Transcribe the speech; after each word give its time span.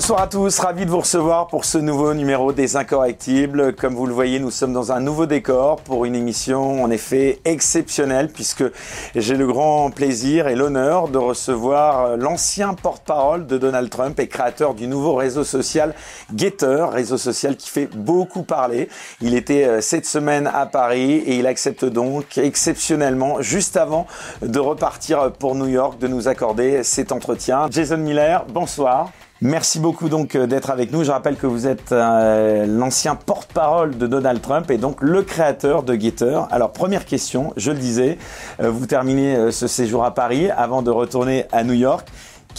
Bonsoir 0.00 0.22
à 0.22 0.28
tous, 0.28 0.58
ravi 0.60 0.86
de 0.86 0.90
vous 0.90 1.00
recevoir 1.00 1.48
pour 1.48 1.66
ce 1.66 1.76
nouveau 1.76 2.14
numéro 2.14 2.54
des 2.54 2.74
Incorrectibles. 2.74 3.74
Comme 3.74 3.94
vous 3.94 4.06
le 4.06 4.14
voyez, 4.14 4.38
nous 4.38 4.50
sommes 4.50 4.72
dans 4.72 4.92
un 4.92 5.00
nouveau 5.00 5.26
décor 5.26 5.82
pour 5.82 6.06
une 6.06 6.14
émission 6.14 6.82
en 6.82 6.90
effet 6.90 7.38
exceptionnelle 7.44 8.30
puisque 8.32 8.64
j'ai 9.14 9.36
le 9.36 9.46
grand 9.46 9.90
plaisir 9.90 10.48
et 10.48 10.56
l'honneur 10.56 11.08
de 11.08 11.18
recevoir 11.18 12.16
l'ancien 12.16 12.72
porte-parole 12.72 13.46
de 13.46 13.58
Donald 13.58 13.90
Trump 13.90 14.18
et 14.18 14.26
créateur 14.26 14.72
du 14.72 14.86
nouveau 14.86 15.16
réseau 15.16 15.44
social 15.44 15.94
Getter, 16.34 16.86
réseau 16.90 17.18
social 17.18 17.56
qui 17.56 17.68
fait 17.68 17.90
beaucoup 17.94 18.42
parler. 18.42 18.88
Il 19.20 19.34
était 19.34 19.64
euh, 19.64 19.80
cette 19.82 20.06
semaine 20.06 20.46
à 20.46 20.64
Paris 20.64 21.16
et 21.16 21.36
il 21.36 21.46
accepte 21.46 21.84
donc 21.84 22.38
exceptionnellement, 22.38 23.42
juste 23.42 23.76
avant 23.76 24.06
de 24.40 24.60
repartir 24.60 25.30
pour 25.32 25.54
New 25.54 25.68
York, 25.68 25.98
de 25.98 26.08
nous 26.08 26.26
accorder 26.26 26.84
cet 26.84 27.12
entretien. 27.12 27.68
Jason 27.70 27.98
Miller, 27.98 28.46
bonsoir. 28.48 29.10
Merci 29.42 29.78
beaucoup 29.78 30.10
donc 30.10 30.34
euh, 30.34 30.46
d'être 30.46 30.68
avec 30.68 30.92
nous. 30.92 31.02
Je 31.02 31.10
rappelle 31.10 31.36
que 31.36 31.46
vous 31.46 31.66
êtes 31.66 31.92
euh, 31.92 32.66
l'ancien 32.66 33.14
porte-parole 33.14 33.96
de 33.96 34.06
Donald 34.06 34.42
Trump 34.42 34.70
et 34.70 34.76
donc 34.76 35.00
le 35.00 35.22
créateur 35.22 35.82
de 35.82 35.98
Getter. 35.98 36.40
Alors 36.50 36.72
première 36.72 37.06
question, 37.06 37.54
je 37.56 37.70
le 37.70 37.78
disais, 37.78 38.18
euh, 38.60 38.68
vous 38.68 38.84
terminez 38.84 39.50
ce 39.50 39.66
séjour 39.66 40.04
à 40.04 40.12
Paris 40.12 40.50
avant 40.50 40.82
de 40.82 40.90
retourner 40.90 41.46
à 41.52 41.64
New 41.64 41.72
York. 41.72 42.06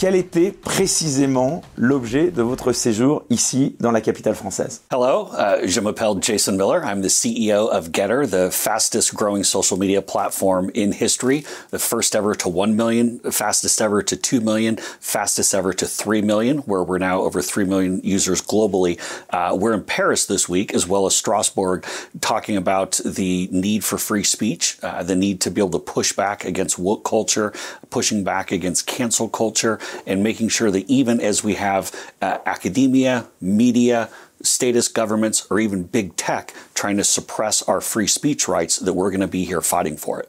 Quel 0.02 0.16
était 0.16 0.50
précisément 0.50 1.62
l'objet 1.76 2.32
de 2.32 2.42
votre 2.42 2.72
séjour 2.72 3.22
ici 3.30 3.76
dans 3.78 3.92
la 3.92 4.00
capitale 4.00 4.34
française 4.34 4.82
Hello, 4.90 5.28
uh, 5.28 5.64
je 5.64 5.78
m'appelle 5.78 6.20
Jason 6.20 6.56
Miller. 6.56 6.82
I'm 6.84 7.02
the 7.02 7.08
CEO 7.08 7.68
of 7.70 7.92
Getter, 7.92 8.26
the 8.26 8.50
fastest 8.50 9.14
growing 9.14 9.44
social 9.44 9.78
media 9.78 10.02
platform 10.02 10.72
in 10.74 10.90
history. 10.90 11.44
The 11.70 11.78
first 11.78 12.16
ever 12.16 12.34
to 12.34 12.48
1 12.48 12.74
million, 12.74 13.20
fastest 13.30 13.80
ever 13.80 14.02
to 14.02 14.16
2 14.16 14.40
million, 14.40 14.76
fastest 14.98 15.54
ever 15.54 15.72
to 15.72 15.86
3 15.86 16.20
million, 16.20 16.58
where 16.66 16.82
we're 16.82 16.98
now 16.98 17.20
over 17.20 17.40
3 17.40 17.64
million 17.64 18.00
users 18.02 18.42
globally. 18.42 18.98
Uh, 19.30 19.54
we're 19.56 19.72
in 19.72 19.84
Paris 19.84 20.26
this 20.26 20.48
week, 20.48 20.74
as 20.74 20.84
well 20.84 21.06
as 21.06 21.14
Strasbourg, 21.14 21.86
talking 22.20 22.56
about 22.56 23.00
the 23.04 23.48
need 23.52 23.84
for 23.84 23.98
free 23.98 24.24
speech, 24.24 24.78
uh, 24.82 25.04
the 25.04 25.14
need 25.14 25.40
to 25.42 25.50
be 25.52 25.60
able 25.60 25.70
to 25.70 25.78
push 25.78 26.12
back 26.12 26.44
against 26.44 26.76
woke 26.76 27.04
culture, 27.04 27.52
pushing 27.90 28.24
back 28.24 28.50
against 28.50 28.88
cancel 28.88 29.28
culture, 29.28 29.78
and 30.06 30.22
making 30.22 30.48
sure 30.48 30.70
that 30.70 30.88
even 30.88 31.20
as 31.20 31.44
we 31.44 31.54
have 31.54 31.92
uh, 32.20 32.38
academia, 32.46 33.26
media, 33.40 34.08
status 34.42 34.88
governments, 34.88 35.46
or 35.50 35.60
even 35.60 35.84
big 35.84 36.16
tech 36.16 36.54
trying 36.74 36.96
to 36.96 37.04
suppress 37.04 37.62
our 37.62 37.80
free 37.80 38.06
speech 38.06 38.48
rights, 38.48 38.78
that 38.78 38.94
we're 38.94 39.10
going 39.10 39.20
to 39.20 39.26
be 39.28 39.44
here 39.44 39.60
fighting 39.60 39.96
for 39.96 40.20
it. 40.20 40.28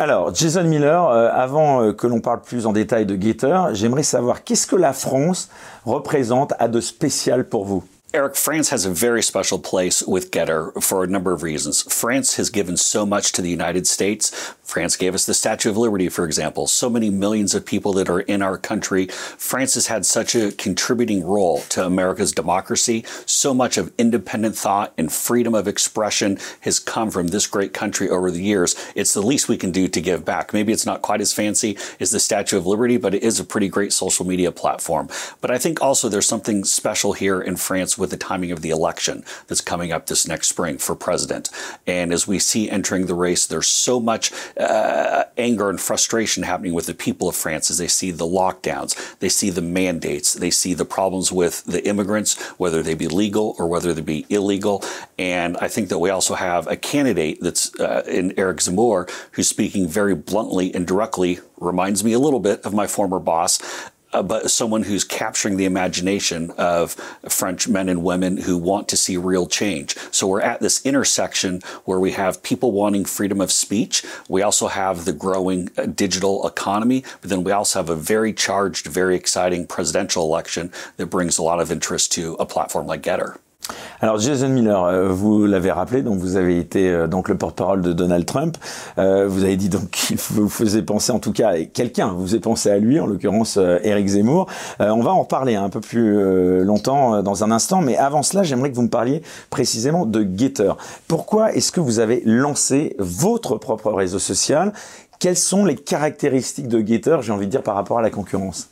Alors, 0.00 0.32
Jason 0.32 0.70
Miller, 0.70 1.08
euh, 1.10 1.28
avant 1.32 1.82
euh, 1.82 1.92
que 1.92 2.06
l'on 2.06 2.20
parle 2.20 2.40
plus 2.42 2.66
en 2.66 2.72
détail 2.72 3.04
de 3.04 3.20
Getter, 3.20 3.70
j'aimerais 3.72 4.04
savoir 4.04 4.44
qu'est-ce 4.44 4.66
que 4.66 4.76
la 4.76 4.92
France 4.92 5.48
représente 5.84 6.52
à 6.60 6.68
de 6.68 6.80
spécial 6.80 7.48
pour 7.48 7.64
vous 7.64 7.82
Eric, 8.14 8.36
France 8.36 8.70
has 8.70 8.86
a 8.86 8.90
very 8.90 9.22
special 9.22 9.58
place 9.58 10.02
with 10.02 10.30
Getter 10.30 10.72
for 10.80 11.04
a 11.04 11.06
number 11.06 11.30
of 11.30 11.42
reasons. 11.42 11.82
France 11.82 12.36
has 12.36 12.48
given 12.48 12.74
so 12.76 13.04
much 13.04 13.32
to 13.32 13.42
the 13.42 13.50
United 13.50 13.86
States. 13.86 14.54
France 14.68 14.96
gave 14.96 15.14
us 15.14 15.24
the 15.24 15.32
Statue 15.32 15.70
of 15.70 15.78
Liberty, 15.78 16.10
for 16.10 16.26
example. 16.26 16.66
So 16.66 16.90
many 16.90 17.08
millions 17.08 17.54
of 17.54 17.64
people 17.64 17.94
that 17.94 18.10
are 18.10 18.20
in 18.20 18.42
our 18.42 18.58
country. 18.58 19.06
France 19.06 19.74
has 19.76 19.86
had 19.86 20.04
such 20.04 20.34
a 20.34 20.52
contributing 20.52 21.24
role 21.24 21.62
to 21.70 21.86
America's 21.86 22.32
democracy. 22.32 23.02
So 23.24 23.54
much 23.54 23.78
of 23.78 23.94
independent 23.96 24.56
thought 24.56 24.92
and 24.98 25.10
freedom 25.10 25.54
of 25.54 25.66
expression 25.66 26.38
has 26.60 26.78
come 26.78 27.10
from 27.10 27.28
this 27.28 27.46
great 27.46 27.72
country 27.72 28.10
over 28.10 28.30
the 28.30 28.42
years. 28.42 28.76
It's 28.94 29.14
the 29.14 29.22
least 29.22 29.48
we 29.48 29.56
can 29.56 29.72
do 29.72 29.88
to 29.88 30.00
give 30.02 30.26
back. 30.26 30.52
Maybe 30.52 30.70
it's 30.70 30.84
not 30.84 31.00
quite 31.00 31.22
as 31.22 31.32
fancy 31.32 31.78
as 31.98 32.10
the 32.10 32.20
Statue 32.20 32.58
of 32.58 32.66
Liberty, 32.66 32.98
but 32.98 33.14
it 33.14 33.22
is 33.22 33.40
a 33.40 33.44
pretty 33.44 33.68
great 33.68 33.94
social 33.94 34.26
media 34.26 34.52
platform. 34.52 35.08
But 35.40 35.50
I 35.50 35.56
think 35.56 35.80
also 35.80 36.10
there's 36.10 36.28
something 36.28 36.64
special 36.64 37.14
here 37.14 37.40
in 37.40 37.56
France 37.56 37.96
with 37.96 38.10
the 38.10 38.18
timing 38.18 38.52
of 38.52 38.60
the 38.60 38.68
election 38.68 39.24
that's 39.46 39.62
coming 39.62 39.92
up 39.92 40.08
this 40.08 40.28
next 40.28 40.48
spring 40.48 40.76
for 40.76 40.94
president. 40.94 41.48
And 41.86 42.12
as 42.12 42.28
we 42.28 42.38
see 42.38 42.68
entering 42.68 43.06
the 43.06 43.14
race, 43.14 43.46
there's 43.46 43.66
so 43.66 43.98
much 43.98 44.30
uh, 44.58 45.24
anger 45.36 45.70
and 45.70 45.80
frustration 45.80 46.42
happening 46.42 46.72
with 46.72 46.86
the 46.86 46.94
people 46.94 47.28
of 47.28 47.36
France 47.36 47.70
as 47.70 47.78
they 47.78 47.86
see 47.86 48.10
the 48.10 48.26
lockdowns, 48.26 49.18
they 49.18 49.28
see 49.28 49.50
the 49.50 49.62
mandates, 49.62 50.34
they 50.34 50.50
see 50.50 50.74
the 50.74 50.84
problems 50.84 51.30
with 51.30 51.64
the 51.64 51.86
immigrants, 51.86 52.40
whether 52.58 52.82
they 52.82 52.94
be 52.94 53.08
legal 53.08 53.54
or 53.58 53.68
whether 53.68 53.92
they 53.92 54.02
be 54.02 54.26
illegal. 54.28 54.84
And 55.18 55.56
I 55.58 55.68
think 55.68 55.88
that 55.88 55.98
we 55.98 56.10
also 56.10 56.34
have 56.34 56.66
a 56.66 56.76
candidate 56.76 57.38
that's 57.40 57.78
uh, 57.78 58.02
in 58.06 58.34
Eric 58.36 58.58
Zemmour 58.58 59.10
who's 59.32 59.48
speaking 59.48 59.86
very 59.88 60.14
bluntly 60.14 60.74
and 60.74 60.86
directly, 60.86 61.40
reminds 61.58 62.04
me 62.04 62.12
a 62.12 62.18
little 62.18 62.40
bit 62.40 62.62
of 62.62 62.72
my 62.74 62.86
former 62.86 63.18
boss 63.18 63.58
uh, 64.12 64.22
but 64.22 64.50
someone 64.50 64.84
who's 64.84 65.04
capturing 65.04 65.56
the 65.56 65.64
imagination 65.64 66.50
of 66.52 66.92
French 67.28 67.68
men 67.68 67.88
and 67.88 68.02
women 68.02 68.38
who 68.38 68.56
want 68.56 68.88
to 68.88 68.96
see 68.96 69.16
real 69.16 69.46
change. 69.46 69.96
So 70.10 70.26
we're 70.26 70.40
at 70.40 70.60
this 70.60 70.84
intersection 70.84 71.60
where 71.84 72.00
we 72.00 72.12
have 72.12 72.42
people 72.42 72.72
wanting 72.72 73.04
freedom 73.04 73.40
of 73.40 73.52
speech. 73.52 74.04
We 74.28 74.42
also 74.42 74.68
have 74.68 75.04
the 75.04 75.12
growing 75.12 75.70
uh, 75.76 75.86
digital 75.86 76.46
economy, 76.46 77.04
but 77.20 77.30
then 77.30 77.44
we 77.44 77.52
also 77.52 77.80
have 77.80 77.90
a 77.90 77.96
very 77.96 78.32
charged, 78.32 78.86
very 78.86 79.16
exciting 79.16 79.66
presidential 79.66 80.24
election 80.24 80.72
that 80.96 81.06
brings 81.06 81.38
a 81.38 81.42
lot 81.42 81.60
of 81.60 81.70
interest 81.70 82.12
to 82.12 82.34
a 82.34 82.46
platform 82.46 82.86
like 82.86 83.02
Getter. 83.02 83.38
Alors 84.00 84.18
Jason 84.18 84.48
Miller, 84.48 84.84
euh, 84.84 85.08
vous 85.08 85.44
l'avez 85.46 85.72
rappelé, 85.72 86.02
donc 86.02 86.18
vous 86.18 86.36
avez 86.36 86.58
été 86.58 86.88
euh, 86.88 87.08
donc 87.08 87.28
le 87.28 87.36
porte-parole 87.36 87.82
de 87.82 87.92
Donald 87.92 88.24
Trump. 88.26 88.56
Euh, 88.98 89.26
vous 89.26 89.42
avez 89.42 89.56
dit 89.56 89.68
donc 89.68 89.90
qu'il 89.90 90.16
vous 90.16 90.48
faisait 90.48 90.82
penser, 90.82 91.10
en 91.10 91.18
tout 91.18 91.32
cas, 91.32 91.54
quelqu'un 91.64 92.12
vous 92.12 92.26
faisait 92.26 92.40
penser 92.40 92.70
à 92.70 92.78
lui, 92.78 93.00
en 93.00 93.06
l'occurrence 93.06 93.56
Eric 93.56 94.06
Zemmour. 94.06 94.46
on 94.78 95.00
va 95.00 95.12
en 95.12 95.20
reparler 95.22 95.56
un 95.56 95.68
peu 95.68 95.80
plus 95.80 96.62
longtemps 96.64 97.22
dans 97.22 97.44
un 97.44 97.50
instant, 97.50 97.80
mais 97.80 97.96
avant 97.96 98.22
cela, 98.22 98.42
j'aimerais 98.42 98.70
que 98.70 98.76
vous 98.76 98.82
me 98.82 98.88
parliez 98.88 99.22
précisément 99.50 100.06
de 100.06 100.26
Getter. 100.36 100.72
Pourquoi 101.08 101.52
est-ce 101.52 101.72
que 101.72 101.80
vous 101.80 101.98
avez 101.98 102.22
lancé 102.24 102.94
votre 102.98 103.56
propre 103.56 103.92
réseau 103.92 104.18
social? 104.18 104.72
Quelles 105.18 105.36
sont 105.36 105.64
les 105.64 105.76
caractéristiques 105.76 106.68
de 106.68 106.86
Getter, 106.86 107.18
j'ai 107.22 107.32
envie 107.32 107.46
de 107.46 107.50
dire, 107.50 107.62
par 107.62 107.74
rapport 107.74 107.98
à 107.98 108.02
la 108.02 108.10
concurrence? 108.10 108.68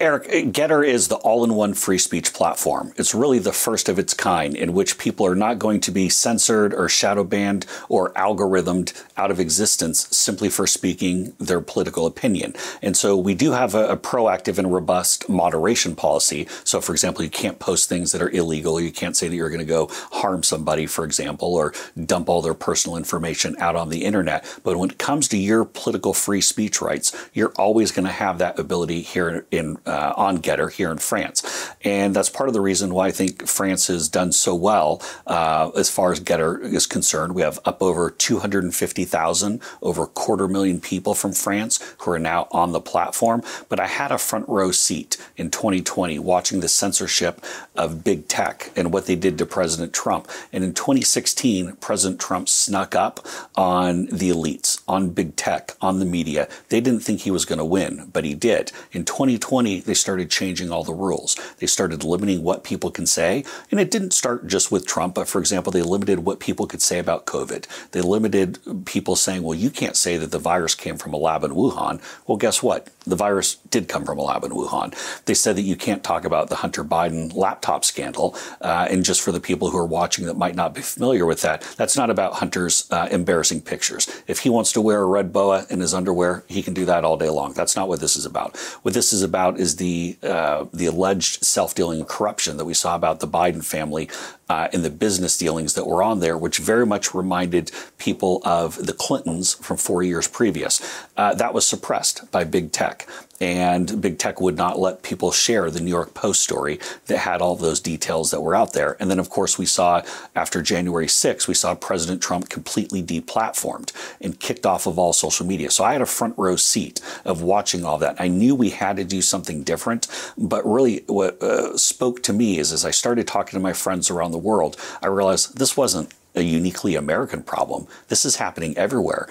Eric, 0.00 0.28
uh, 0.32 0.48
Getter 0.52 0.84
is 0.84 1.08
the 1.08 1.16
all 1.16 1.42
in 1.42 1.54
one 1.54 1.74
free 1.74 1.98
speech 1.98 2.32
platform. 2.32 2.92
It's 2.96 3.16
really 3.16 3.40
the 3.40 3.52
first 3.52 3.88
of 3.88 3.98
its 3.98 4.14
kind 4.14 4.54
in 4.54 4.72
which 4.72 4.96
people 4.96 5.26
are 5.26 5.34
not 5.34 5.58
going 5.58 5.80
to 5.80 5.90
be 5.90 6.08
censored 6.08 6.72
or 6.72 6.88
shadow 6.88 7.24
banned 7.24 7.66
or 7.88 8.12
algorithmed 8.12 8.92
out 9.16 9.32
of 9.32 9.40
existence 9.40 10.06
simply 10.16 10.50
for 10.50 10.68
speaking 10.68 11.34
their 11.38 11.60
political 11.60 12.06
opinion. 12.06 12.54
And 12.80 12.96
so 12.96 13.16
we 13.16 13.34
do 13.34 13.50
have 13.50 13.74
a, 13.74 13.88
a 13.88 13.96
proactive 13.96 14.56
and 14.56 14.72
robust 14.72 15.28
moderation 15.28 15.96
policy. 15.96 16.46
So, 16.62 16.80
for 16.80 16.92
example, 16.92 17.24
you 17.24 17.30
can't 17.30 17.58
post 17.58 17.88
things 17.88 18.12
that 18.12 18.22
are 18.22 18.30
illegal. 18.30 18.80
You 18.80 18.92
can't 18.92 19.16
say 19.16 19.26
that 19.26 19.34
you're 19.34 19.50
going 19.50 19.58
to 19.58 19.64
go 19.64 19.88
harm 20.12 20.44
somebody, 20.44 20.86
for 20.86 21.04
example, 21.04 21.56
or 21.56 21.72
dump 22.06 22.28
all 22.28 22.40
their 22.40 22.54
personal 22.54 22.96
information 22.96 23.56
out 23.58 23.74
on 23.74 23.88
the 23.88 24.04
internet. 24.04 24.60
But 24.62 24.76
when 24.76 24.90
it 24.90 24.98
comes 24.98 25.26
to 25.28 25.36
your 25.36 25.64
political 25.64 26.14
free 26.14 26.40
speech 26.40 26.80
rights, 26.80 27.30
you're 27.34 27.52
always 27.56 27.90
going 27.90 28.06
to 28.06 28.12
have 28.12 28.38
that 28.38 28.60
ability 28.60 29.02
here 29.02 29.44
in 29.50 29.76
uh, 29.88 30.12
on 30.16 30.36
Getter 30.36 30.68
here 30.68 30.90
in 30.90 30.98
France. 30.98 31.72
And 31.82 32.14
that's 32.14 32.28
part 32.28 32.48
of 32.48 32.52
the 32.52 32.60
reason 32.60 32.94
why 32.94 33.08
I 33.08 33.10
think 33.10 33.46
France 33.46 33.86
has 33.88 34.08
done 34.08 34.32
so 34.32 34.54
well 34.54 35.02
uh, 35.26 35.70
as 35.76 35.90
far 35.90 36.12
as 36.12 36.20
Getter 36.20 36.60
is 36.60 36.86
concerned. 36.86 37.34
We 37.34 37.42
have 37.42 37.58
up 37.64 37.82
over 37.82 38.10
250,000, 38.10 39.62
over 39.82 40.02
a 40.04 40.06
quarter 40.06 40.48
million 40.48 40.80
people 40.80 41.14
from 41.14 41.32
France 41.32 41.80
who 41.98 42.10
are 42.12 42.18
now 42.18 42.48
on 42.50 42.72
the 42.72 42.80
platform. 42.80 43.42
But 43.68 43.80
I 43.80 43.86
had 43.86 44.12
a 44.12 44.18
front 44.18 44.48
row 44.48 44.70
seat 44.72 45.16
in 45.36 45.50
2020 45.50 46.18
watching 46.18 46.60
the 46.60 46.68
censorship 46.68 47.42
of 47.76 48.04
big 48.04 48.28
tech 48.28 48.70
and 48.76 48.92
what 48.92 49.06
they 49.06 49.16
did 49.16 49.38
to 49.38 49.46
President 49.46 49.92
Trump. 49.92 50.28
And 50.52 50.64
in 50.64 50.74
2016, 50.74 51.76
President 51.76 52.20
Trump 52.20 52.48
snuck 52.48 52.94
up 52.94 53.26
on 53.56 54.06
the 54.06 54.30
elites, 54.30 54.82
on 54.86 55.10
big 55.10 55.36
tech, 55.36 55.72
on 55.80 55.98
the 55.98 56.04
media. 56.04 56.48
They 56.68 56.80
didn't 56.80 57.00
think 57.00 57.20
he 57.20 57.30
was 57.30 57.44
going 57.44 57.58
to 57.58 57.64
win, 57.64 58.10
but 58.12 58.24
he 58.24 58.34
did. 58.34 58.72
In 58.92 59.04
2020, 59.04 59.77
they 59.80 59.94
started 59.94 60.30
changing 60.30 60.70
all 60.70 60.84
the 60.84 60.92
rules. 60.92 61.36
They 61.58 61.66
started 61.66 62.04
limiting 62.04 62.42
what 62.42 62.64
people 62.64 62.90
can 62.90 63.06
say. 63.06 63.44
And 63.70 63.80
it 63.80 63.90
didn't 63.90 64.12
start 64.12 64.46
just 64.46 64.70
with 64.72 64.86
Trump, 64.86 65.14
but 65.14 65.28
for 65.28 65.38
example, 65.38 65.72
they 65.72 65.82
limited 65.82 66.20
what 66.20 66.40
people 66.40 66.66
could 66.66 66.82
say 66.82 66.98
about 66.98 67.26
COVID. 67.26 67.66
They 67.92 68.00
limited 68.00 68.58
people 68.84 69.16
saying, 69.16 69.42
well, 69.42 69.58
you 69.58 69.70
can't 69.70 69.96
say 69.96 70.16
that 70.16 70.30
the 70.30 70.38
virus 70.38 70.74
came 70.74 70.96
from 70.96 71.12
a 71.12 71.16
lab 71.16 71.44
in 71.44 71.52
Wuhan. 71.52 72.00
Well, 72.26 72.38
guess 72.38 72.62
what? 72.62 72.88
The 73.06 73.16
virus 73.16 73.56
did 73.70 73.88
come 73.88 74.04
from 74.04 74.18
a 74.18 74.22
lab 74.22 74.44
in 74.44 74.50
Wuhan. 74.50 74.94
They 75.24 75.34
said 75.34 75.56
that 75.56 75.62
you 75.62 75.76
can't 75.76 76.04
talk 76.04 76.24
about 76.24 76.48
the 76.48 76.56
Hunter 76.56 76.84
Biden 76.84 77.34
laptop 77.34 77.84
scandal. 77.84 78.36
Uh, 78.60 78.86
and 78.90 79.04
just 79.04 79.22
for 79.22 79.32
the 79.32 79.40
people 79.40 79.70
who 79.70 79.78
are 79.78 79.86
watching 79.86 80.26
that 80.26 80.36
might 80.36 80.54
not 80.54 80.74
be 80.74 80.82
familiar 80.82 81.24
with 81.24 81.42
that, 81.42 81.62
that's 81.76 81.96
not 81.96 82.10
about 82.10 82.34
Hunter's 82.34 82.86
uh, 82.90 83.08
embarrassing 83.10 83.62
pictures. 83.62 84.22
If 84.26 84.40
he 84.40 84.50
wants 84.50 84.72
to 84.72 84.80
wear 84.80 85.00
a 85.00 85.06
red 85.06 85.32
boa 85.32 85.66
in 85.70 85.80
his 85.80 85.94
underwear, 85.94 86.44
he 86.48 86.62
can 86.62 86.74
do 86.74 86.84
that 86.84 87.04
all 87.04 87.16
day 87.16 87.30
long. 87.30 87.52
That's 87.52 87.76
not 87.76 87.88
what 87.88 88.00
this 88.00 88.16
is 88.16 88.26
about. 88.26 88.56
What 88.82 88.94
this 88.94 89.12
is 89.12 89.22
about 89.22 89.58
is 89.58 89.67
the 89.76 90.16
uh, 90.22 90.66
the 90.72 90.86
alleged 90.86 91.44
self 91.44 91.74
dealing 91.74 92.04
corruption 92.04 92.56
that 92.56 92.64
we 92.64 92.74
saw 92.74 92.94
about 92.94 93.20
the 93.20 93.28
Biden 93.28 93.64
family 93.64 94.08
uh, 94.48 94.68
in 94.72 94.82
the 94.82 94.90
business 94.90 95.36
dealings 95.36 95.74
that 95.74 95.86
were 95.86 96.02
on 96.02 96.20
there, 96.20 96.36
which 96.36 96.58
very 96.58 96.86
much 96.86 97.14
reminded 97.14 97.70
people 97.98 98.40
of 98.44 98.86
the 98.86 98.92
Clintons 98.92 99.54
from 99.54 99.76
four 99.76 100.02
years 100.02 100.28
previous. 100.28 100.80
Uh, 101.16 101.34
that 101.34 101.54
was 101.54 101.66
suppressed 101.66 102.30
by 102.30 102.44
big 102.44 102.72
tech 102.72 103.06
and 103.40 104.00
big 104.00 104.18
tech 104.18 104.40
would 104.40 104.56
not 104.56 104.78
let 104.78 105.02
people 105.02 105.30
share 105.30 105.70
the 105.70 105.80
New 105.80 105.90
York 105.90 106.14
Post 106.14 106.42
story 106.42 106.78
that 107.06 107.18
had 107.18 107.40
all 107.40 107.54
those 107.54 107.80
details 107.80 108.30
that 108.30 108.40
were 108.40 108.54
out 108.54 108.72
there. 108.72 108.96
And 108.98 109.10
then, 109.10 109.18
of 109.18 109.30
course, 109.30 109.58
we 109.58 109.66
saw 109.66 110.02
after 110.34 110.60
January 110.60 111.06
6th, 111.06 111.46
we 111.46 111.54
saw 111.54 111.74
President 111.74 112.20
Trump 112.20 112.48
completely 112.48 113.02
deplatformed 113.02 113.92
and 114.20 114.38
kicked 114.40 114.66
off 114.66 114.86
of 114.86 114.98
all 114.98 115.12
social 115.12 115.46
media. 115.46 115.70
So 115.70 115.84
I 115.84 115.92
had 115.92 116.02
a 116.02 116.06
front 116.06 116.34
row 116.36 116.56
seat 116.56 117.00
of 117.24 117.42
watching 117.42 117.84
all 117.84 117.98
that. 117.98 118.20
I 118.20 118.28
knew 118.28 118.54
we 118.54 118.70
had 118.70 118.96
to 118.96 119.04
do 119.04 119.22
something 119.22 119.62
different, 119.62 120.08
but 120.36 120.66
really 120.66 121.04
what 121.06 121.40
uh, 121.42 121.76
spoke 121.76 122.22
to 122.24 122.32
me 122.32 122.58
is 122.58 122.72
as 122.72 122.84
I 122.84 122.90
started 122.90 123.26
talking 123.28 123.56
to 123.56 123.62
my 123.62 123.72
friends 123.72 124.10
around 124.10 124.32
the 124.32 124.37
world, 124.38 124.76
I 125.02 125.06
realized 125.06 125.58
this 125.58 125.76
wasn't 125.76 126.12
a 126.34 126.42
uniquely 126.42 126.94
American 126.94 127.42
problem. 127.42 127.86
This 128.08 128.24
is 128.24 128.36
happening 128.36 128.76
everywhere 128.76 129.28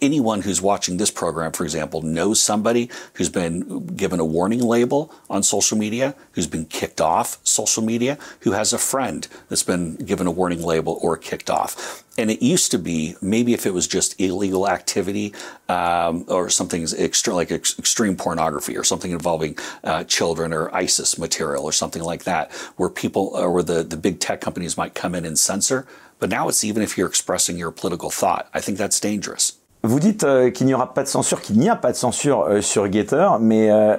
anyone 0.00 0.42
who's 0.42 0.62
watching 0.62 0.96
this 0.96 1.10
program, 1.10 1.52
for 1.52 1.64
example, 1.64 2.02
knows 2.02 2.40
somebody 2.40 2.90
who's 3.14 3.28
been 3.28 3.86
given 3.86 4.20
a 4.20 4.24
warning 4.24 4.60
label 4.60 5.12
on 5.28 5.42
social 5.42 5.76
media, 5.76 6.14
who's 6.32 6.46
been 6.46 6.64
kicked 6.64 7.00
off 7.00 7.38
social 7.44 7.82
media, 7.82 8.18
who 8.40 8.52
has 8.52 8.72
a 8.72 8.78
friend 8.78 9.28
that's 9.48 9.62
been 9.62 9.96
given 9.96 10.26
a 10.26 10.30
warning 10.30 10.62
label 10.62 10.98
or 11.02 11.16
kicked 11.16 11.50
off. 11.50 12.04
And 12.18 12.30
it 12.30 12.42
used 12.42 12.70
to 12.72 12.78
be 12.78 13.16
maybe 13.22 13.54
if 13.54 13.66
it 13.66 13.72
was 13.72 13.86
just 13.86 14.20
illegal 14.20 14.68
activity 14.68 15.34
um, 15.68 16.24
or 16.28 16.50
something 16.50 16.82
extreme, 16.98 17.36
like 17.36 17.50
ex- 17.50 17.78
extreme 17.78 18.16
pornography 18.16 18.76
or 18.76 18.84
something 18.84 19.10
involving 19.10 19.56
uh, 19.84 20.04
children 20.04 20.52
or 20.52 20.74
ISIS 20.74 21.18
material 21.18 21.64
or 21.64 21.72
something 21.72 22.02
like 22.02 22.24
that, 22.24 22.52
where 22.76 22.88
people 22.88 23.30
or 23.34 23.50
where 23.50 23.62
the, 23.62 23.82
the 23.82 23.96
big 23.96 24.20
tech 24.20 24.40
companies 24.40 24.76
might 24.76 24.94
come 24.94 25.14
in 25.14 25.24
and 25.24 25.38
censor. 25.38 25.86
But 26.20 26.30
now 26.30 26.48
it's 26.48 26.62
even 26.64 26.82
if 26.82 26.96
you're 26.96 27.08
expressing 27.08 27.56
your 27.58 27.70
political 27.70 28.10
thought. 28.10 28.48
I 28.54 28.60
think 28.60 28.78
that's 28.78 29.00
dangerous. 29.00 29.56
Vous 29.82 29.98
dites 29.98 30.24
euh, 30.24 30.50
qu'il 30.50 30.66
n'y 30.66 30.74
aura 30.74 30.92
pas 30.92 31.02
de 31.02 31.08
censure, 31.08 31.40
qu'il 31.40 31.58
n'y 31.58 31.70
a 31.70 31.76
pas 31.76 31.90
de 31.90 31.96
censure 31.96 32.42
euh, 32.42 32.60
sur 32.60 32.92
Getter, 32.92 33.28
mais 33.40 33.70
euh, 33.70 33.96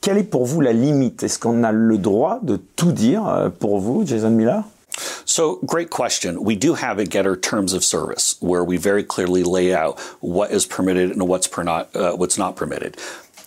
quelle 0.00 0.18
est 0.18 0.24
pour 0.24 0.44
vous 0.46 0.60
la 0.60 0.72
limite 0.72 1.22
Est-ce 1.22 1.38
qu'on 1.38 1.62
a 1.62 1.70
le 1.70 1.96
droit 1.96 2.40
de 2.42 2.56
tout 2.56 2.90
dire 2.90 3.28
euh, 3.28 3.48
pour 3.48 3.78
vous, 3.78 4.04
Jason 4.04 4.30
Miller 4.30 4.64
So, 5.24 5.60
great 5.64 5.88
question. 5.88 6.36
We 6.38 6.56
do 6.56 6.74
have 6.74 6.98
a 6.98 7.04
Getter 7.04 7.36
terms 7.36 7.72
of 7.72 7.82
service 7.82 8.36
where 8.40 8.64
we 8.64 8.76
very 8.76 9.04
clearly 9.04 9.44
lay 9.44 9.72
out 9.72 9.98
what 10.20 10.50
is 10.50 10.66
permitted 10.66 11.12
and 11.12 11.22
what's, 11.22 11.46
per 11.46 11.62
not, 11.62 11.88
uh, 11.94 12.12
what's 12.16 12.36
not 12.36 12.56
permitted 12.56 12.96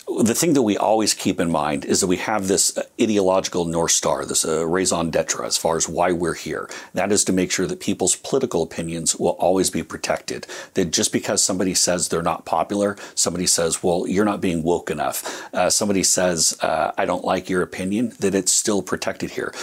the 0.07 0.35
thing 0.35 0.53
that 0.53 0.61
we 0.61 0.77
always 0.77 1.13
keep 1.13 1.39
in 1.39 1.51
mind 1.51 1.83
is 1.83 2.01
that 2.01 2.07
we 2.07 2.17
have 2.17 2.47
this 2.47 2.77
ideological 3.01 3.65
North 3.65 3.91
Star, 3.91 4.23
this 4.23 4.45
uh, 4.45 4.65
raison 4.65 5.09
d'etre 5.09 5.45
as 5.45 5.57
far 5.57 5.77
as 5.77 5.89
why 5.89 6.11
we're 6.11 6.35
here. 6.35 6.69
That 6.93 7.11
is 7.11 7.23
to 7.25 7.33
make 7.33 7.51
sure 7.51 7.65
that 7.65 7.79
people's 7.79 8.15
political 8.15 8.61
opinions 8.61 9.15
will 9.15 9.37
always 9.39 9.69
be 9.69 9.83
protected. 9.83 10.45
That 10.75 10.91
just 10.91 11.11
because 11.11 11.43
somebody 11.43 11.73
says 11.73 12.09
they're 12.09 12.21
not 12.21 12.45
popular, 12.45 12.97
somebody 13.15 13.47
says, 13.47 13.81
well, 13.81 14.07
you're 14.07 14.25
not 14.25 14.41
being 14.41 14.63
woke 14.63 14.91
enough, 14.91 15.49
uh, 15.53 15.69
somebody 15.69 16.03
says, 16.03 16.55
uh, 16.61 16.91
I 16.97 17.05
don't 17.05 17.25
like 17.25 17.49
your 17.49 17.63
opinion, 17.63 18.13
that 18.19 18.35
it's 18.35 18.51
still 18.51 18.81
protected 18.81 19.31
here 19.31 19.53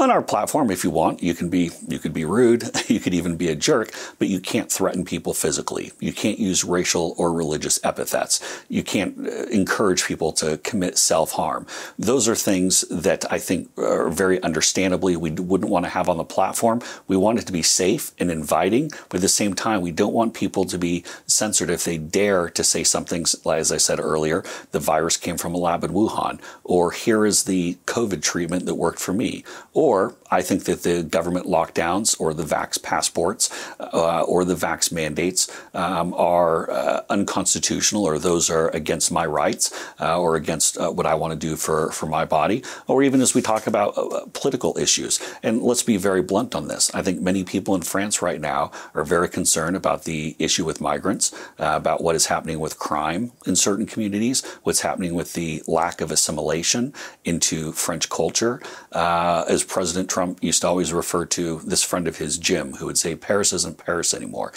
on 0.00 0.10
our 0.10 0.22
platform 0.22 0.70
if 0.70 0.82
you 0.82 0.90
want. 0.90 1.22
You 1.22 1.34
can 1.34 1.48
be 1.48 1.70
you 1.86 1.98
could 1.98 2.12
be 2.12 2.24
rude 2.24 2.64
you 2.88 3.00
could 3.00 3.14
even 3.14 3.36
be 3.36 3.48
a 3.48 3.54
jerk 3.54 3.92
but 4.18 4.28
you 4.28 4.40
can't 4.40 4.72
threaten 4.72 5.04
people 5.04 5.34
physically. 5.34 5.92
You 6.00 6.12
can't 6.12 6.38
use 6.38 6.64
racial 6.64 7.14
or 7.18 7.32
religious 7.32 7.78
epithets. 7.84 8.40
You 8.68 8.82
can't 8.82 9.26
uh, 9.26 9.44
encourage 9.46 10.04
people 10.04 10.32
to 10.34 10.58
commit 10.58 10.98
self-harm. 10.98 11.66
Those 11.98 12.28
are 12.28 12.34
things 12.34 12.82
that 12.90 13.30
i 13.30 13.38
think 13.38 13.68
are 13.78 14.08
very 14.08 14.42
understandably 14.42 15.16
we 15.16 15.30
wouldn't 15.30 15.70
want 15.70 15.84
to 15.84 15.90
have 15.90 16.08
on 16.08 16.16
the 16.16 16.24
platform. 16.24 16.80
We 17.06 17.16
want 17.16 17.38
it 17.38 17.46
to 17.46 17.52
be 17.52 17.62
safe 17.62 18.12
and 18.18 18.30
inviting 18.30 18.90
but 19.08 19.16
at 19.16 19.22
the 19.22 19.28
same 19.28 19.54
time 19.54 19.80
we 19.80 19.92
don't 19.92 20.14
want 20.14 20.34
people 20.34 20.64
to 20.64 20.78
be 20.78 21.04
censored 21.26 21.70
if 21.70 21.84
they 21.84 21.98
dare 21.98 22.48
to 22.48 22.64
say 22.64 22.82
something 22.84 23.24
as 23.46 23.72
i 23.72 23.76
said 23.76 24.00
earlier 24.00 24.42
the 24.70 24.80
virus 24.80 25.16
came 25.16 25.36
from 25.36 25.54
a 25.54 25.58
lab 25.58 25.84
in 25.84 25.90
wuhan 25.90 26.40
or 26.64 26.90
here 26.92 27.26
is 27.26 27.44
the 27.44 27.76
covid 27.86 28.22
treatment 28.22 28.64
that 28.66 28.74
worked 28.74 28.98
for 28.98 29.12
me 29.12 29.44
or 29.72 29.89
or 29.90 30.14
I 30.30 30.42
think 30.42 30.64
that 30.64 30.82
the 30.82 31.02
government 31.02 31.46
lockdowns 31.46 32.18
or 32.20 32.32
the 32.32 32.44
vax 32.44 32.80
passports 32.80 33.50
uh, 33.80 34.22
or 34.22 34.44
the 34.44 34.54
vax 34.54 34.92
mandates 34.92 35.50
um, 35.74 36.14
are 36.14 36.70
uh, 36.70 37.02
unconstitutional 37.10 38.04
or 38.04 38.18
those 38.18 38.48
are 38.48 38.68
against 38.68 39.10
my 39.10 39.26
rights 39.26 39.72
uh, 40.00 40.20
or 40.20 40.36
against 40.36 40.78
uh, 40.78 40.90
what 40.90 41.06
I 41.06 41.14
want 41.14 41.32
to 41.32 41.38
do 41.38 41.56
for, 41.56 41.90
for 41.90 42.06
my 42.06 42.24
body. 42.24 42.62
Or 42.86 43.02
even 43.02 43.20
as 43.20 43.34
we 43.34 43.42
talk 43.42 43.66
about 43.66 43.98
uh, 43.98 44.26
political 44.32 44.78
issues. 44.78 45.20
And 45.42 45.62
let's 45.62 45.82
be 45.82 45.96
very 45.96 46.22
blunt 46.22 46.54
on 46.54 46.68
this. 46.68 46.94
I 46.94 47.02
think 47.02 47.20
many 47.20 47.42
people 47.44 47.74
in 47.74 47.82
France 47.82 48.22
right 48.22 48.40
now 48.40 48.70
are 48.94 49.04
very 49.04 49.28
concerned 49.28 49.76
about 49.76 50.04
the 50.04 50.36
issue 50.38 50.64
with 50.64 50.80
migrants, 50.80 51.32
uh, 51.58 51.74
about 51.76 52.02
what 52.02 52.14
is 52.14 52.26
happening 52.26 52.60
with 52.60 52.78
crime 52.78 53.32
in 53.46 53.56
certain 53.56 53.86
communities, 53.86 54.44
what's 54.62 54.80
happening 54.80 55.14
with 55.14 55.32
the 55.32 55.62
lack 55.66 56.00
of 56.00 56.10
assimilation 56.10 56.92
into 57.24 57.72
French 57.72 58.08
culture, 58.08 58.60
as 58.92 59.64
President 59.64 60.08
Trump 60.08 60.19
used 60.40 60.62
to 60.62 60.68
always 60.68 60.92
refer 60.92 61.24
to 61.26 61.60
this 61.60 61.82
friend 61.82 62.08
of 62.08 62.18
his, 62.18 62.38
Jim, 62.38 62.74
who 62.74 62.86
would 62.86 62.98
say, 62.98 63.14
Paris 63.14 63.52
isn't 63.52 63.78
Paris 63.78 64.14
anymore. 64.14 64.52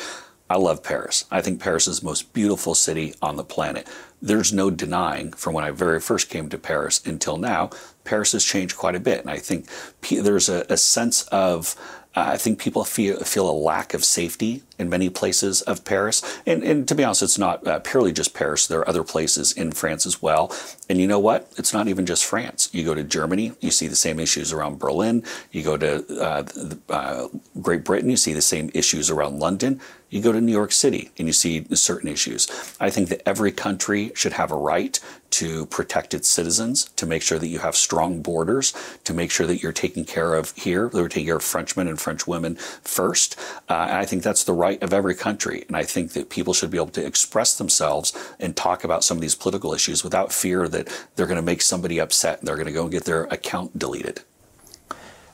I 0.50 0.58
love 0.58 0.84
Paris. 0.84 1.26
I 1.32 1.42
think 1.42 1.62
Paris 1.62 1.88
is 1.88 2.02
the 2.02 2.06
most 2.06 2.34
beautiful 2.34 2.76
city 2.76 3.16
on 3.22 3.38
the 3.38 3.44
planet. 3.44 3.88
There's 4.22 4.54
no 4.54 4.70
denying 4.70 5.34
from 5.34 5.54
when 5.54 5.64
I 5.64 5.72
very 5.72 6.00
first 6.00 6.30
came 6.30 6.50
to 6.50 6.58
Paris 6.58 7.02
until 7.06 7.38
now, 7.38 7.72
Paris 8.04 8.34
has 8.34 8.44
changed 8.46 8.78
quite 8.78 8.96
a 8.96 9.00
bit. 9.00 9.22
And 9.22 9.30
I 9.30 9.38
think 9.38 9.68
there's 10.10 10.50
a, 10.50 10.66
a 10.70 10.78
sense 10.78 11.24
of 11.28 11.76
I 12.16 12.38
think 12.38 12.60
people 12.60 12.84
feel 12.84 13.18
feel 13.22 13.50
a 13.50 13.52
lack 13.52 13.94
of 13.94 14.06
safety 14.06 14.62
in 14.78 14.90
many 14.90 15.10
places 15.10 15.62
of 15.64 15.84
Paris, 15.84 16.22
and, 16.46 16.64
and 16.64 16.88
to 16.88 16.96
be 16.96 17.04
honest, 17.04 17.24
it's 17.24 17.40
not 17.40 17.66
uh, 17.66 17.80
purely 17.80 18.12
just 18.12 18.34
Paris. 18.34 18.68
There 18.68 18.80
are 18.80 18.90
other 18.90 19.04
places 19.04 19.52
in 19.52 19.72
France 19.72 20.06
as 20.06 20.22
well. 20.22 20.56
And 20.90 21.00
you 21.00 21.08
know 21.08 21.20
what? 21.20 21.52
It's 21.58 21.74
not 21.74 21.88
even 21.88 22.06
just 22.06 22.26
France. 22.26 22.70
You 22.72 22.84
go 22.84 22.94
to 22.94 23.04
Germany, 23.04 23.54
you 23.62 23.72
see 23.72 23.88
the 23.88 23.96
same 23.96 24.20
issues 24.20 24.54
around 24.54 24.80
Berlin. 24.80 25.24
You 25.52 25.64
go 25.64 25.78
to 25.78 26.22
uh, 26.22 26.44
uh, 26.90 27.28
Great 27.62 27.84
Britain, 27.84 28.10
you 28.10 28.18
see 28.18 28.34
the 28.34 28.42
same 28.42 28.70
issues 28.74 29.10
around 29.10 29.40
London. 29.40 29.82
You 30.14 30.22
go 30.22 30.32
to 30.32 30.40
New 30.40 30.52
York 30.52 30.72
City 30.72 31.10
and 31.18 31.28
you 31.28 31.34
see 31.34 31.66
certain 31.74 32.08
issues. 32.08 32.48
I 32.80 32.92
think 32.92 33.10
that 33.10 33.28
every 33.28 33.52
country 33.52 34.12
should 34.14 34.34
have 34.34 34.52
a 34.52 34.56
right 34.56 35.00
to 35.32 35.66
protect 35.66 36.14
its 36.14 36.30
citizens, 36.30 36.92
to 36.98 37.08
make 37.08 37.24
sure 37.24 37.40
that 37.40 37.48
you 37.48 37.58
have 37.58 37.76
strong 37.76 38.22
borders, 38.22 38.76
to 39.06 39.14
make 39.16 39.32
sure 39.32 39.48
that 39.48 39.64
you're 39.64 39.72
taking 39.72 40.06
care 40.06 40.36
of 40.36 40.56
here, 40.56 40.88
that 40.88 41.02
we're 41.02 41.08
taking 41.08 41.26
care 41.26 41.38
of 41.38 41.44
Frenchmen 41.44 41.88
and 41.88 42.00
French 42.00 42.28
women 42.28 42.58
first. 42.84 43.40
Uh, 43.68 43.88
and 43.90 43.98
I 43.98 44.06
think 44.06 44.22
that's 44.22 44.44
the 44.44 44.54
right 44.54 44.82
of 44.84 44.94
every 44.94 45.16
country. 45.16 45.66
And 45.68 45.76
I 45.76 45.82
think 45.82 46.12
that 46.12 46.30
people 46.30 46.54
should 46.54 46.70
be 46.70 46.78
able 46.78 46.90
to 46.90 47.04
express 47.04 47.58
themselves 47.58 48.14
and 48.40 48.56
talk 48.56 48.84
about 48.84 49.04
some 49.04 49.18
of 49.18 49.22
these 49.22 49.34
political 49.34 49.74
issues 49.74 50.04
without 50.04 50.32
fear 50.32 50.68
that 50.68 51.08
they're 51.16 51.26
going 51.26 51.38
to 51.38 51.42
make 51.42 51.64
somebody 51.64 51.98
upset 51.98 52.38
and 52.38 52.48
they're 52.48 52.56
going 52.56 52.68
to 52.68 52.72
go 52.72 52.84
and 52.84 52.92
get 52.92 53.06
their 53.06 53.24
account 53.24 53.80
deleted. 53.80 54.22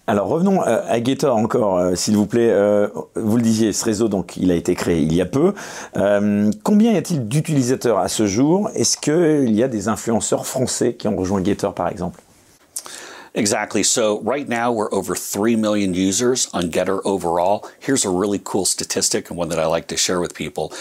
Alors 0.09 0.27
revenons 0.27 0.63
euh, 0.63 0.81
à 0.87 0.99
Gator 1.01 1.37
encore, 1.37 1.77
euh, 1.77 1.93
s'il 1.93 2.17
vous 2.17 2.25
plaît. 2.25 2.49
Euh, 2.49 2.87
vous 3.13 3.37
le 3.37 3.43
disiez, 3.43 3.71
ce 3.71 3.85
réseau, 3.85 4.07
donc, 4.07 4.37
il 4.37 4.49
a 4.49 4.55
été 4.55 4.73
créé 4.73 5.03
il 5.03 5.13
y 5.13 5.21
a 5.21 5.27
peu. 5.27 5.53
combien 6.63 6.93
y 6.93 6.97
a-t-il 6.97 7.27
d'utilisateurs 7.27 7.99
à 7.99 8.07
ce 8.07 8.25
jour? 8.25 8.71
Est-ce 8.73 8.97
qu'il 8.97 9.53
y 9.53 9.61
a 9.61 9.67
des 9.67 9.87
influenceurs 9.87 10.47
français 10.47 10.95
qui 10.95 11.07
ont 11.07 11.15
rejoint 11.15 11.41
Gator, 11.41 11.75
par 11.75 11.89
exemple? 11.89 12.21
Exactly. 13.35 13.83
So 13.83 14.19
right 14.25 14.49
now 14.49 14.71
we're 14.71 14.91
over 14.91 15.15
3 15.15 15.55
million 15.55 15.93
users 15.93 16.49
on 16.53 16.71
Getter 16.71 17.01
overall. 17.05 17.61
Here's 17.79 18.03
a 18.03 18.09
really 18.09 18.41
cool 18.43 18.65
statistic 18.65 19.29
and 19.29 19.37
one 19.37 19.49
that 19.49 19.59
I 19.59 19.67
like 19.67 19.85
to 19.89 19.95
share 19.95 20.19
with 20.19 20.33
people. 20.33 20.71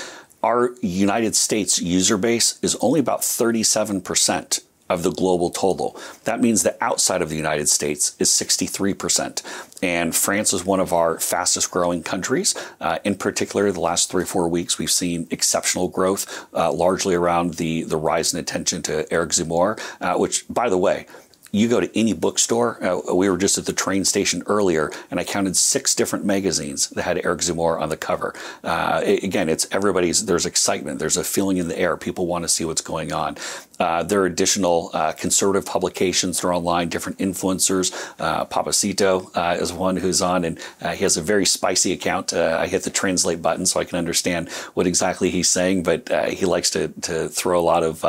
Our 0.43 0.71
United 0.81 1.37
States 1.37 1.83
user 1.83 2.17
base 2.17 2.59
is 2.63 2.79
only 2.81 2.99
about 2.99 3.21
37% 3.21 4.63
of 4.89 5.03
the 5.03 5.13
global 5.13 5.51
total. 5.51 5.99
That 6.25 6.41
means 6.41 6.63
that 6.63 6.79
outside 6.81 7.23
of 7.23 7.31
the 7.31 7.37
United 7.37 7.69
States 7.69 8.17
is 8.19 8.29
63%. 8.31 9.43
And 9.83 10.15
France 10.15 10.53
is 10.53 10.65
one 10.65 10.81
of 10.81 10.93
our 10.93 11.19
fastest 11.21 11.71
growing 11.71 12.03
countries. 12.03 12.55
Uh, 12.81 12.99
in 13.05 13.15
particular, 13.15 13.71
the 13.71 13.81
last 13.81 14.11
three 14.11 14.25
or 14.25 14.27
four 14.27 14.49
weeks, 14.49 14.79
we've 14.79 14.91
seen 14.91 15.29
exceptional 15.31 15.89
growth, 15.89 16.47
uh, 16.55 16.73
largely 16.73 17.15
around 17.15 17.55
the, 17.55 17.83
the 17.83 17.97
rise 17.97 18.33
in 18.33 18.41
attention 18.41 18.83
to 18.83 19.11
Eric 19.13 19.31
Zemmour, 19.31 19.81
uh, 20.01 20.19
which, 20.19 20.45
by 20.49 20.69
the 20.69 20.79
way, 20.79 21.07
you 21.51 21.69
go 21.69 21.81
to 21.81 21.99
any 21.99 22.13
bookstore. 22.13 22.83
Uh, 22.85 23.15
we 23.15 23.29
were 23.29 23.39
just 23.39 23.59
at 23.59 23.67
the 23.67 23.73
train 23.73 24.05
station 24.05 24.43
earlier, 24.47 24.91
and 25.11 25.19
I 25.19 25.25
counted 25.25 25.57
six 25.57 25.95
different 25.95 26.25
magazines 26.25 26.91
that 26.91 27.03
had 27.03 27.25
Eric 27.25 27.41
Zemmour 27.41 27.81
on 27.81 27.89
the 27.89 27.97
cover. 27.97 28.35
Uh, 28.63 29.03
again, 29.05 29.49
it's 29.49 29.67
everybody's. 29.73 30.27
There's 30.27 30.47
excitement. 30.47 30.99
There's 30.99 31.17
a 31.17 31.25
feeling 31.25 31.57
in 31.57 31.69
the 31.69 31.79
air. 31.79 31.97
People 31.97 32.27
want 32.27 32.45
to 32.45 32.49
see 32.49 32.65
what's 32.65 32.81
going 32.83 33.13
on. 33.13 33.37
Uh, 33.79 34.03
there 34.03 34.21
are 34.21 34.27
additional 34.27 34.91
uh, 34.93 35.13
conservative 35.13 35.65
publications 35.65 36.41
that 36.41 36.49
are 36.49 36.55
online, 36.55 36.89
different 36.89 37.19
influencers. 37.19 37.95
Uh, 38.19 38.45
Papacito 38.45 39.31
uh, 39.37 39.57
is 39.61 39.73
one 39.73 39.97
who's 39.97 40.21
on, 40.21 40.45
and 40.45 40.59
he 40.81 41.05
has 41.05 41.17
a 41.17 41.23
very 41.23 41.47
spicy 41.47 41.93
account. 41.93 42.33
I 42.33 42.67
hit 42.67 42.83
the 42.83 42.91
translate 42.91 43.41
button 43.41 43.67
so 43.67 43.79
I 43.79 43.85
can 43.85 43.99
understand 43.99 44.49
what 44.75 44.87
exactly 44.87 45.31
he's 45.31 45.49
saying, 45.49 45.85
but 45.85 46.09
he 46.31 46.45
likes 46.45 46.71
to, 46.71 46.89
to 47.03 47.29
throw 47.29 47.59
a 47.59 47.63
lot 47.63 47.83
of 47.85 48.01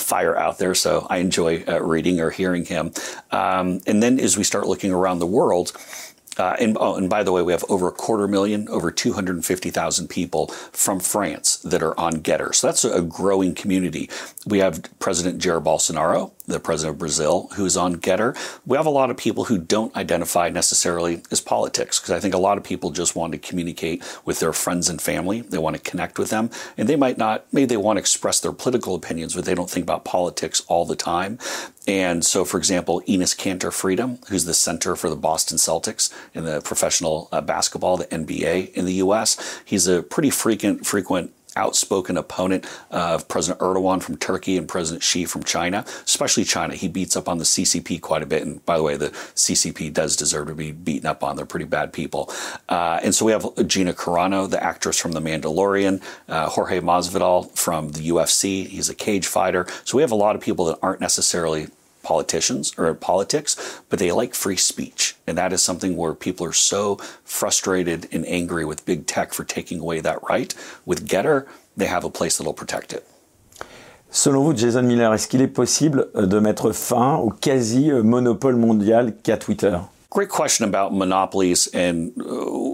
fire 0.00 0.36
out 0.36 0.58
there, 0.58 0.74
so 0.74 1.06
I 1.10 1.18
enjoy 1.18 1.64
reading 1.80 2.20
or 2.20 2.30
hearing. 2.30 2.66
Um, 3.30 3.80
and 3.86 4.02
then 4.02 4.18
as 4.20 4.36
we 4.36 4.44
start 4.44 4.66
looking 4.66 4.92
around 4.92 5.18
the 5.18 5.26
world, 5.26 5.72
Uh, 6.38 6.56
and, 6.58 6.78
oh, 6.80 6.96
and 6.96 7.10
by 7.10 7.22
the 7.22 7.30
way, 7.30 7.42
we 7.42 7.52
have 7.52 7.62
over 7.68 7.88
a 7.88 7.92
quarter 7.92 8.26
million, 8.26 8.66
over 8.70 8.90
250,000 8.90 10.08
people 10.08 10.46
from 10.72 10.98
France 10.98 11.58
that 11.58 11.82
are 11.82 11.94
on 12.00 12.22
Gettr. 12.22 12.54
So 12.54 12.68
that's 12.68 12.86
a 12.86 13.02
growing 13.02 13.54
community. 13.54 14.08
We 14.46 14.60
have 14.60 14.80
President 14.98 15.42
Jair 15.42 15.60
Bolsonaro, 15.62 16.30
the 16.52 16.60
president 16.60 16.94
of 16.94 16.98
Brazil, 16.98 17.48
who's 17.54 17.76
on 17.76 17.94
Getter. 17.94 18.34
We 18.66 18.76
have 18.76 18.86
a 18.86 18.90
lot 18.90 19.10
of 19.10 19.16
people 19.16 19.44
who 19.44 19.58
don't 19.58 19.94
identify 19.96 20.48
necessarily 20.48 21.22
as 21.30 21.40
politics 21.40 21.98
because 21.98 22.12
I 22.12 22.20
think 22.20 22.34
a 22.34 22.38
lot 22.38 22.58
of 22.58 22.64
people 22.64 22.90
just 22.90 23.16
want 23.16 23.32
to 23.32 23.38
communicate 23.38 24.02
with 24.24 24.40
their 24.40 24.52
friends 24.52 24.88
and 24.88 25.00
family. 25.00 25.40
They 25.40 25.58
want 25.58 25.76
to 25.76 25.82
connect 25.82 26.18
with 26.18 26.30
them, 26.30 26.50
and 26.76 26.88
they 26.88 26.96
might 26.96 27.18
not. 27.18 27.46
Maybe 27.52 27.66
they 27.66 27.76
want 27.76 27.96
to 27.96 28.00
express 28.00 28.40
their 28.40 28.52
political 28.52 28.94
opinions, 28.94 29.34
but 29.34 29.44
they 29.44 29.54
don't 29.54 29.70
think 29.70 29.84
about 29.84 30.04
politics 30.04 30.62
all 30.68 30.84
the 30.84 30.96
time. 30.96 31.38
And 31.86 32.24
so, 32.24 32.44
for 32.44 32.58
example, 32.58 33.02
Enes 33.08 33.36
Kanter 33.36 33.72
Freedom, 33.72 34.18
who's 34.28 34.44
the 34.44 34.54
center 34.54 34.94
for 34.94 35.10
the 35.10 35.16
Boston 35.16 35.58
Celtics 35.58 36.12
in 36.32 36.44
the 36.44 36.60
professional 36.60 37.28
uh, 37.32 37.40
basketball, 37.40 37.96
the 37.96 38.06
NBA 38.06 38.72
in 38.74 38.84
the 38.84 38.94
U.S., 38.94 39.60
he's 39.64 39.88
a 39.88 40.02
pretty 40.02 40.30
frequent 40.30 40.86
frequent 40.86 41.32
outspoken 41.56 42.16
opponent 42.16 42.66
of 42.90 43.28
President 43.28 43.60
Erdogan 43.60 44.02
from 44.02 44.16
Turkey 44.16 44.56
and 44.56 44.68
President 44.68 45.02
Xi 45.02 45.24
from 45.24 45.42
China, 45.42 45.84
especially 46.04 46.44
China. 46.44 46.74
He 46.74 46.88
beats 46.88 47.16
up 47.16 47.28
on 47.28 47.38
the 47.38 47.44
CCP 47.44 48.00
quite 48.00 48.22
a 48.22 48.26
bit. 48.26 48.42
And 48.42 48.64
by 48.64 48.76
the 48.76 48.82
way, 48.82 48.96
the 48.96 49.10
CCP 49.10 49.92
does 49.92 50.16
deserve 50.16 50.48
to 50.48 50.54
be 50.54 50.72
beaten 50.72 51.06
up 51.06 51.22
on. 51.22 51.36
They're 51.36 51.46
pretty 51.46 51.66
bad 51.66 51.92
people. 51.92 52.32
Uh, 52.68 53.00
and 53.02 53.14
so 53.14 53.24
we 53.24 53.32
have 53.32 53.46
Gina 53.66 53.92
Carano, 53.92 54.48
the 54.48 54.62
actress 54.62 54.98
from 54.98 55.12
The 55.12 55.20
Mandalorian, 55.20 56.02
uh, 56.28 56.48
Jorge 56.48 56.80
Masvidal 56.80 57.56
from 57.56 57.90
the 57.90 58.08
UFC. 58.08 58.66
He's 58.66 58.88
a 58.88 58.94
cage 58.94 59.26
fighter. 59.26 59.66
So 59.84 59.96
we 59.96 60.02
have 60.02 60.12
a 60.12 60.16
lot 60.16 60.36
of 60.36 60.42
people 60.42 60.66
that 60.66 60.78
aren't 60.82 61.00
necessarily 61.00 61.68
politicians 62.02 62.72
or 62.76 62.92
politics, 62.94 63.80
but 63.88 63.98
they 63.98 64.12
like 64.12 64.34
free 64.34 64.56
speech. 64.56 65.16
And 65.26 65.36
that 65.38 65.52
is 65.52 65.62
something 65.62 65.96
where 65.96 66.14
people 66.14 66.46
are 66.46 66.52
so 66.52 66.96
frustrated 67.24 68.08
and 68.12 68.26
angry 68.26 68.64
with 68.64 68.86
big 68.86 69.06
tech 69.06 69.32
for 69.32 69.44
taking 69.44 69.80
away 69.80 70.00
that 70.00 70.18
right. 70.28 70.54
With 70.84 71.08
Gettr, 71.08 71.46
they 71.76 71.86
have 71.86 72.04
a 72.04 72.10
place 72.10 72.38
that'll 72.38 72.52
protect 72.52 72.92
it. 72.92 73.06
Selon 74.10 74.44
vous, 74.44 74.54
Jason 74.54 74.82
Miller, 74.82 75.14
est-ce 75.14 75.26
qu'il 75.26 75.40
est 75.40 75.48
possible 75.48 76.08
euh, 76.16 76.26
de 76.26 76.38
mettre 76.38 76.72
fin 76.72 77.16
au 77.16 77.30
quasi-monopole 77.30 78.56
mondial 78.56 79.14
qu'a 79.22 79.38
Twitter 79.38 79.78
Great 80.12 80.28
question 80.28 80.68
about 80.68 80.94
monopolies 80.94 81.68
and 81.68 82.12
uh, 82.20 82.24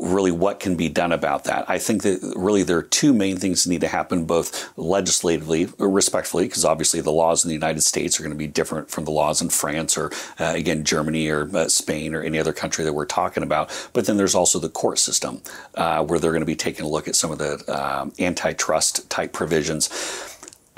really 0.09 0.33
what 0.33 0.59
can 0.59 0.75
be 0.75 0.88
done 0.88 1.12
about 1.12 1.45
that. 1.45 1.71
I 1.71 1.78
think 1.78 2.02
that 2.02 2.33
really 2.35 2.64
there 2.64 2.78
are 2.78 2.83
two 2.83 3.14
main 3.14 3.37
things 3.37 3.62
that 3.62 3.71
need 3.71 3.83
to 3.83 3.87
happen, 3.87 4.25
both 4.25 4.76
legislatively, 4.76 5.68
respectfully, 5.78 6.47
because 6.47 6.64
obviously 6.64 7.00
the 7.00 7.12
laws 7.12 7.45
in 7.45 7.49
the 7.49 7.54
United 7.54 7.83
States 7.83 8.18
are 8.18 8.25
going 8.25 8.33
to 8.33 8.37
be 8.37 8.49
different 8.49 8.90
from 8.90 9.04
the 9.04 9.12
laws 9.12 9.40
in 9.40 9.50
France 9.50 9.97
or, 9.97 10.11
uh, 10.40 10.52
again, 10.57 10.83
Germany 10.83 11.28
or 11.28 11.49
uh, 11.57 11.68
Spain 11.68 12.12
or 12.12 12.25
any 12.25 12.40
other 12.40 12.52
country 12.52 12.85
that 12.85 12.92
we're 12.92 13.07
talking 13.07 13.45
about. 13.45 13.71
But 13.92 14.07
then 14.07 14.16
there's 14.16 14.35
also 14.35 14.59
the 14.59 14.68
court 14.68 14.99
system 14.99 15.40
uh, 15.76 16.04
where 16.04 16.18
they're 16.18 16.33
going 16.33 16.40
to 16.40 16.45
be 16.45 16.57
taking 16.57 16.85
a 16.85 16.88
look 16.88 17.07
at 17.07 17.14
some 17.14 17.30
of 17.30 17.38
the 17.38 17.62
um, 17.68 18.12
antitrust 18.18 19.09
type 19.11 19.33
provisions 19.33 19.88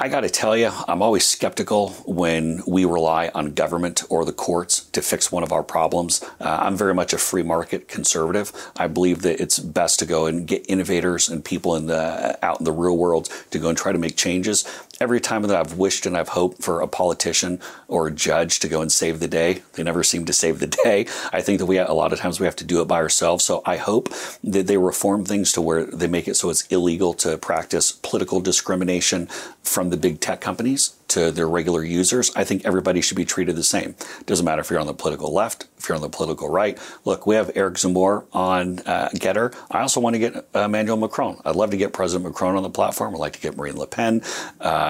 I 0.03 0.09
got 0.09 0.23
to 0.23 0.31
tell 0.31 0.57
you, 0.57 0.71
I'm 0.89 1.03
always 1.03 1.27
skeptical 1.27 1.91
when 2.07 2.63
we 2.67 2.87
rely 2.87 3.31
on 3.35 3.53
government 3.53 4.03
or 4.09 4.25
the 4.25 4.33
courts 4.33 4.87
to 4.93 5.03
fix 5.03 5.31
one 5.31 5.43
of 5.43 5.53
our 5.53 5.63
problems. 5.63 6.25
Uh, 6.41 6.59
I'm 6.63 6.75
very 6.75 6.95
much 6.95 7.13
a 7.13 7.19
free 7.19 7.43
market 7.43 7.87
conservative. 7.87 8.51
I 8.79 8.87
believe 8.87 9.21
that 9.21 9.43
it's 9.43 9.59
best 9.59 9.99
to 9.99 10.07
go 10.07 10.25
and 10.25 10.47
get 10.47 10.65
innovators 10.71 11.29
and 11.29 11.45
people 11.45 11.77
in 11.77 11.85
the 11.85 12.39
out 12.43 12.61
in 12.61 12.65
the 12.65 12.73
real 12.73 12.97
world 12.97 13.29
to 13.51 13.59
go 13.59 13.69
and 13.69 13.77
try 13.77 13.93
to 13.93 13.99
make 13.99 14.17
changes 14.17 14.65
every 15.01 15.21
time 15.21 15.43
that 15.43 15.57
I've 15.57 15.79
wished 15.79 16.05
and 16.05 16.15
I've 16.15 16.29
hoped 16.29 16.63
for 16.63 16.81
a 16.81 16.87
politician 16.87 17.59
or 17.89 18.09
a 18.09 18.11
judge 18.11 18.61
to 18.61 18.69
go 18.69 18.83
and 18.83 18.93
save 18.93 19.19
the 19.19 19.29
day, 19.29 19.63
they 19.73 19.83
never 19.83 20.03
seem 20.03 20.27
to 20.27 20.33
save 20.33 20.59
the 20.59 20.67
day. 20.85 21.07
I 21.33 21.41
think 21.41 21.59
that 21.59 21.67
we 21.67 21.79
a 21.79 21.93
lot 21.93 22.13
of 22.13 22.19
times 22.19 22.39
we 22.39 22.47
have 22.47 22.57
to 22.57 22.65
do 22.65 22.83
it 22.83 22.89
by 22.89 22.97
ourselves. 22.97 23.45
So 23.45 23.63
I 23.65 23.79
hope 23.79 24.11
that 24.45 24.67
they 24.67 24.77
reform 24.77 25.25
things 25.25 25.53
to 25.53 25.63
where 25.63 25.85
they 25.85 26.07
make 26.07 26.29
it 26.29 26.35
so 26.35 26.51
it's 26.51 26.67
illegal 26.67 27.15
to 27.15 27.39
practice 27.39 27.93
political 27.93 28.41
discrimination 28.41 29.27
from 29.63 29.89
the 29.89 29.97
big 29.97 30.21
tech 30.21 30.41
companies 30.41 30.95
to 31.11 31.31
their 31.33 31.49
regular 31.49 31.83
users. 31.83 32.31
I 32.37 32.45
think 32.45 32.65
everybody 32.65 33.01
should 33.01 33.17
be 33.17 33.25
treated 33.25 33.57
the 33.57 33.65
same. 33.65 33.97
Doesn't 34.27 34.45
matter 34.45 34.61
if 34.61 34.71
you're 34.71 34.79
on 34.79 34.87
the 34.87 34.95
political 34.95 35.33
left, 35.33 35.67
if 35.77 35.89
you're 35.89 35.97
on 35.97 36.03
the 36.03 36.09
political 36.09 36.49
right. 36.49 36.79
Look, 37.05 37.27
we 37.27 37.35
have 37.35 37.51
Eric 37.57 37.75
Zemmour 37.75 38.27
on 38.33 38.79
uh, 38.81 39.09
Gettr. 39.15 39.55
I 39.71 39.81
also 39.81 40.01
want 40.01 40.15
to 40.15 40.21
get 40.21 40.37
uh, 40.55 40.61
Emmanuel 40.61 40.97
Macron. 40.97 41.41
I'd 41.45 41.57
love 41.57 41.71
to 41.71 41.77
get 41.77 41.93
President 41.93 42.29
Macron 42.29 42.57
on 42.57 42.63
the 42.63 42.71
platform. 42.71 43.15
I'd 43.15 43.19
like 43.19 43.33
to 43.33 43.41
get 43.41 43.57
Marine 43.57 43.77
Le 43.77 43.89
Pen. 43.89 44.23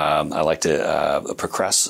Um, 0.00 0.32
I'd 0.32 0.42
like 0.42 0.62
to 0.62 0.82
uh, 0.82 1.34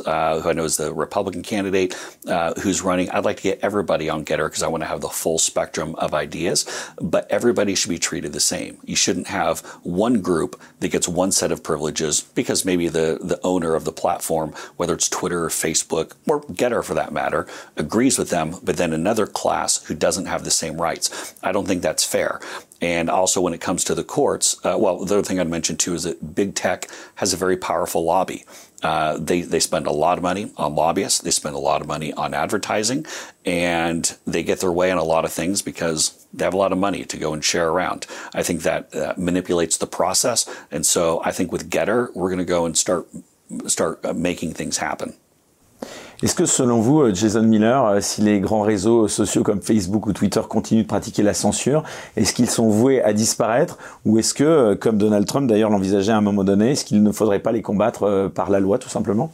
uh, 0.06 0.40
who 0.40 0.48
I 0.48 0.52
know 0.52 0.64
is 0.64 0.76
the 0.76 0.92
Republican 0.92 1.42
candidate 1.42 1.94
uh, 2.26 2.54
who's 2.60 2.82
running. 2.82 3.10
I'd 3.10 3.24
like 3.24 3.36
to 3.38 3.42
get 3.42 3.60
everybody 3.62 4.08
on 4.08 4.24
Getter 4.24 4.48
because 4.48 4.62
I 4.62 4.68
want 4.68 4.82
to 4.82 4.88
have 4.88 5.00
the 5.00 5.08
full 5.08 5.38
spectrum 5.38 5.94
of 5.96 6.14
ideas. 6.14 6.66
But 7.00 7.30
everybody 7.30 7.74
should 7.74 7.90
be 7.90 7.98
treated 7.98 8.32
the 8.32 8.40
same. 8.40 8.78
You 8.84 8.96
shouldn't 8.96 9.28
have 9.28 9.60
one 9.82 10.20
group 10.22 10.60
that 10.80 10.90
gets 10.90 11.08
one 11.08 11.32
set 11.32 11.52
of 11.52 11.62
privileges 11.62 12.20
because 12.20 12.64
maybe 12.64 12.88
the 12.88 13.18
the 13.22 13.40
owner 13.42 13.74
of 13.74 13.84
the 13.84 13.92
platform, 13.92 14.54
whether 14.76 14.94
it's 14.94 15.08
Twitter 15.08 15.44
or 15.44 15.50
Facebook 15.50 16.14
or 16.26 16.40
Getter 16.52 16.82
for 16.82 16.94
that 16.94 17.12
matter, 17.12 17.46
agrees 17.76 18.18
with 18.18 18.30
them, 18.30 18.56
but 18.62 18.76
then 18.76 18.92
another 18.92 19.26
class 19.26 19.82
who 19.84 19.94
doesn't 19.94 20.26
have 20.26 20.44
the 20.44 20.50
same 20.50 20.80
rights. 20.80 21.34
I 21.42 21.52
don't 21.52 21.66
think 21.66 21.82
that's 21.82 22.04
fair. 22.04 22.40
And 22.80 23.10
also, 23.10 23.40
when 23.40 23.52
it 23.52 23.60
comes 23.60 23.84
to 23.84 23.94
the 23.94 24.04
courts, 24.04 24.56
uh, 24.64 24.76
well, 24.78 25.04
the 25.04 25.18
other 25.18 25.22
thing 25.22 25.38
I'd 25.38 25.48
mention 25.48 25.76
too 25.76 25.94
is 25.94 26.04
that 26.04 26.34
big 26.34 26.54
tech 26.54 26.88
has 27.16 27.32
a 27.32 27.36
very 27.36 27.56
powerful 27.56 28.04
lobby. 28.04 28.44
Uh, 28.82 29.18
they, 29.18 29.42
they 29.42 29.60
spend 29.60 29.86
a 29.86 29.92
lot 29.92 30.16
of 30.16 30.22
money 30.22 30.50
on 30.56 30.74
lobbyists, 30.74 31.20
they 31.20 31.30
spend 31.30 31.54
a 31.54 31.58
lot 31.58 31.82
of 31.82 31.86
money 31.86 32.14
on 32.14 32.32
advertising, 32.32 33.04
and 33.44 34.16
they 34.26 34.42
get 34.42 34.60
their 34.60 34.72
way 34.72 34.90
on 34.90 34.96
a 34.96 35.04
lot 35.04 35.26
of 35.26 35.32
things 35.32 35.60
because 35.60 36.26
they 36.32 36.44
have 36.44 36.54
a 36.54 36.56
lot 36.56 36.72
of 36.72 36.78
money 36.78 37.04
to 37.04 37.18
go 37.18 37.34
and 37.34 37.44
share 37.44 37.68
around. 37.68 38.06
I 38.32 38.42
think 38.42 38.62
that 38.62 38.94
uh, 38.94 39.12
manipulates 39.18 39.76
the 39.76 39.86
process. 39.86 40.48
And 40.70 40.86
so 40.86 41.20
I 41.24 41.32
think 41.32 41.52
with 41.52 41.68
Getter, 41.68 42.10
we're 42.14 42.30
going 42.30 42.38
to 42.38 42.44
go 42.44 42.64
and 42.64 42.76
start 42.76 43.06
start 43.66 44.04
uh, 44.04 44.14
making 44.14 44.54
things 44.54 44.78
happen. 44.78 45.14
Est-ce 46.22 46.34
que 46.34 46.44
selon 46.44 46.80
vous, 46.80 47.00
euh, 47.00 47.14
Jason 47.14 47.42
Miller, 47.42 47.86
euh, 47.86 48.00
si 48.02 48.20
les 48.20 48.40
grands 48.40 48.60
réseaux 48.60 49.08
sociaux 49.08 49.42
comme 49.42 49.62
Facebook 49.62 50.06
ou 50.06 50.12
Twitter 50.12 50.42
continuent 50.46 50.82
de 50.82 50.86
pratiquer 50.86 51.22
la 51.22 51.32
censure, 51.32 51.82
est-ce 52.14 52.34
qu'ils 52.34 52.50
sont 52.50 52.68
voués 52.68 53.02
à 53.02 53.14
disparaître 53.14 53.78
ou 54.04 54.18
est-ce 54.18 54.34
que, 54.34 54.44
euh, 54.44 54.74
comme 54.74 54.98
Donald 54.98 55.26
Trump 55.26 55.48
d'ailleurs 55.48 55.70
l'envisageait 55.70 56.12
à 56.12 56.18
un 56.18 56.20
moment 56.20 56.44
donné, 56.44 56.72
est-ce 56.72 56.84
qu'il 56.84 57.02
ne 57.02 57.10
faudrait 57.10 57.38
pas 57.38 57.52
les 57.52 57.62
combattre 57.62 58.30
par 58.34 58.50
la 58.50 58.60
loi 58.60 58.78
tout 58.78 58.90
simplement? 58.90 59.32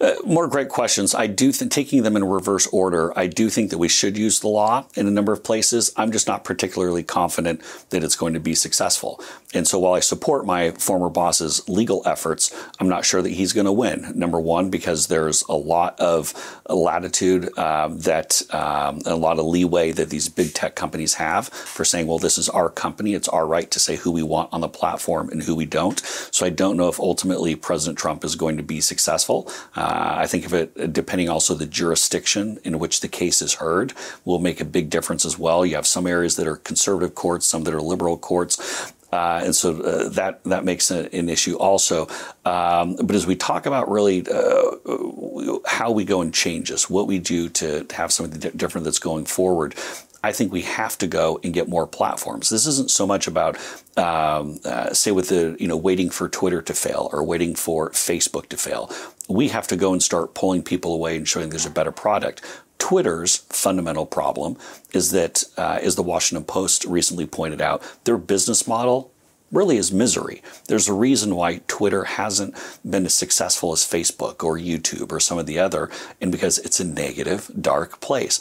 Uh, 0.00 0.14
more 0.24 0.46
great 0.46 0.68
questions. 0.68 1.14
I 1.14 1.26
do 1.26 1.52
think 1.52 1.72
taking 1.72 2.02
them 2.02 2.16
in 2.16 2.24
reverse 2.24 2.66
order. 2.68 3.12
I 3.16 3.26
do 3.26 3.48
think 3.48 3.70
that 3.70 3.78
we 3.78 3.88
should 3.88 4.16
use 4.16 4.40
the 4.40 4.48
law 4.48 4.86
in 4.94 5.06
a 5.06 5.10
number 5.10 5.32
of 5.32 5.42
places. 5.42 5.92
I'm 5.96 6.12
just 6.12 6.28
not 6.28 6.44
particularly 6.44 7.02
confident 7.02 7.60
that 7.90 8.04
it's 8.04 8.16
going 8.16 8.34
to 8.34 8.40
be 8.40 8.54
successful. 8.54 9.20
And 9.54 9.66
so 9.66 9.78
while 9.78 9.94
I 9.94 10.00
support 10.00 10.44
my 10.44 10.72
former 10.72 11.08
boss's 11.08 11.66
legal 11.68 12.02
efforts, 12.04 12.54
I'm 12.80 12.88
not 12.88 13.04
sure 13.04 13.22
that 13.22 13.30
he's 13.30 13.52
going 13.52 13.66
to 13.66 13.72
win. 13.72 14.12
Number 14.14 14.40
one, 14.40 14.70
because 14.70 15.06
there's 15.06 15.42
a 15.48 15.54
lot 15.54 15.98
of 16.00 16.34
latitude 16.68 17.56
um, 17.58 17.98
that 18.00 18.42
um, 18.52 19.00
a 19.06 19.16
lot 19.16 19.38
of 19.38 19.46
leeway 19.46 19.92
that 19.92 20.10
these 20.10 20.28
big 20.28 20.54
tech 20.54 20.74
companies 20.74 21.14
have 21.14 21.48
for 21.48 21.84
saying, 21.84 22.06
well, 22.06 22.18
this 22.18 22.38
is 22.38 22.48
our 22.48 22.68
company. 22.68 23.14
It's 23.14 23.28
our 23.28 23.46
right 23.46 23.70
to 23.70 23.78
say 23.78 23.96
who 23.96 24.10
we 24.10 24.22
want 24.22 24.52
on 24.52 24.60
the 24.60 24.68
platform 24.68 25.28
and 25.30 25.42
who 25.42 25.54
we 25.54 25.66
don't. 25.66 26.00
So 26.30 26.44
I 26.44 26.50
don't 26.50 26.76
know 26.76 26.88
if 26.88 26.98
ultimately 26.98 27.54
President 27.54 27.98
Trump 27.98 28.24
is 28.24 28.36
going 28.36 28.56
to 28.56 28.62
be 28.62 28.80
successful. 28.80 29.50
Uh, 29.76 30.14
I 30.18 30.26
think 30.26 30.44
of 30.46 30.54
it 30.54 30.92
depending 30.92 31.28
also 31.28 31.54
the 31.54 31.66
jurisdiction 31.66 32.58
in 32.64 32.78
which 32.78 33.00
the 33.00 33.08
case 33.08 33.40
is 33.40 33.54
heard 33.54 33.92
will 34.24 34.38
make 34.38 34.60
a 34.60 34.64
big 34.64 34.90
difference 34.90 35.24
as 35.24 35.38
well. 35.38 35.64
You 35.64 35.76
have 35.76 35.86
some 35.86 36.06
areas 36.06 36.36
that 36.36 36.46
are 36.46 36.56
conservative 36.56 37.14
courts, 37.14 37.46
some 37.46 37.64
that 37.64 37.74
are 37.74 37.80
liberal 37.80 38.16
courts. 38.18 38.92
Uh, 39.14 39.40
and 39.44 39.54
so 39.54 39.80
uh, 39.82 40.08
that 40.08 40.42
that 40.42 40.64
makes 40.64 40.90
a, 40.90 41.08
an 41.14 41.28
issue 41.28 41.56
also. 41.56 42.08
Um, 42.44 42.96
but 42.96 43.14
as 43.14 43.28
we 43.28 43.36
talk 43.36 43.64
about 43.64 43.88
really 43.88 44.26
uh, 44.28 45.58
how 45.66 45.92
we 45.92 46.04
go 46.04 46.20
and 46.20 46.34
change 46.34 46.70
this, 46.70 46.90
what 46.90 47.06
we 47.06 47.20
do 47.20 47.48
to, 47.50 47.84
to 47.84 47.94
have 47.94 48.10
something 48.10 48.50
different 48.56 48.84
that's 48.84 48.98
going 48.98 49.24
forward, 49.24 49.76
I 50.24 50.32
think 50.32 50.52
we 50.52 50.62
have 50.62 50.98
to 50.98 51.06
go 51.06 51.38
and 51.44 51.54
get 51.54 51.68
more 51.68 51.86
platforms. 51.86 52.48
This 52.50 52.66
isn't 52.66 52.90
so 52.90 53.06
much 53.06 53.28
about, 53.28 53.56
um, 53.96 54.58
uh, 54.64 54.92
say, 54.92 55.12
with 55.12 55.28
the 55.28 55.56
you 55.60 55.68
know 55.68 55.76
waiting 55.76 56.10
for 56.10 56.28
Twitter 56.28 56.60
to 56.62 56.74
fail 56.74 57.08
or 57.12 57.22
waiting 57.22 57.54
for 57.54 57.90
Facebook 57.90 58.48
to 58.48 58.56
fail. 58.56 58.90
We 59.28 59.46
have 59.48 59.68
to 59.68 59.76
go 59.76 59.92
and 59.92 60.02
start 60.02 60.34
pulling 60.34 60.64
people 60.64 60.92
away 60.92 61.16
and 61.16 61.28
showing 61.28 61.50
there's 61.50 61.66
a 61.66 61.70
better 61.70 61.92
product. 61.92 62.42
Twitter's 62.84 63.38
fundamental 63.48 64.04
problem 64.04 64.58
is 64.92 65.10
that, 65.12 65.42
uh, 65.56 65.78
as 65.80 65.96
the 65.96 66.02
Washington 66.02 66.44
Post 66.44 66.84
recently 66.84 67.24
pointed 67.24 67.62
out, 67.62 67.80
their 68.04 68.18
business 68.18 68.68
model 68.68 69.10
really 69.50 69.78
is 69.78 69.90
misery. 69.90 70.42
There's 70.68 70.86
a 70.86 70.92
reason 70.92 71.34
why 71.34 71.62
Twitter 71.66 72.04
hasn't 72.04 72.54
been 72.88 73.06
as 73.06 73.14
successful 73.14 73.72
as 73.72 73.90
Facebook 73.90 74.44
or 74.44 74.58
YouTube 74.58 75.12
or 75.12 75.18
some 75.18 75.38
of 75.38 75.46
the 75.46 75.58
other, 75.58 75.88
and 76.20 76.30
because 76.30 76.58
it's 76.58 76.78
a 76.78 76.84
negative, 76.84 77.50
dark 77.58 78.02
place 78.02 78.38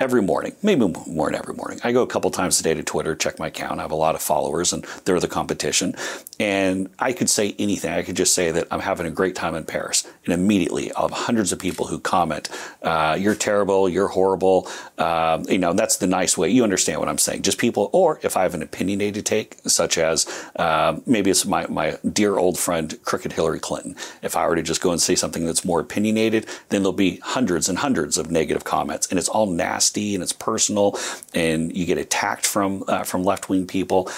every 0.00 0.22
morning, 0.22 0.54
maybe 0.62 0.92
more 1.06 1.30
than 1.30 1.38
every 1.38 1.54
morning. 1.54 1.78
I 1.84 1.92
go 1.92 2.02
a 2.02 2.06
couple 2.06 2.30
times 2.30 2.58
a 2.58 2.62
day 2.62 2.74
to 2.74 2.82
Twitter, 2.82 3.14
check 3.14 3.38
my 3.38 3.48
account. 3.48 3.78
I 3.78 3.82
have 3.82 3.90
a 3.90 3.96
lot 3.96 4.14
of 4.14 4.22
followers, 4.22 4.72
and 4.72 4.84
they're 5.04 5.20
the 5.20 5.28
competition. 5.28 5.94
And 6.40 6.88
I 6.98 7.12
could 7.12 7.30
say 7.30 7.54
anything. 7.58 7.92
I 7.92 8.02
could 8.02 8.16
just 8.16 8.34
say 8.34 8.50
that 8.50 8.66
I'm 8.70 8.80
having 8.80 9.06
a 9.06 9.10
great 9.10 9.36
time 9.36 9.54
in 9.54 9.64
Paris, 9.64 10.08
and 10.24 10.34
immediately 10.34 10.92
I'll 10.94 11.08
have 11.08 11.16
hundreds 11.16 11.52
of 11.52 11.58
people 11.58 11.86
who 11.86 12.00
comment, 12.00 12.48
uh, 12.82 13.16
"You're 13.20 13.34
terrible. 13.34 13.88
You're 13.88 14.08
horrible." 14.08 14.66
Um, 14.98 15.44
you 15.48 15.58
know, 15.58 15.72
that's 15.72 15.98
the 15.98 16.06
nice 16.06 16.36
way. 16.36 16.48
You 16.48 16.64
understand 16.64 16.98
what 16.98 17.08
I'm 17.08 17.18
saying? 17.18 17.42
Just 17.42 17.58
people, 17.58 17.90
or 17.92 18.18
if 18.22 18.36
I 18.36 18.42
have 18.42 18.54
an 18.54 18.62
opinionated 18.62 19.24
take, 19.26 19.58
such 19.66 19.98
as 19.98 20.26
uh, 20.56 20.98
maybe 21.06 21.30
it's 21.30 21.44
my 21.44 21.66
my 21.68 21.98
dear 22.10 22.38
old 22.38 22.58
friend 22.58 22.98
Crooked 23.04 23.34
Hillary 23.34 23.60
Clinton. 23.60 23.94
If 24.22 24.36
I 24.36 24.48
were 24.48 24.56
to 24.56 24.62
just 24.62 24.80
go 24.80 24.90
and 24.90 25.00
say 25.00 25.14
something 25.14 25.44
that's 25.44 25.64
more 25.64 25.80
opinionated, 25.80 26.46
then 26.70 26.82
there'll 26.82 26.92
be 26.92 27.18
hundreds 27.18 27.68
and 27.68 27.78
hundreds 27.78 28.18
of 28.18 28.30
negative 28.30 28.64
comments, 28.64 29.06
and 29.08 29.18
it's 29.18 29.28
all 29.28 29.46
nasty 29.46 29.91
nasty 29.92 30.14
and 30.14 30.22
it's 30.22 30.32
personal, 30.32 30.98
and 31.34 31.76
you 31.76 31.86
get 31.86 31.98
attacked 31.98 32.46
from 32.46 32.84
uh, 32.88 33.04
from 33.04 33.24
left 33.24 33.48
wing 33.48 33.66
people. 33.66 34.08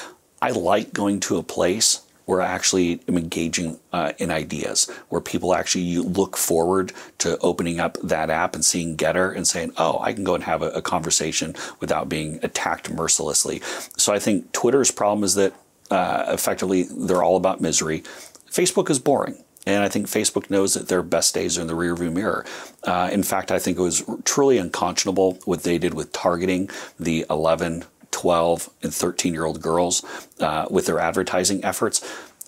I 0.41 0.51
like 0.51 0.93
going 0.93 1.21
to 1.21 1.39
a 1.39 1.43
place 1.43 2.03
where 2.27 2.41
I 2.41 2.47
actually 2.47 3.01
am 3.07 3.19
engaging 3.19 3.79
uh, 3.93 4.13
in 4.19 4.31
ideas, 4.31 4.91
where 5.11 5.21
people 5.21 5.55
actually 5.55 5.99
look 5.99 6.37
forward 6.39 6.93
to 7.19 7.37
opening 7.39 7.81
up 7.81 7.99
that 8.03 8.31
app 8.31 8.55
and 8.55 8.65
seeing 8.65 8.97
Getter 8.97 9.31
and 9.31 9.47
saying, 9.47 9.73
oh, 9.77 9.99
I 10.01 10.15
can 10.15 10.25
go 10.25 10.35
and 10.35 10.45
have 10.45 10.63
a, 10.63 10.71
a 10.71 10.81
conversation 10.81 11.55
without 11.81 12.09
being 12.09 12.41
attacked 12.43 12.91
mercilessly. 12.91 13.61
So 13.99 14.15
I 14.15 14.19
think 14.19 14.53
Twitter's 14.53 14.91
problem 14.91 15.23
is 15.23 15.35
that 15.35 15.53
uh, 15.91 16.25
effectively 16.29 16.85
they're 16.85 17.23
all 17.23 17.37
about 17.37 17.61
misery. 17.61 18.03
Facebook 18.51 18.89
is 18.89 18.99
boring. 18.99 19.44
And 19.67 19.83
I 19.83 19.89
think 19.89 20.07
Facebook 20.07 20.51
knows 20.51 20.75
that 20.75 20.89
their 20.89 21.03
best 21.03 21.35
days 21.35 21.57
are 21.57 21.63
in 21.63 21.67
the 21.67 21.75
rearview 21.75 22.13
mirror. 22.13 22.45
Uh, 22.83 23.09
in 23.11 23.23
fact, 23.23 23.51
I 23.51 23.59
think 23.59 23.79
it 23.79 23.83
was 23.83 24.05
truly 24.25 24.59
unconscionable 24.59 25.39
what 25.45 25.63
they 25.63 25.79
did 25.79 25.95
with 25.95 26.13
targeting 26.13 26.69
the 27.01 27.25
11, 27.31 27.85
12, 28.11 28.71
and 28.83 28.95
13 28.95 29.33
year 29.33 29.45
old 29.45 29.63
girls 29.63 30.05
uh, 30.41 30.67
with 30.71 30.87
their 30.87 30.99
advertising 30.99 31.65
efforts. 31.65 32.01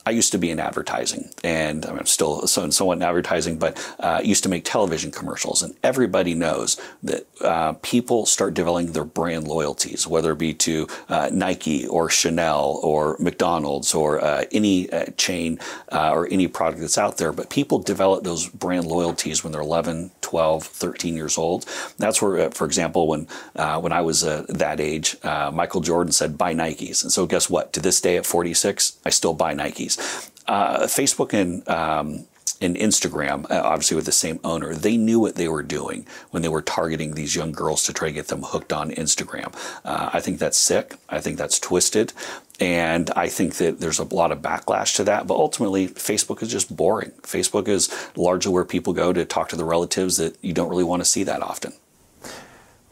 I 0.06 0.10
used 0.10 0.30
to 0.32 0.38
be 0.38 0.52
in 0.52 0.60
advertising, 0.60 1.30
and 1.42 1.84
I'm 1.84 2.06
still 2.06 2.46
so 2.46 2.70
somewhat 2.70 2.98
in 2.98 3.02
advertising, 3.02 3.58
but 3.58 3.76
uh, 3.98 4.20
used 4.22 4.44
to 4.44 4.48
make 4.48 4.64
television 4.64 5.10
commercials. 5.10 5.64
And 5.64 5.74
everybody 5.82 6.32
knows 6.32 6.80
that 7.02 7.26
uh, 7.40 7.72
people 7.82 8.24
start 8.24 8.54
developing 8.54 8.92
their 8.92 9.04
brand 9.04 9.48
loyalties, 9.48 10.06
whether 10.06 10.30
it 10.30 10.38
be 10.38 10.54
to 10.54 10.86
uh, 11.08 11.30
Nike 11.32 11.88
or 11.88 12.08
Chanel 12.08 12.78
or 12.84 13.16
McDonald's 13.18 13.94
or 13.94 14.22
uh, 14.22 14.44
any 14.52 14.88
uh, 14.92 15.06
chain 15.16 15.58
uh, 15.90 16.12
or 16.12 16.28
any 16.30 16.46
product 16.46 16.80
that's 16.82 16.98
out 16.98 17.18
there. 17.18 17.32
But 17.32 17.50
people 17.50 17.80
develop 17.80 18.22
those 18.22 18.48
brand 18.48 18.86
loyalties 18.86 19.42
when 19.42 19.52
they're 19.52 19.60
11, 19.60 20.12
12, 20.20 20.62
13 20.62 21.16
years 21.16 21.36
old. 21.36 21.66
That's 21.98 22.22
where, 22.22 22.48
for 22.52 22.64
example, 22.64 23.08
when 23.08 23.26
when 23.56 23.92
I 23.92 24.02
was 24.02 24.20
that 24.20 24.78
age, 24.78 25.16
Michael 25.24 25.80
Jordan 25.80 26.12
said, 26.12 26.38
"Buy 26.38 26.54
Nikes," 26.54 27.02
and 27.02 27.12
so 27.12 27.26
guess 27.26 27.50
what? 27.50 27.72
To 27.72 27.80
this 27.80 28.00
day, 28.00 28.16
at 28.16 28.26
46, 28.26 28.98
I 29.04 29.10
still 29.10 29.34
buy 29.34 29.54
Nikes. 29.54 29.95
Uh, 30.46 30.86
Facebook 30.86 31.32
and 31.32 31.68
um, 31.68 32.26
and 32.60 32.76
Instagram, 32.76 33.50
uh, 33.50 33.60
obviously 33.62 33.96
with 33.96 34.06
the 34.06 34.12
same 34.12 34.40
owner, 34.42 34.74
they 34.74 34.96
knew 34.96 35.20
what 35.20 35.34
they 35.34 35.48
were 35.48 35.62
doing 35.62 36.06
when 36.30 36.42
they 36.42 36.48
were 36.48 36.62
targeting 36.62 37.14
these 37.14 37.36
young 37.36 37.52
girls 37.52 37.84
to 37.84 37.92
try 37.92 38.08
to 38.08 38.14
get 38.14 38.28
them 38.28 38.42
hooked 38.42 38.72
on 38.72 38.90
Instagram. 38.92 39.54
Uh, 39.84 40.10
I 40.12 40.20
think 40.20 40.38
that's 40.38 40.56
sick. 40.56 40.94
I 41.08 41.20
think 41.20 41.36
that's 41.36 41.58
twisted. 41.58 42.12
And 42.58 43.10
I 43.10 43.28
think 43.28 43.56
that 43.56 43.80
there's 43.80 43.98
a 43.98 44.04
lot 44.04 44.32
of 44.32 44.40
backlash 44.40 44.96
to 44.96 45.04
that. 45.04 45.26
But 45.26 45.34
ultimately, 45.34 45.88
Facebook 45.88 46.42
is 46.42 46.50
just 46.50 46.74
boring. 46.74 47.10
Facebook 47.22 47.68
is 47.68 47.90
largely 48.16 48.52
where 48.52 48.64
people 48.64 48.94
go 48.94 49.12
to 49.12 49.24
talk 49.26 49.50
to 49.50 49.56
the 49.56 49.64
relatives 49.64 50.16
that 50.16 50.42
you 50.42 50.54
don't 50.54 50.70
really 50.70 50.84
want 50.84 51.02
to 51.02 51.08
see 51.08 51.24
that 51.24 51.42
often. 51.42 51.74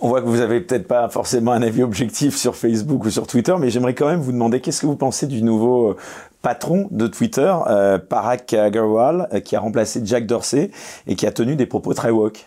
On 0.05 0.09
voit 0.09 0.21
que 0.21 0.27
vous 0.27 0.37
n'avez 0.37 0.61
peut-être 0.61 0.87
pas 0.87 1.09
forcément 1.09 1.53
un 1.53 1.63
avis 1.63 1.83
objectif 1.83 2.37
sur 2.37 2.57
Facebook 2.57 3.07
ou 3.07 3.11
sur 3.11 3.27
Twitter, 3.27 3.55
mais 3.59 3.71
j'aimerais 3.71 3.95
quand 3.95 4.07
même 4.07 4.21
vous 4.21 4.33
demander 4.33 4.61
qu'est-ce 4.61 4.83
que 4.83 4.87
vous 4.87 4.97
pensez 4.97 5.27
du 5.27 5.43
nouveau 5.43 5.93
euh, 5.93 5.97
patron 6.43 6.89
de 6.91 7.07
Twitter, 7.07 7.51
euh, 7.69 7.97
Parag 7.97 8.43
Agrawal, 8.55 9.31
euh, 9.33 9.41
qui 9.41 9.57
a 9.57 9.61
remplacé 9.61 10.03
Jack 10.05 10.27
Dorsey 10.27 10.71
et 11.07 11.17
qui 11.17 11.27
a 11.27 11.33
tenu 11.33 11.57
des 11.57 11.65
propos 11.65 11.95
très 11.95 12.11
woke? 12.11 12.45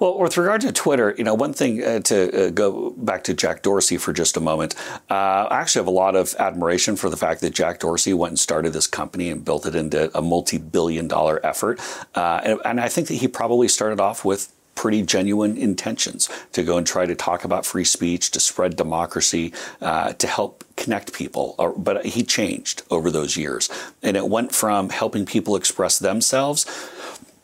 Well, 0.00 0.14
with 0.18 0.38
regard 0.38 0.62
to 0.62 0.72
Twitter, 0.72 1.14
you 1.18 1.24
know, 1.24 1.34
one 1.34 1.52
thing 1.52 1.82
uh, 1.84 2.00
to 2.04 2.46
uh, 2.46 2.50
go 2.50 2.94
back 2.96 3.22
to 3.24 3.34
Jack 3.34 3.62
Dorsey 3.62 3.98
for 3.98 4.14
just 4.14 4.38
a 4.38 4.40
moment. 4.40 4.74
Uh, 5.10 5.46
I 5.50 5.60
actually 5.60 5.80
have 5.80 5.88
a 5.88 5.90
lot 5.90 6.16
of 6.16 6.34
admiration 6.38 6.96
for 6.96 7.10
the 7.10 7.18
fact 7.18 7.42
that 7.42 7.52
Jack 7.52 7.80
Dorsey 7.80 8.14
went 8.14 8.30
and 8.30 8.38
started 8.38 8.72
this 8.72 8.86
company 8.86 9.28
and 9.28 9.44
built 9.44 9.66
it 9.66 9.74
into 9.74 10.08
a 10.16 10.22
multi-billion-dollar 10.22 11.44
effort, 11.44 11.80
uh, 12.14 12.40
and, 12.44 12.60
and 12.64 12.80
I 12.80 12.88
think 12.88 13.08
that 13.08 13.16
he 13.16 13.28
probably 13.28 13.68
started 13.68 14.00
off 14.00 14.24
with 14.24 14.54
pretty 14.78 15.02
genuine 15.02 15.56
intentions 15.56 16.28
to 16.52 16.62
go 16.62 16.76
and 16.78 16.86
try 16.86 17.04
to 17.04 17.16
talk 17.16 17.44
about 17.44 17.66
free 17.66 17.84
speech, 17.84 18.30
to 18.30 18.38
spread 18.38 18.76
democracy, 18.76 19.52
uh, 19.82 20.12
to 20.12 20.26
help 20.28 20.62
connect 20.76 21.12
people. 21.12 21.56
But 21.76 22.06
he 22.06 22.22
changed 22.22 22.82
over 22.88 23.10
those 23.10 23.36
years. 23.36 23.68
And 24.04 24.16
it 24.16 24.28
went 24.28 24.54
from 24.54 24.90
helping 24.90 25.26
people 25.26 25.56
express 25.56 25.98
themselves, 25.98 26.64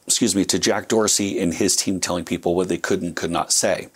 excuse 0.06 0.36
me, 0.36 0.44
to 0.44 0.60
Jack 0.60 0.86
Dorsey 0.86 1.40
and 1.40 1.52
his 1.52 1.74
team 1.74 1.98
telling 1.98 2.24
people 2.24 2.54
what 2.54 2.68
they 2.68 2.78
could 2.78 3.02
and 3.02 3.16
could 3.16 3.32
not 3.32 3.52
say 3.52 3.88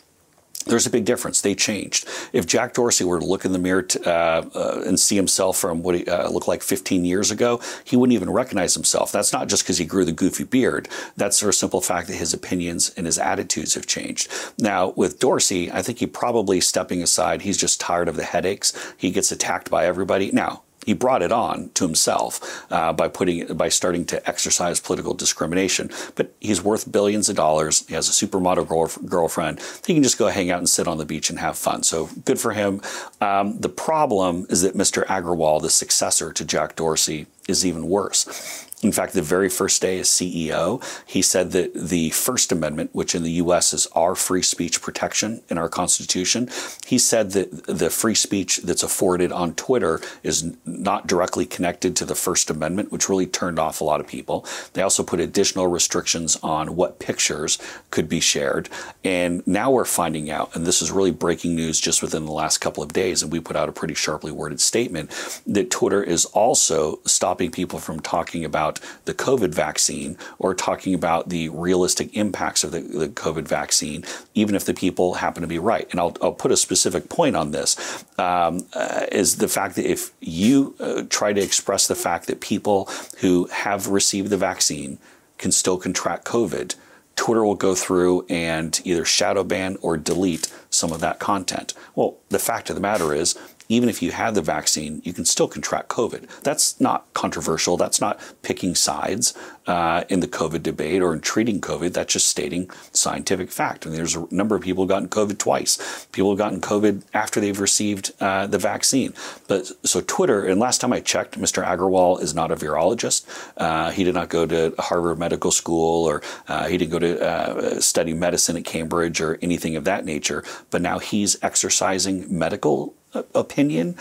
there's 0.69 0.87
a 0.87 0.91
big 0.91 1.05
difference. 1.05 1.41
They 1.41 1.55
changed. 1.55 2.09
If 2.33 2.47
Jack 2.47 2.75
Dorsey 2.75 3.05
were 3.05 3.19
to 3.19 3.27
look 3.27 3.45
in 3.45 3.53
the 3.53 3.59
mirror 3.59 3.83
to, 3.83 4.09
uh, 4.09 4.49
uh, 4.55 4.83
and 4.87 4.99
see 4.99 5.17
himself 5.17 5.59
from 5.59 5.83
what 5.83 5.95
he 5.95 6.07
uh, 6.07 6.29
looked 6.31 6.49
like 6.49 6.63
15 6.63 7.05
years 7.05 7.31
ago, 7.31 7.61
he 7.85 7.97
wouldn't 7.97 8.15
even 8.15 8.31
recognize 8.31 8.75
himself. 8.75 9.13
That's 9.13 9.33
not 9.33 9.49
just 9.49 9.65
because 9.65 9.79
he 9.79 9.85
grew 9.85 10.05
the 10.05 10.13
goofy 10.13 10.45
beard. 10.45 10.89
That's 11.17 11.43
a 11.43 11.53
simple 11.53 11.81
fact 11.81 12.09
that 12.09 12.17
his 12.17 12.35
opinions 12.35 12.91
and 12.97 13.07
his 13.07 13.19
attitudes 13.19 13.75
have 13.75 13.87
changed. 13.87 14.31
Now, 14.59 14.91
with 14.91 15.19
Dorsey, 15.19 15.71
I 15.71 15.83
think 15.83 15.99
he 15.99 16.07
probably 16.07 16.61
stepping 16.61 17.03
aside. 17.03 17.43
He's 17.43 17.57
just 17.57 17.81
tired 17.81 18.09
of 18.09 18.17
the 18.17 18.25
headaches. 18.25 18.73
He 18.97 19.11
gets 19.11 19.33
attacked 19.33 19.71
by 19.71 19.87
everybody. 19.87 20.31
Now, 20.33 20.63
he 20.89 20.95
brought 20.95 21.21
it 21.21 21.31
on 21.31 21.69
to 21.75 21.85
himself 21.85 22.65
uh, 22.73 22.95
by 22.95 23.09
putting 23.09 23.47
by 23.49 23.69
starting 23.69 24.07
to 24.07 24.27
exercise 24.27 24.81
political 24.81 25.13
discrimination. 25.13 25.91
But 26.15 26.33
he's 26.41 26.65
worth 26.65 26.91
billions 26.91 27.29
of 27.29 27.37
dollars. 27.37 27.87
He 27.87 27.93
has 27.93 28.09
a 28.09 28.27
supermodel 28.27 28.67
girl, 28.67 28.91
girlfriend. 29.05 29.61
He 29.87 29.93
can 29.93 30.03
just 30.03 30.17
go 30.17 30.29
hang 30.29 30.51
out 30.51 30.61
and 30.61 30.69
sit 30.69 30.89
on 30.89 30.97
the 30.97 31.05
beach 31.05 31.29
and 31.29 31.39
have 31.41 31.59
fun. 31.59 31.83
So 31.83 32.09
good 32.25 32.41
for 32.41 32.53
him. 32.55 32.81
Um, 33.21 33.61
the 33.61 33.69
problem 33.69 34.47
is 34.49 34.63
that 34.63 34.75
Mr. 34.75 35.05
Agrawal, 35.05 35.61
the 35.61 35.69
successor 35.69 36.33
to 36.33 36.43
Jack 36.43 36.75
Dorsey, 36.75 37.27
is 37.47 37.67
even 37.67 37.87
worse. 37.87 38.67
In 38.81 38.93
fact, 38.93 39.13
the 39.13 39.23
very 39.23 39.49
first 39.49 39.83
day 39.83 39.99
as 39.99 40.09
CEO, 40.09 40.81
he 41.05 41.21
said 41.21 41.51
that 41.51 41.75
the 41.75 42.11
First 42.11 42.53
Amendment, 42.53 42.91
which 42.93 43.13
in 43.13 43.25
the 43.25 43.33
U.S. 43.33 43.73
is 43.73 43.89
our 43.89 44.15
free 44.15 44.43
speech 44.43 44.81
protection 44.81 45.43
in 45.49 45.59
our 45.59 45.69
Constitution, 45.69 46.49
he 46.87 46.97
said 46.97 47.33
that 47.33 47.67
the 47.67 47.91
free 47.91 48.15
speech 48.15 48.59
that's 48.59 48.85
afforded 48.85 49.33
on 49.33 49.55
Twitter 49.55 50.01
is 50.23 50.55
not 50.65 51.09
directly 51.09 51.45
connected 51.45 51.97
to 51.97 52.05
the 52.05 52.15
First 52.15 52.51
Amendment, 52.51 52.93
which 52.93 53.09
really 53.09 53.27
turned 53.27 53.59
off 53.59 53.81
a 53.81 53.85
lot 53.85 54.01
of 54.01 54.07
people. 54.07 54.47
They 54.75 54.83
also 54.83 55.03
put 55.03 55.19
additional 55.19 55.67
restrictions 55.67 56.39
on 56.41 56.77
what 56.77 57.01
pictures 57.01 57.59
could 57.91 58.09
be 58.09 58.21
shared. 58.21 58.69
And 59.03 59.45
now 59.45 59.73
we're 59.73 59.87
finding 59.87 60.31
out, 60.31 60.55
and 60.55 60.65
this 60.65 60.83
is 60.83 60.93
really 60.93 61.11
breaking 61.11 61.57
news 61.57 61.81
just 61.81 62.01
within 62.01 62.27
the 62.27 62.33
last 62.33 62.59
couple 62.59 62.85
of 62.85 62.93
days, 62.93 63.25
and 63.25 63.33
we 63.33 63.41
put 63.41 63.57
out 63.57 63.69
a 63.69 63.73
pretty 63.73 63.95
sharply 63.95 64.31
worded 64.31 64.61
statement 64.61 65.11
that 65.49 65.71
Twitter 65.71 66.03
is 66.03 66.27
also 66.27 67.01
stopping 67.05 67.51
people 67.51 67.81
from 67.81 67.99
talking 67.99 68.45
about 68.45 68.68
about 68.69 68.81
the 69.05 69.15
COVID 69.15 69.55
vaccine 69.55 70.17
or 70.39 70.55
talking 70.55 70.95
about 70.95 71.29
the 71.29 71.49
realistic 71.51 72.15
impacts 72.17 72.65
of 72.65 72.73
the, 72.73 72.81
the 72.81 73.09
COVID 73.09 73.49
vaccine, 73.49 74.05
even 74.35 74.55
if 74.55 74.65
the 74.65 74.75
people 74.75 75.15
happen 75.15 75.43
to 75.43 75.49
be 75.49 75.59
right. 75.59 75.89
And 75.91 76.01
I'll, 76.01 76.17
I'll 76.23 76.33
put 76.33 76.53
a 76.53 76.57
specific 76.57 77.09
point 77.09 77.37
on 77.37 77.51
this 77.51 78.05
um, 78.19 78.67
uh, 78.75 79.07
is 79.11 79.37
the 79.37 79.49
fact 79.49 79.77
that 79.77 79.91
if 79.91 80.13
you 80.21 80.75
uh, 80.81 81.03
try 81.09 81.33
to 81.33 81.41
express 81.41 81.89
the 81.89 81.95
fact 81.95 82.27
that 82.27 82.41
people 82.41 82.89
who 83.21 83.47
have 83.47 83.89
received 83.89 84.31
the 84.31 84.37
vaccine 84.37 84.99
can 85.39 85.53
still 85.53 85.79
contract 85.79 86.25
COVID, 86.25 86.75
Twitter 87.17 87.45
will 87.45 87.57
go 87.57 87.75
through 87.75 88.25
and 88.29 88.81
either 88.85 89.05
shadow 89.05 89.43
ban 89.43 89.77
or 89.83 89.97
delete 89.97 90.53
some 90.71 90.93
of 90.93 91.01
that 91.01 91.19
content. 91.19 91.75
Well, 91.97 92.17
the 92.29 92.39
fact 92.39 92.71
of 92.71 92.77
the 92.77 92.83
matter 92.83 93.13
is, 93.13 93.37
even 93.69 93.89
if 93.89 94.03
you 94.03 94.13
have 94.13 94.35
the 94.35 94.43
vaccine, 94.43 95.03
you 95.05 95.13
can 95.13 95.25
still 95.25 95.49
contract 95.49 95.89
COVID. 95.89 96.43
That's 96.43 96.81
not 96.81 97.13
controversial. 97.15 97.77
That's 97.77 98.01
not 98.01 98.19
picking 98.43 98.75
sides 98.75 99.37
uh, 99.67 100.05
in 100.09 100.21
the 100.21 100.29
COVID 100.29 100.63
debate 100.63 101.03
or 101.03 101.13
in 101.13 101.21
treating 101.21 101.61
COVID. 101.61 101.93
That's 101.93 102.15
just 102.15 102.29
stating 102.29 102.71
scientific 102.93 103.51
fact. 103.51 103.85
And 103.85 103.95
there's 103.95 104.17
a 104.17 104.27
number 104.31 104.57
of 104.57 104.63
people 104.63 104.85
who've 104.85 104.89
gotten 104.89 105.09
COVID 105.09 105.39
twice. 105.39 106.07
People 106.13 106.31
have 106.31 106.39
gotten 106.39 106.61
COVID 106.61 107.03
after 107.13 107.41
they've 107.41 107.61
received 107.61 108.13
uh, 108.21 108.47
the 108.47 108.59
vaccine. 108.59 109.13
But 109.47 109.71
so 109.87 110.01
Twitter, 110.01 110.45
and 110.45 110.59
last 110.59 110.81
time 110.81 110.93
I 110.93 111.01
checked, 111.01 111.39
Mr. 111.39 111.63
Agrawal 111.63 112.23
is 112.23 112.35
not 112.35 112.51
a 112.51 112.57
virologist. 112.57 113.27
Uh, 113.59 113.91
he 113.91 114.03
did 114.03 114.15
not 114.15 114.31
go 114.31 114.47
to 114.47 114.75
Harvard 114.79 115.19
Medical 115.19 115.51
School 115.51 116.07
or 116.07 116.23
uh, 116.49 116.67
he 116.69 116.79
didn't 116.79 116.93
go 116.93 116.99
to 116.99 117.21
uh, 117.21 117.81
study 117.81 118.15
medicine 118.15 118.57
at 118.57 118.65
Cambridge 118.65 119.21
or 119.21 119.39
anything 119.43 119.77
of 119.77 119.85
that 119.85 120.07
nature. 120.07 120.43
But 120.71 120.81
now 120.81 120.99
he's 120.99 121.37
exercising 121.43 122.27
medical 122.37 122.95
opinion 123.35 123.95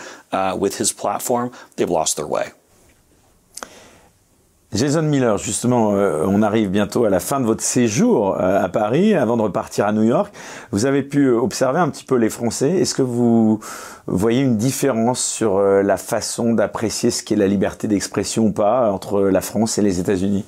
with 0.58 0.78
his 0.78 0.92
platform, 0.92 1.50
they've 1.76 1.90
lost 1.90 2.16
their 2.16 2.26
way. 2.26 2.52
Jason 4.74 5.02
Miller, 5.02 5.38
justement, 5.38 5.94
euh, 5.94 6.26
on 6.26 6.42
arrive 6.42 6.68
bientôt 6.68 7.06
à 7.06 7.10
la 7.10 7.20
fin 7.20 7.40
de 7.40 7.46
votre 7.46 7.62
séjour 7.62 8.36
euh, 8.38 8.62
à 8.62 8.68
Paris, 8.68 9.14
avant 9.14 9.38
de 9.38 9.42
repartir 9.42 9.86
à 9.86 9.92
New 9.92 10.02
York. 10.02 10.30
Vous 10.72 10.84
avez 10.84 11.02
pu 11.02 11.30
observer 11.30 11.78
un 11.78 11.88
petit 11.88 12.04
peu 12.04 12.16
les 12.16 12.28
Français. 12.28 12.72
Est-ce 12.72 12.94
que 12.94 13.00
vous 13.00 13.60
voyez 14.06 14.42
une 14.42 14.58
différence 14.58 15.24
sur 15.24 15.56
euh, 15.56 15.82
la 15.82 15.96
façon 15.96 16.52
d'apprécier 16.52 17.10
ce 17.10 17.22
qu'est 17.22 17.34
la 17.34 17.46
liberté 17.46 17.88
d'expression 17.88 18.44
ou 18.44 18.52
pas 18.52 18.92
entre 18.92 19.22
la 19.22 19.40
France 19.40 19.78
et 19.78 19.82
les 19.82 20.00
États-Unis? 20.00 20.44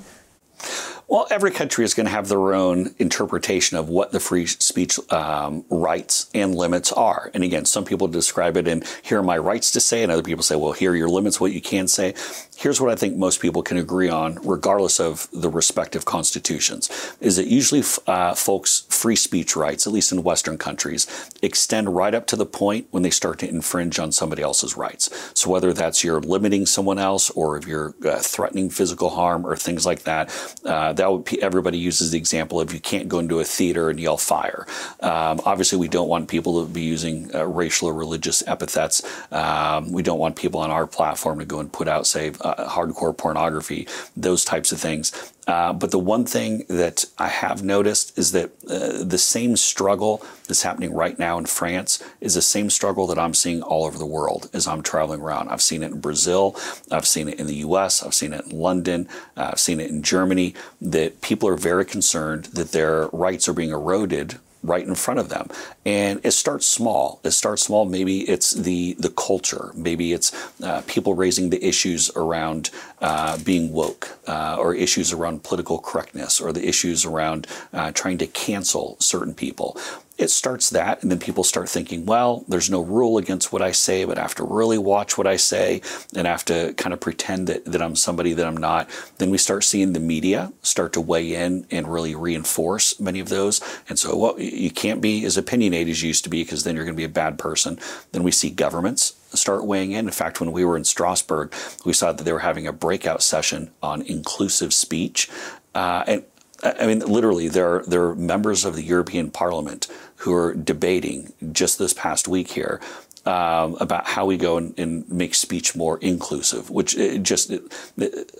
Well, 1.11 1.27
every 1.29 1.51
country 1.51 1.85
is 1.85 1.93
going 1.93 2.07
to 2.07 2.13
have 2.13 2.29
their 2.29 2.55
own 2.55 2.95
interpretation 3.01 3.77
of 3.77 3.89
what 3.89 4.13
the 4.13 4.21
free 4.21 4.47
speech 4.47 4.97
um, 5.13 5.65
rights 5.69 6.31
and 6.35 6.55
limits 6.55 6.93
are. 6.93 7.33
And 7.35 7.43
again, 7.43 7.65
some 7.65 7.85
people 7.85 8.07
describe 8.07 8.57
it 8.57 8.69
in 8.69 8.85
here 9.03 9.19
are 9.19 9.23
my 9.25 9.37
rights 9.37 9.73
to 9.73 9.81
say, 9.81 10.05
and 10.05 10.13
other 10.13 10.23
people 10.23 10.45
say, 10.45 10.55
well, 10.55 10.71
here 10.71 10.93
are 10.93 10.97
your 10.97 11.09
limits, 11.09 11.41
what 11.41 11.51
you 11.51 11.61
can 11.61 11.89
say. 11.89 12.15
Here's 12.57 12.81
what 12.81 12.93
I 12.93 12.95
think 12.95 13.17
most 13.17 13.41
people 13.41 13.61
can 13.61 13.77
agree 13.77 14.09
on, 14.09 14.39
regardless 14.45 15.01
of 15.01 15.27
the 15.33 15.49
respective 15.49 16.05
constitutions, 16.05 16.89
is 17.21 17.35
that 17.39 17.49
usually 17.49 17.83
uh, 18.07 18.37
folks' 18.37 18.87
free 18.89 19.17
speech 19.17 19.57
rights, 19.57 19.89
at 19.89 19.93
least 19.93 20.13
in 20.13 20.23
Western 20.23 20.59
countries, 20.59 21.09
extend 21.43 21.97
right 21.97 22.15
up 22.15 22.29
to 22.29 22.37
the 22.37 22.47
point 22.47 22.87
when 22.93 23.03
they 23.03 23.11
start 23.11 23.41
to 23.41 23.49
infringe 23.49 23.99
on 23.99 24.13
somebody 24.13 24.43
else's 24.43 24.77
rights. 24.77 25.33
So 25.35 25.51
whether 25.51 25.73
that's 25.73 26.05
you're 26.05 26.21
limiting 26.21 26.67
someone 26.67 27.01
else 27.01 27.31
or 27.31 27.57
if 27.57 27.67
you're 27.67 27.97
uh, 28.07 28.21
threatening 28.21 28.71
physical 28.71 29.11
harm 29.11 29.45
or 29.45 29.57
things 29.57 29.85
like 29.85 30.03
that, 30.03 30.31
uh, 30.65 30.93
that 31.01 31.11
would, 31.11 31.39
everybody 31.39 31.79
uses 31.79 32.11
the 32.11 32.19
example 32.19 32.61
of 32.61 32.75
you 32.75 32.81
can't 32.81 33.09
go 33.09 33.19
into 33.19 33.41
a 33.41 33.45
theater 33.45 33.89
and 33.91 33.99
yell 33.99 34.19
fire. 34.19 34.67
Um, 35.01 35.41
obviously, 35.47 35.79
we 35.79 35.89
don't 35.89 36.09
want 36.09 36.29
people 36.29 36.63
to 36.63 36.71
be 36.71 36.83
using 36.83 37.35
uh, 37.35 37.47
racial 37.47 37.89
or 37.89 37.95
religious 37.95 38.47
epithets. 38.47 39.03
Um, 39.33 39.93
we 39.93 40.03
don't 40.03 40.19
want 40.19 40.37
people 40.37 40.61
on 40.61 40.71
our 40.71 40.87
platform 40.87 41.39
to 41.39 41.47
go 41.47 41.59
and 41.59 41.73
put 41.73 41.89
out, 41.89 42.07
say, 42.07 42.33
uh, 42.43 42.69
hardcore 42.69 43.17
pornography, 43.17 43.89
those 44.15 44.45
types 44.45 44.73
of 44.73 44.79
things. 44.79 45.33
Uh, 45.51 45.73
but 45.73 45.91
the 45.91 45.99
one 45.99 46.25
thing 46.25 46.65
that 46.69 47.05
I 47.19 47.27
have 47.27 47.65
noticed 47.65 48.17
is 48.17 48.31
that 48.31 48.53
uh, 48.69 49.03
the 49.03 49.19
same 49.19 49.57
struggle 49.57 50.25
that's 50.47 50.63
happening 50.63 50.95
right 50.95 51.19
now 51.19 51.39
in 51.39 51.47
France 51.47 52.01
is 52.21 52.35
the 52.35 52.43
same 52.43 52.71
struggle 52.71 53.09
that 53.09 53.19
I'm 53.19 53.35
seeing 53.35 53.61
all 53.61 53.85
over 53.85 53.99
the 53.99 54.07
world 54.07 54.49
as 54.53 54.69
I'm 54.69 54.81
traveling 54.81 55.21
around. 55.21 55.49
I've 55.49 55.61
seen 55.61 55.83
it 55.83 55.91
in 55.91 56.01
Brazil, 56.01 56.55
I've 56.93 57.07
seen 57.07 57.27
it 57.27 57.41
in 57.41 57.49
the 57.49 57.57
US, 57.67 58.01
I've 58.01 58.15
seen 58.15 58.33
it 58.33 58.45
in 58.45 58.61
London, 58.61 59.09
uh, 59.37 59.51
I've 59.53 59.59
seen 59.59 59.81
it 59.81 59.91
in 59.91 60.05
Germany, 60.05 60.55
that 60.81 61.21
people 61.21 61.49
are 61.49 61.57
very 61.57 61.85
concerned 61.85 62.45
that 62.55 62.71
their 62.71 63.09
rights 63.09 63.49
are 63.49 63.53
being 63.53 63.71
eroded 63.71 64.39
right 64.63 64.87
in 64.87 64.95
front 64.95 65.21
of 65.21 65.29
them. 65.29 65.49
And 65.85 66.21
it 66.23 66.33
starts 66.33 66.67
small. 66.67 67.21
It 67.25 67.31
starts 67.31 67.63
small. 67.63 67.85
Maybe 67.85 68.29
it's 68.29 68.51
the 68.53 68.95
the 68.99 69.11
culture. 69.11 69.73
Maybe 69.75 70.13
it's 70.13 70.33
uh, 70.63 70.83
people 70.87 71.15
raising 71.15 71.51
the 71.51 71.65
issues 71.65 72.11
around 72.17 72.71
uh, 73.01 73.39
being 73.39 73.73
woke, 73.73 74.19
uh, 74.27 74.57
or 74.59 74.75
issues 74.75 75.13
around 75.13 75.43
political 75.43 75.79
correctness, 75.79 76.41
or 76.41 76.53
the 76.53 76.67
issues 76.67 77.05
around 77.05 77.47
uh, 77.73 77.93
trying 77.93 78.19
to 78.19 78.27
cancel 78.27 78.97
certain 79.01 79.35
people 79.35 79.77
it 80.21 80.31
starts 80.31 80.69
that, 80.71 81.03
and 81.03 81.11
then 81.11 81.19
people 81.19 81.43
start 81.43 81.69
thinking, 81.69 82.05
well, 82.05 82.45
there's 82.47 82.69
no 82.69 82.83
rule 82.83 83.17
against 83.17 83.53
what 83.53 83.63
I 83.63 83.73
say, 83.73 84.05
but 84.05 84.19
I 84.19 84.21
have 84.21 84.35
to 84.35 84.45
really 84.45 84.77
watch 84.77 85.17
what 85.17 85.27
I 85.27 85.37
say, 85.37 85.81
and 86.15 86.29
I 86.29 86.31
have 86.31 86.45
to 86.45 86.75
kind 86.75 86.93
of 86.93 87.01
pretend 87.01 87.47
that, 87.47 87.65
that 87.65 87.81
I'm 87.81 87.97
somebody 87.97 88.35
that 88.35 88.47
I'm 88.47 88.57
not. 88.57 88.91
Then 89.17 89.31
we 89.31 89.39
start 89.39 89.65
seeing 89.65 89.95
the 89.95 90.01
media 90.01 90.53
start 90.63 90.93
to 90.93 91.01
weigh 91.01 91.35
in 91.35 91.67
and 91.71 91.91
really 91.91 92.15
reinforce 92.15 93.01
many 93.01 93.19
of 93.19 93.31
those. 93.31 93.63
And 93.89 93.99
so, 93.99 94.15
well, 94.15 94.39
you 94.39 94.71
can't 94.71 95.01
be 95.01 95.25
as 95.25 95.39
opinionated 95.39 95.91
as 95.91 96.03
you 96.03 96.09
used 96.09 96.25
to 96.25 96.31
be 96.31 96.43
because 96.43 96.65
then 96.65 96.77
you're 96.77 96.85
going 96.85 96.97
to 96.97 97.01
be 97.01 97.05
a 97.05 97.09
bad 97.09 97.39
person. 97.39 97.79
Then 98.13 98.23
we 98.23 98.31
see 98.31 98.51
governments 98.51 99.15
start 99.33 99.65
weighing 99.65 99.93
in. 99.93 100.05
In 100.05 100.13
fact, 100.13 100.39
when 100.39 100.53
we 100.53 100.67
were 100.67 100.77
in 100.77 100.85
Strasbourg, 100.85 101.55
we 101.87 101.95
saw 101.95 102.13
that 102.13 102.25
they 102.25 102.33
were 102.33 102.41
having 102.41 102.67
a 102.67 102.73
breakout 102.73 103.23
session 103.23 103.71
on 103.83 104.03
inclusive 104.03 104.75
speech. 104.75 105.31
Uh, 105.75 106.05
and 106.07 106.25
I 106.63 106.87
mean, 106.87 106.99
literally, 107.01 107.49
there 107.49 107.77
are, 107.77 107.85
there 107.87 108.05
are 108.09 108.15
members 108.15 108.65
of 108.65 108.77
the 108.77 108.83
European 108.83 109.31
Parliament 109.31 109.89
who 110.21 110.35
are 110.35 110.55
debating 110.55 111.33
just 111.53 111.79
this 111.79 111.93
past 111.93 112.29
week 112.29 112.51
here 112.51 112.81
um, 113.27 113.77
about 113.81 114.07
how 114.07 114.25
we 114.25 114.37
go 114.37 114.57
and, 114.57 114.79
and, 114.79 115.09
make 115.11 115.35
speech 115.35 115.77
more 115.77 115.99
inclusive, 115.99 116.71
which 116.71 116.97
just, 117.23 117.51
it, 117.51 117.63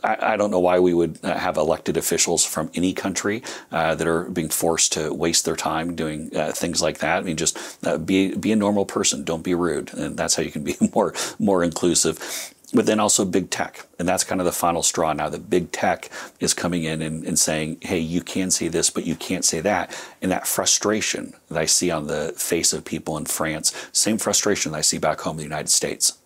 I, 0.03 0.33
I, 0.33 0.37
don't 0.37 0.51
know 0.51 0.59
why 0.59 0.79
we 0.79 0.95
would 0.95 1.19
uh, 1.23 1.37
have 1.37 1.59
elected 1.59 1.99
officials 1.99 2.47
from 2.47 2.71
any 2.75 2.95
country 2.95 3.43
uh, 3.73 3.95
that 3.95 4.07
are 4.07 4.25
being 4.25 4.49
forced 4.49 4.93
to 4.93 5.13
waste 5.13 5.45
their 5.45 5.57
time 5.57 5.95
doing 5.95 6.35
uh, 6.35 6.53
things 6.53 6.81
like 6.81 6.99
that. 6.99 7.19
I 7.19 7.21
mean, 7.21 7.37
just 7.37 7.59
uh, 7.87 7.99
be, 7.99 8.35
be 8.35 8.53
a 8.53 8.57
normal 8.57 8.87
person. 8.87 9.23
Don't 9.23 9.45
be 9.45 9.55
rude. 9.55 9.93
And 9.93 10.17
that's 10.17 10.35
how 10.35 10.43
you 10.43 10.51
can 10.51 10.65
be 10.65 10.77
more, 10.95 11.13
more 11.39 11.63
inclusive 11.63 12.55
but 12.73 12.87
then 12.87 13.01
also 13.01 13.25
big 13.25 13.51
tech. 13.51 13.87
And 13.99 14.09
that's 14.09 14.25
kind 14.25 14.41
of 14.41 14.45
the 14.45 14.53
final 14.53 14.83
straw 14.83 15.13
now 15.13 15.29
that 15.29 15.51
big 15.51 15.73
tech 15.73 16.11
is 16.39 16.55
coming 16.55 16.85
in 16.85 17.03
and, 17.03 17.25
and, 17.25 17.39
saying, 17.39 17.79
hey, 17.83 17.99
you 17.99 18.21
can 18.21 18.51
say 18.51 18.69
this, 18.69 18.91
but 18.91 19.07
you 19.07 19.17
can't 19.17 19.45
say 19.45 19.61
that. 19.61 19.97
And 20.23 20.31
that 20.31 20.47
frustration 20.47 21.35
that 21.49 21.59
I 21.59 21.67
see 21.67 21.91
on 21.91 22.07
the 22.07 22.33
face 22.37 22.73
of 22.73 22.85
people 22.85 23.17
in 23.17 23.27
France, 23.27 23.75
same 23.93 24.19
frustration 24.19 24.73
that 24.73 24.79
I 24.79 24.83
see 24.83 24.99
back 24.99 25.21
home 25.21 25.33
in 25.33 25.39
the 25.39 25.43
United 25.45 25.71
States. 25.71 26.20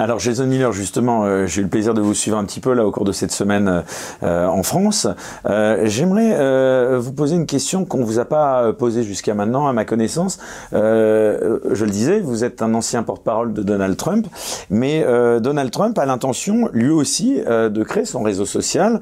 Alors 0.00 0.18
Jason 0.18 0.46
Miller, 0.46 0.72
justement, 0.72 1.24
euh, 1.24 1.44
j'ai 1.44 1.60
eu 1.60 1.64
le 1.64 1.68
plaisir 1.68 1.92
de 1.92 2.00
vous 2.00 2.14
suivre 2.14 2.38
un 2.38 2.44
petit 2.46 2.60
peu 2.60 2.72
là 2.72 2.86
au 2.86 2.90
cours 2.90 3.04
de 3.04 3.12
cette 3.12 3.32
semaine 3.32 3.84
euh, 4.22 4.46
en 4.46 4.62
France. 4.62 5.06
Euh, 5.44 5.82
j'aimerais 5.84 6.96
vous 6.98 7.12
poser 7.12 7.36
une 7.36 7.44
question 7.44 7.84
qu'on 7.84 8.02
vous 8.02 8.18
a 8.18 8.24
pas 8.24 8.72
posée 8.72 9.02
jusqu'à 9.02 9.34
maintenant, 9.34 9.66
à 9.66 9.74
ma 9.74 9.84
connaissance. 9.84 10.38
je 10.72 11.84
le 11.84 11.90
disais, 11.90 12.20
vous 12.20 12.44
êtes 12.44 12.62
un 12.62 12.72
ancien 12.72 13.02
porte-parole 13.02 13.52
de 13.52 13.62
Donald 13.62 13.98
Trump, 13.98 14.26
mais 14.70 15.04
Donald 15.40 15.70
Trump 15.70 15.98
a 15.98 16.06
l'intention, 16.06 16.70
lui 16.72 16.88
aussi, 16.88 17.42
de 17.44 17.82
créer 17.82 18.06
son 18.06 18.22
réseau 18.22 18.46
social 18.46 19.00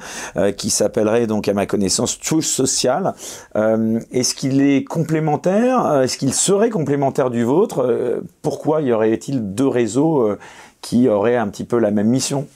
qui 0.56 0.70
s'appellerait 0.70 1.26
donc, 1.26 1.46
à 1.46 1.54
ma 1.54 1.66
connaissance, 1.66 2.18
Truth 2.18 2.42
Social. 2.42 3.14
Est-ce 3.54 4.34
qu'il 4.34 4.62
est 4.62 4.84
complémentaire 4.84 6.02
Est-ce 6.02 6.18
qu'il 6.18 6.34
serait 6.34 6.70
complémentaire 6.70 7.30
du 7.30 7.44
vôtre? 7.44 8.20
Pourquoi 8.42 8.80
y 8.82 8.92
aurait-il 8.92 9.54
deux 9.54 9.68
réseaux 9.68 10.36
qui 10.80 11.08
aurait 11.08 11.36
un 11.36 11.48
petit 11.48 11.64
peu 11.64 11.78
la 11.78 11.90
même 11.90 12.08
mission 12.08 12.46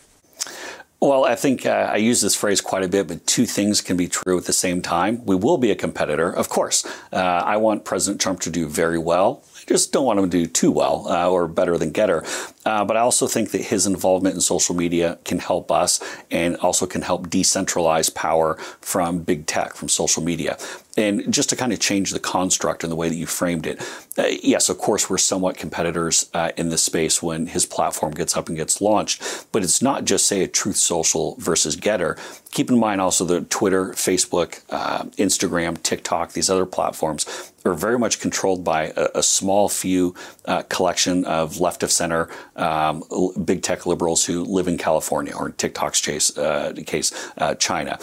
Well, 1.03 1.25
I 1.25 1.35
think 1.35 1.67
uh, 1.67 1.91
I 1.93 1.97
use 1.97 2.21
this 2.21 2.37
phrase 2.37 2.61
quite 2.61 2.85
a 2.85 2.89
bit, 2.89 3.09
but 3.09 3.27
two 3.27 3.45
things 3.45 3.81
can 3.81 3.97
be 3.97 4.07
true 4.07 4.39
at 4.39 4.45
the 4.45 4.53
same 4.53 4.81
time. 4.81 5.21
We 5.27 5.35
will 5.35 5.59
be 5.59 5.73
a 5.73 5.75
competitor, 5.75 6.31
of 6.31 6.49
course. 6.49 6.87
Uh, 7.13 7.17
I 7.17 7.57
want 7.57 7.85
President 7.85 8.21
Trump 8.21 8.39
to 8.43 8.51
do 8.51 8.69
very 8.69 8.99
well. 8.99 9.43
I 9.57 9.65
just 9.67 9.93
don't 9.93 10.05
want 10.05 10.21
him 10.21 10.31
to 10.31 10.39
do 10.39 10.47
too 10.47 10.71
well 10.71 11.09
uh, 11.09 11.29
or 11.29 11.49
better 11.49 11.77
than 11.77 11.91
Getter. 11.91 12.25
Uh, 12.65 12.85
but 12.85 12.97
I 12.97 13.01
also 13.01 13.27
think 13.27 13.51
that 13.51 13.63
his 13.63 13.85
involvement 13.85 14.37
in 14.37 14.41
social 14.41 14.77
media 14.77 15.19
can 15.25 15.41
help 15.41 15.73
us 15.73 15.99
and 16.31 16.57
also 16.59 16.87
can 16.87 17.03
help 17.03 17.27
decentralize 17.27 18.15
power 18.15 18.55
from 18.81 19.25
big 19.25 19.47
tech, 19.47 19.75
from 19.75 19.89
social 19.89 20.23
media. 20.23 20.57
And 20.97 21.33
just 21.33 21.49
to 21.51 21.57
kind 21.57 21.73
of 21.73 21.81
change 21.81 22.11
the 22.11 22.21
construct 22.21 22.85
and 22.85 22.93
the 22.93 22.97
way 22.97 23.09
that 23.09 23.15
you 23.15 23.27
framed 23.27 23.67
it, 23.67 23.81
uh, 24.19 24.27
yes, 24.43 24.69
of 24.69 24.77
course, 24.77 25.09
we're 25.09 25.17
somewhat 25.17 25.57
competitors 25.57 26.29
uh, 26.35 26.53
in 26.57 26.69
this 26.69 26.83
space 26.83 27.23
when 27.23 27.47
his 27.47 27.65
platform 27.65 28.13
gets 28.13 28.37
up 28.37 28.49
and 28.49 28.59
gets 28.59 28.81
launched. 28.81 29.47
But 29.53 29.63
it's 29.63 29.81
not 29.81 30.05
just, 30.05 30.27
say, 30.27 30.43
a 30.43 30.49
Truth 30.49 30.77
Social 30.77 31.37
versus 31.39 31.77
Getter. 31.77 32.19
Keep 32.51 32.71
in 32.71 32.79
mind 32.79 33.01
also 33.01 33.25
that 33.25 33.49
Twitter, 33.49 33.93
Facebook, 33.93 34.63
uh, 34.69 35.05
Instagram, 35.17 35.83
TikTok, 35.83 36.33
these 36.33 36.51
other 36.51 36.67
platforms 36.67 37.53
are 37.65 37.75
very 37.75 37.99
much 37.99 38.21
controlled 38.21 38.63
by 38.63 38.93
a, 38.97 39.09
a 39.15 39.23
small 39.23 39.71
few 39.71 40.15
uh, 40.45 40.63
collection 40.63 41.25
of 41.25 41.59
left 41.59 41.83
of 41.83 41.91
center 41.91 42.29
um, 42.57 43.03
big 43.45 43.63
tech 43.63 43.87
liberals 43.87 44.27
who 44.27 44.45
live 44.45 44.69
in 44.69 44.77
California 44.77 45.33
or 45.35 45.47
in 45.47 45.53
TikTok's 45.53 46.01
case, 46.01 46.37
uh, 46.37 46.75
case 46.85 47.13
uh, 47.39 47.55
China 47.55 47.99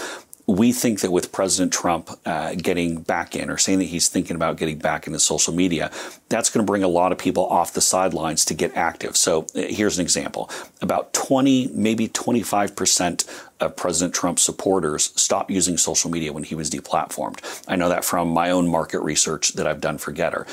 we 0.49 0.71
think 0.71 1.01
that 1.01 1.11
with 1.11 1.31
President 1.31 1.71
Trump 1.71 2.09
uh, 2.25 2.55
getting 2.55 3.01
back 3.01 3.35
in 3.35 3.51
or 3.51 3.57
saying 3.57 3.79
that 3.79 3.85
he's 3.85 4.07
thinking 4.07 4.35
about 4.35 4.57
getting 4.57 4.79
back 4.79 5.05
into 5.05 5.19
social 5.19 5.53
media, 5.53 5.91
that's 6.27 6.49
going 6.49 6.65
to 6.65 6.69
bring 6.69 6.81
a 6.83 6.87
lot 6.87 7.11
of 7.11 7.19
people 7.19 7.45
off 7.45 7.73
the 7.73 7.81
sidelines 7.81 8.43
to 8.45 8.55
get 8.55 8.75
active. 8.75 9.15
So 9.15 9.43
uh, 9.55 9.61
here's 9.61 9.99
an 9.99 10.03
example 10.03 10.49
about 10.81 11.13
20, 11.13 11.69
maybe 11.73 12.07
25% 12.07 13.45
of 13.59 13.75
President 13.75 14.15
Trump's 14.15 14.41
supporters 14.41 15.11
stopped 15.21 15.51
using 15.51 15.77
social 15.77 16.09
media 16.09 16.33
when 16.33 16.43
he 16.43 16.55
was 16.55 16.71
deplatformed. 16.71 17.63
I 17.67 17.75
know 17.75 17.89
that 17.89 18.03
from 18.03 18.29
my 18.29 18.49
own 18.49 18.67
market 18.67 19.01
research 19.01 19.53
that 19.53 19.67
I've 19.67 19.81
done 19.81 19.99
for 19.99 20.11
Getter 20.11 20.47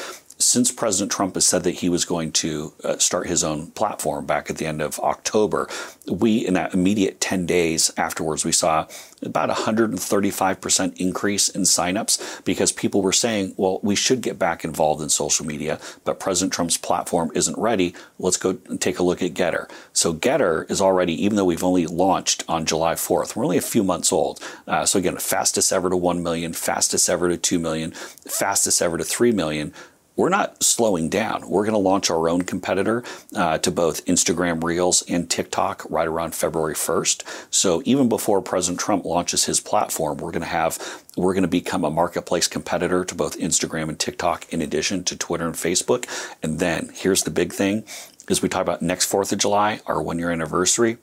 since 0.46 0.70
President 0.70 1.11
Trump 1.11 1.35
has 1.35 1.44
said 1.44 1.64
that 1.64 1.72
he 1.72 1.88
was 1.88 2.04
going 2.04 2.30
to 2.30 2.72
uh, 2.85 2.96
start 2.98 3.26
his 3.26 3.42
own 3.42 3.66
platform 3.72 4.26
back 4.26 4.48
at 4.48 4.59
the 4.59 4.66
end 4.66 4.80
of 4.80 5.00
October, 5.00 5.68
we, 6.09 6.46
in 6.46 6.54
that 6.54 6.72
immediate 6.72 7.20
10 7.20 7.46
days 7.46 7.90
afterwards, 7.96 8.44
we 8.44 8.52
saw 8.52 8.87
about 9.22 9.50
135% 9.50 10.96
increase 10.98 11.48
in 11.48 11.62
signups 11.62 12.44
because 12.44 12.70
people 12.70 13.02
were 13.02 13.12
saying, 13.12 13.54
well, 13.56 13.80
we 13.82 13.96
should 13.96 14.20
get 14.20 14.38
back 14.38 14.64
involved 14.64 15.02
in 15.02 15.09
social 15.09 15.44
media, 15.44 15.80
but 16.04 16.20
President 16.20 16.52
Trump's 16.52 16.78
platform 16.78 17.32
isn't 17.35 17.59
ready. 17.59 17.92
Let's 18.20 18.37
go 18.37 18.52
take 18.52 19.00
a 19.00 19.02
look 19.02 19.22
at 19.22 19.35
Getter. 19.35 19.66
So 19.92 20.12
Getter 20.12 20.64
is 20.68 20.80
already, 20.80 21.20
even 21.24 21.37
though 21.37 21.44
we've 21.44 21.64
only 21.64 21.87
launched 21.87 22.44
on 22.48 22.66
July 22.66 22.94
4th, 22.94 23.35
we're 23.35 23.44
only 23.44 23.59
a 23.59 23.62
few 23.62 23.82
months 23.82 24.12
old. 24.12 24.40
Uh, 24.68 24.87
so 24.87 25.00
again, 25.00 25.16
fastest 25.16 25.72
ever 25.72 25.90
to 25.90 25.96
1 25.96 26.22
million, 26.22 26.52
fastest 26.52 27.11
ever 27.11 27.28
to 27.28 27.37
2 27.37 27.59
million, 27.59 27.90
fastest 27.90 28.80
ever 28.80 28.96
to 28.96 29.04
3 29.04 29.32
million 29.32 29.74
we're 30.16 30.31
not 30.31 30.62
slowing 30.62 31.09
down. 31.09 31.48
We're 31.48 31.64
going 31.64 31.72
to 31.72 31.79
launch 31.79 32.11
our 32.11 32.29
own 32.29 32.42
competitor 32.42 33.05
uh, 33.35 33.59
to 33.59 33.70
both 33.70 34.05
Instagram 34.07 34.64
Reels 34.64 35.02
and 35.09 35.31
TikTok 35.31 35.87
right 35.88 36.09
around 36.09 36.35
February 36.35 36.74
1st. 36.74 37.46
So 37.50 37.83
even 37.85 38.09
before 38.09 38.40
President 38.40 38.81
Trump 38.81 39.05
launches 39.05 39.44
his 39.44 39.61
platform, 39.61 40.18
we're 40.18 40.33
going 40.33 40.42
to 40.42 40.48
have 40.48 41.05
we're 41.16 41.33
going 41.33 41.42
to 41.42 41.48
become 41.48 41.85
a 41.85 41.90
marketplace 41.90 42.46
competitor 42.46 43.05
to 43.05 43.14
both 43.14 43.38
Instagram 43.38 43.88
and 43.88 43.98
TikTok 43.98 44.52
in 44.52 44.61
addition 44.61 45.05
to 45.05 45.16
Twitter 45.16 45.46
and 45.46 45.55
Facebook. 45.55 46.07
And 46.42 46.59
then 46.59 46.90
here's 46.94 47.22
the 47.22 47.31
big 47.31 47.52
thing 47.52 47.85
as 48.29 48.42
we 48.42 48.48
talk 48.48 48.62
about 48.62 48.83
next 48.83 49.11
4th 49.11 49.33
of 49.33 49.38
July, 49.38 49.81
our 49.87 50.02
one 50.02 50.18
year 50.18 50.31
anniversary, 50.31 50.98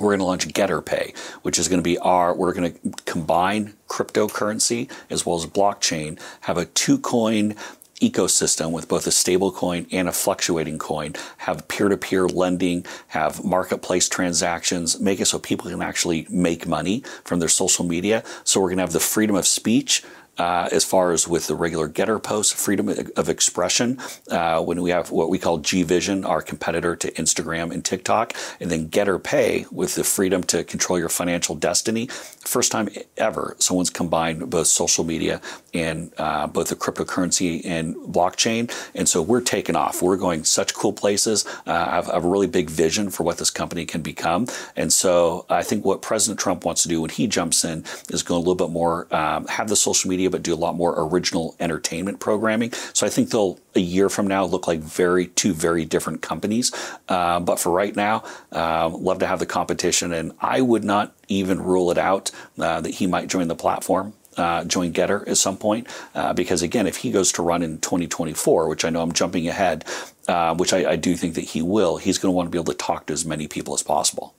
we're 0.00 0.10
going 0.10 0.20
to 0.20 0.24
launch 0.24 0.48
GetterPay, 0.48 1.16
which 1.42 1.58
is 1.58 1.68
going 1.68 1.80
to 1.80 1.84
be 1.84 1.98
our, 1.98 2.34
we're 2.34 2.54
going 2.54 2.72
to 2.72 2.90
combine 3.04 3.74
cryptocurrency 3.88 4.90
as 5.10 5.26
well 5.26 5.36
as 5.36 5.44
blockchain, 5.46 6.18
have 6.42 6.56
a 6.56 6.64
two 6.64 6.98
coin 6.98 7.54
ecosystem 8.02 8.72
with 8.72 8.88
both 8.88 9.06
a 9.06 9.10
stable 9.10 9.52
coin 9.52 9.86
and 9.92 10.08
a 10.08 10.12
fluctuating 10.12 10.78
coin, 10.78 11.14
have 11.38 11.66
peer 11.68 11.88
to 11.88 11.96
peer 11.96 12.26
lending, 12.26 12.84
have 13.08 13.44
marketplace 13.44 14.08
transactions, 14.08 15.00
make 15.00 15.20
it 15.20 15.26
so 15.26 15.38
people 15.38 15.70
can 15.70 15.80
actually 15.80 16.26
make 16.28 16.66
money 16.66 17.02
from 17.24 17.38
their 17.38 17.48
social 17.48 17.84
media. 17.84 18.24
So 18.44 18.60
we're 18.60 18.68
going 18.68 18.78
to 18.78 18.82
have 18.82 18.92
the 18.92 19.00
freedom 19.00 19.36
of 19.36 19.46
speech 19.46 20.02
uh, 20.38 20.68
as 20.72 20.84
far 20.84 21.12
as 21.12 21.28
with 21.28 21.46
the 21.46 21.54
regular 21.54 21.88
getter 21.88 22.18
posts, 22.18 22.52
freedom 22.52 22.88
of 22.88 23.28
expression, 23.28 23.98
uh, 24.30 24.62
when 24.62 24.82
we 24.82 24.90
have 24.90 25.10
what 25.10 25.28
we 25.28 25.38
call 25.38 25.58
G 25.58 25.82
Vision, 25.82 26.24
our 26.24 26.42
competitor 26.42 26.96
to 26.96 27.10
Instagram 27.12 27.70
and 27.72 27.84
TikTok, 27.84 28.34
and 28.60 28.70
then 28.70 28.88
Getter 28.88 29.18
Pay 29.18 29.66
with 29.70 29.94
the 29.94 30.04
freedom 30.04 30.42
to 30.44 30.64
control 30.64 30.98
your 30.98 31.08
financial 31.08 31.54
destiny. 31.54 32.06
First 32.06 32.72
time 32.72 32.88
ever 33.16 33.56
someone's 33.58 33.90
combined 33.90 34.50
both 34.50 34.66
social 34.66 35.04
media 35.04 35.40
and 35.74 36.12
uh, 36.18 36.46
both 36.46 36.68
the 36.68 36.76
cryptocurrency 36.76 37.64
and 37.64 37.94
blockchain. 37.96 38.72
And 38.94 39.08
so 39.08 39.22
we're 39.22 39.40
taking 39.40 39.76
off. 39.76 40.02
We're 40.02 40.16
going 40.16 40.44
such 40.44 40.74
cool 40.74 40.92
places. 40.92 41.46
Uh, 41.66 41.72
I 41.72 41.94
have, 41.96 42.08
a 42.12 42.20
really 42.20 42.46
big 42.46 42.70
vision 42.70 43.10
for 43.10 43.22
what 43.22 43.38
this 43.38 43.50
company 43.50 43.84
can 43.84 44.02
become. 44.02 44.46
And 44.76 44.92
so 44.92 45.44
I 45.48 45.62
think 45.62 45.84
what 45.84 46.02
President 46.02 46.38
Trump 46.38 46.64
wants 46.64 46.82
to 46.82 46.88
do 46.88 47.00
when 47.00 47.10
he 47.10 47.26
jumps 47.26 47.64
in 47.64 47.84
is 48.10 48.22
go 48.22 48.36
a 48.36 48.38
little 48.38 48.54
bit 48.54 48.70
more, 48.70 49.12
um, 49.14 49.46
have 49.46 49.68
the 49.68 49.76
social 49.76 50.08
media, 50.10 50.30
but 50.32 50.42
do 50.42 50.52
a 50.52 50.56
lot 50.56 50.74
more 50.74 50.94
original 50.98 51.54
entertainment 51.60 52.18
programming. 52.18 52.72
So 52.92 53.06
I 53.06 53.10
think 53.10 53.30
they'll 53.30 53.58
a 53.74 53.80
year 53.80 54.08
from 54.08 54.26
now 54.26 54.44
look 54.44 54.66
like 54.66 54.80
very 54.80 55.28
two 55.28 55.52
very 55.52 55.84
different 55.84 56.22
companies. 56.22 56.72
Uh, 57.08 57.40
but 57.40 57.58
for 57.58 57.70
right 57.70 57.94
now, 57.94 58.24
uh, 58.50 58.88
love 58.88 59.20
to 59.20 59.26
have 59.26 59.38
the 59.38 59.46
competition, 59.46 60.12
and 60.12 60.32
I 60.40 60.60
would 60.60 60.84
not 60.84 61.14
even 61.28 61.62
rule 61.62 61.90
it 61.90 61.98
out 61.98 62.30
uh, 62.58 62.80
that 62.80 62.90
he 62.90 63.06
might 63.06 63.28
join 63.28 63.48
the 63.48 63.54
platform. 63.54 64.14
Uh, 64.34 64.64
join 64.64 64.92
Getter 64.92 65.28
at 65.28 65.36
some 65.36 65.58
point, 65.58 65.86
uh, 66.14 66.32
because 66.32 66.62
again, 66.62 66.86
if 66.86 66.96
he 66.96 67.12
goes 67.12 67.32
to 67.32 67.42
run 67.42 67.62
in 67.62 67.78
2024, 67.80 68.66
which 68.66 68.82
I 68.82 68.88
know 68.88 69.02
I'm 69.02 69.12
jumping 69.12 69.46
ahead, 69.46 69.84
uh, 70.26 70.54
which 70.54 70.72
I, 70.72 70.92
I 70.92 70.96
do 70.96 71.16
think 71.16 71.34
that 71.34 71.42
he 71.44 71.60
will, 71.60 71.98
he's 71.98 72.16
going 72.16 72.32
to 72.32 72.36
want 72.36 72.46
to 72.46 72.50
be 72.50 72.56
able 72.56 72.72
to 72.72 72.78
talk 72.78 73.06
to 73.06 73.12
as 73.12 73.26
many 73.26 73.46
people 73.46 73.74
as 73.74 73.82
possible. 73.82 74.34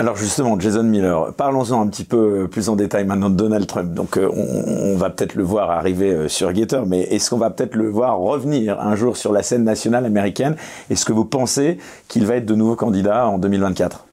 Alors 0.00 0.16
justement, 0.16 0.58
Jason 0.58 0.84
Miller, 0.84 1.34
parlons-en 1.34 1.78
un 1.78 1.86
petit 1.86 2.04
peu 2.04 2.48
plus 2.50 2.70
en 2.70 2.74
détail 2.74 3.04
maintenant 3.04 3.28
de 3.28 3.34
Donald 3.34 3.66
Trump. 3.66 3.92
Donc 3.92 4.16
euh, 4.16 4.30
on, 4.34 4.96
va 4.96 5.10
peut-être 5.10 5.34
le 5.34 5.42
voir 5.42 5.70
arriver 5.70 6.10
euh, 6.10 6.26
sur 6.26 6.50
Gator, 6.54 6.86
mais 6.86 7.00
est-ce 7.00 7.28
qu'on 7.28 7.36
va 7.36 7.50
peut-être 7.50 7.74
le 7.74 7.90
voir 7.90 8.16
revenir 8.16 8.80
un 8.80 8.96
jour 8.96 9.18
sur 9.18 9.30
la 9.30 9.42
scène 9.42 9.62
nationale 9.62 10.06
américaine? 10.06 10.56
Est-ce 10.88 11.04
que 11.04 11.12
vous 11.12 11.26
pensez 11.26 11.76
qu'il 12.08 12.24
va 12.24 12.36
être 12.36 12.46
de 12.46 12.54
nouveau 12.54 12.76
candidat 12.76 13.28
en 13.28 13.36
2024 13.36 14.06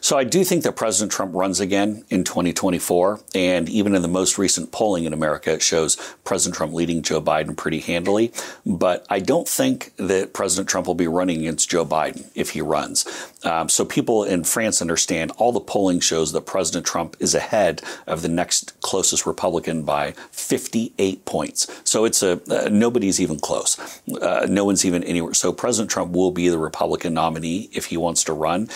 So 0.00 0.18
I 0.18 0.24
do 0.24 0.44
think 0.44 0.62
that 0.64 0.76
President 0.76 1.12
Trump 1.12 1.34
runs 1.34 1.60
again 1.60 2.04
in 2.10 2.24
2024. 2.24 3.20
And 3.34 3.68
even 3.68 3.94
in 3.94 4.02
the 4.02 4.08
most 4.08 4.38
recent 4.38 4.72
polling 4.72 5.04
in 5.04 5.12
America, 5.12 5.52
it 5.52 5.62
shows 5.62 5.96
President 6.24 6.56
Trump 6.56 6.72
leading 6.74 7.02
Joe 7.02 7.20
Biden 7.20 7.56
pretty 7.56 7.80
handily. 7.80 8.32
But 8.66 9.06
I 9.08 9.20
don't 9.20 9.48
think 9.48 9.92
that 9.96 10.34
President 10.34 10.68
Trump 10.68 10.86
will 10.86 10.94
be 10.94 11.06
running 11.06 11.40
against 11.40 11.70
Joe 11.70 11.84
Biden 11.84 12.30
if 12.34 12.50
he 12.50 12.60
runs. 12.60 13.06
Um, 13.44 13.68
so 13.68 13.84
people 13.84 14.24
in 14.24 14.44
France 14.44 14.80
understand 14.80 15.32
all 15.36 15.52
the 15.52 15.60
polling 15.60 16.00
shows 16.00 16.32
that 16.32 16.46
President 16.46 16.86
Trump 16.86 17.16
is 17.18 17.34
ahead 17.34 17.82
of 18.06 18.22
the 18.22 18.28
next 18.28 18.80
closest 18.80 19.26
Republican 19.26 19.82
by 19.82 20.12
58 20.30 21.24
points. 21.24 21.66
So 21.84 22.04
it's 22.04 22.22
a 22.22 22.40
uh, 22.50 22.68
nobody's 22.70 23.20
even 23.20 23.38
close. 23.38 23.78
Uh, 24.20 24.46
no 24.48 24.64
one's 24.64 24.84
even 24.84 25.04
anywhere. 25.04 25.34
So 25.34 25.52
President 25.52 25.90
Trump 25.90 26.12
will 26.12 26.30
be 26.30 26.48
the 26.48 26.58
Republican 26.58 27.14
nominee 27.14 27.68
if 27.72 27.86
he 27.86 27.96
wants 27.96 28.24
to 28.24 28.32
run. 28.32 28.68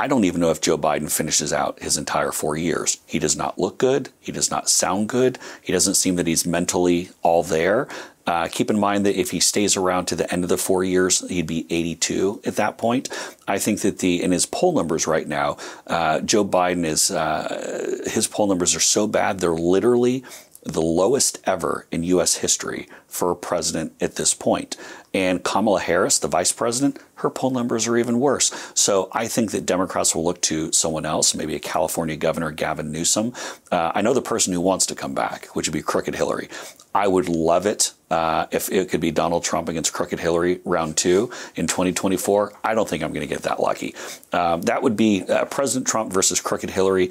I 0.00 0.06
don't 0.06 0.24
even 0.24 0.40
know 0.40 0.50
if 0.50 0.62
Joe 0.62 0.78
Biden 0.78 1.12
finishes 1.12 1.52
out 1.52 1.82
his 1.82 1.98
entire 1.98 2.32
four 2.32 2.56
years. 2.56 3.00
He 3.04 3.18
does 3.18 3.36
not 3.36 3.58
look 3.58 3.76
good. 3.76 4.08
He 4.18 4.32
does 4.32 4.50
not 4.50 4.70
sound 4.70 5.10
good. 5.10 5.38
He 5.60 5.74
doesn't 5.74 5.92
seem 5.92 6.16
that 6.16 6.26
he's 6.26 6.46
mentally 6.46 7.10
all 7.20 7.42
there. 7.42 7.86
Uh, 8.26 8.48
keep 8.50 8.70
in 8.70 8.80
mind 8.80 9.04
that 9.04 9.20
if 9.20 9.30
he 9.30 9.40
stays 9.40 9.76
around 9.76 10.06
to 10.06 10.16
the 10.16 10.32
end 10.32 10.42
of 10.42 10.48
the 10.48 10.56
four 10.56 10.84
years, 10.84 11.28
he'd 11.28 11.46
be 11.46 11.66
82 11.68 12.40
at 12.46 12.56
that 12.56 12.78
point. 12.78 13.10
I 13.46 13.58
think 13.58 13.80
that 13.80 13.98
the 13.98 14.22
in 14.22 14.32
his 14.32 14.46
poll 14.46 14.72
numbers 14.72 15.06
right 15.06 15.28
now, 15.28 15.58
uh, 15.86 16.20
Joe 16.20 16.46
Biden 16.46 16.86
is 16.86 17.10
uh, 17.10 18.00
his 18.06 18.26
poll 18.26 18.46
numbers 18.46 18.74
are 18.74 18.80
so 18.80 19.06
bad 19.06 19.40
they're 19.40 19.52
literally 19.52 20.24
the 20.62 20.82
lowest 20.82 21.40
ever 21.44 21.86
in 21.90 22.04
U.S. 22.04 22.36
history 22.36 22.88
for 23.06 23.30
a 23.30 23.36
president 23.36 23.92
at 24.00 24.16
this 24.16 24.32
point. 24.32 24.76
And 25.12 25.42
Kamala 25.42 25.80
Harris, 25.80 26.18
the 26.18 26.28
vice 26.28 26.52
president, 26.52 26.98
her 27.16 27.30
poll 27.30 27.50
numbers 27.50 27.88
are 27.88 27.96
even 27.96 28.20
worse. 28.20 28.52
So 28.74 29.08
I 29.12 29.26
think 29.26 29.50
that 29.50 29.66
Democrats 29.66 30.14
will 30.14 30.24
look 30.24 30.40
to 30.42 30.72
someone 30.72 31.04
else, 31.04 31.34
maybe 31.34 31.54
a 31.54 31.60
California 31.60 32.16
governor, 32.16 32.50
Gavin 32.52 32.92
Newsom. 32.92 33.32
Uh, 33.72 33.92
I 33.94 34.02
know 34.02 34.14
the 34.14 34.22
person 34.22 34.52
who 34.52 34.60
wants 34.60 34.86
to 34.86 34.94
come 34.94 35.14
back, 35.14 35.46
which 35.54 35.68
would 35.68 35.72
be 35.72 35.82
Crooked 35.82 36.14
Hillary. 36.14 36.48
I 36.94 37.06
would 37.06 37.28
love 37.28 37.66
it 37.66 37.92
uh, 38.10 38.46
if 38.50 38.70
it 38.70 38.88
could 38.88 39.00
be 39.00 39.10
Donald 39.10 39.44
Trump 39.44 39.68
against 39.68 39.92
Crooked 39.92 40.18
Hillary 40.18 40.60
round 40.64 40.96
two 40.96 41.30
in 41.54 41.66
2024. 41.66 42.52
I 42.64 42.74
don't 42.74 42.88
think 42.88 43.02
I'm 43.02 43.12
going 43.12 43.26
to 43.26 43.32
get 43.32 43.44
that 43.44 43.60
lucky. 43.60 43.94
Um, 44.32 44.62
that 44.62 44.82
would 44.82 44.96
be 44.96 45.22
uh, 45.22 45.44
President 45.44 45.86
Trump 45.86 46.12
versus 46.12 46.40
Crooked 46.40 46.70
Hillary 46.70 47.10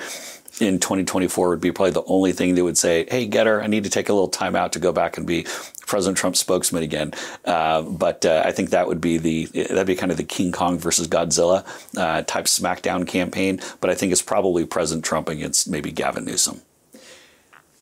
in 0.59 0.79
2024 0.79 1.49
would 1.49 1.61
be 1.61 1.71
probably 1.71 1.91
the 1.91 2.03
only 2.05 2.31
thing 2.31 2.55
they 2.55 2.61
would 2.61 2.77
say, 2.77 3.05
hey, 3.09 3.25
Getter, 3.25 3.61
I 3.61 3.67
need 3.67 3.83
to 3.83 3.89
take 3.89 4.09
a 4.09 4.13
little 4.13 4.27
time 4.27 4.55
out 4.55 4.73
to 4.73 4.79
go 4.79 4.91
back 4.91 5.17
and 5.17 5.25
be 5.25 5.45
President 5.87 6.17
Trump's 6.17 6.39
spokesman 6.39 6.83
again. 6.83 7.13
Uh, 7.45 7.81
but 7.81 8.25
uh, 8.25 8.43
I 8.45 8.51
think 8.51 8.69
that 8.69 8.87
would 8.87 9.01
be 9.01 9.17
the, 9.17 9.45
that'd 9.45 9.87
be 9.87 9.95
kind 9.95 10.11
of 10.11 10.17
the 10.17 10.23
King 10.23 10.51
Kong 10.51 10.77
versus 10.77 11.07
Godzilla 11.07 11.65
uh, 11.97 12.21
type 12.23 12.45
SmackDown 12.45 13.07
campaign. 13.07 13.59
But 13.81 13.89
I 13.89 13.95
think 13.95 14.11
it's 14.11 14.21
probably 14.21 14.65
President 14.65 15.05
Trump 15.05 15.29
against 15.29 15.69
maybe 15.69 15.91
Gavin 15.91 16.25
Newsom. 16.25 16.61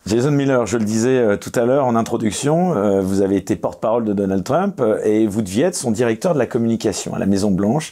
Jason 0.05 0.31
Miller, 0.31 0.65
je 0.65 0.77
le 0.77 0.85
disais 0.85 1.17
euh, 1.17 1.35
tout 1.35 1.51
à 1.55 1.65
l'heure 1.65 1.85
en 1.85 1.95
introduction, 1.95 2.75
euh, 2.75 3.01
vous 3.01 3.21
avez 3.21 3.35
été 3.35 3.57
porte-parole 3.57 4.05
de 4.05 4.13
Donald 4.13 4.43
Trump 4.43 4.79
euh, 4.79 4.99
et 5.03 5.27
vous 5.27 5.41
deviez 5.41 5.65
être 5.65 5.75
son 5.75 5.91
directeur 5.91 6.33
de 6.33 6.39
la 6.39 6.45
communication 6.45 7.13
à 7.13 7.19
la 7.19 7.25
Maison 7.25 7.51
Blanche. 7.51 7.91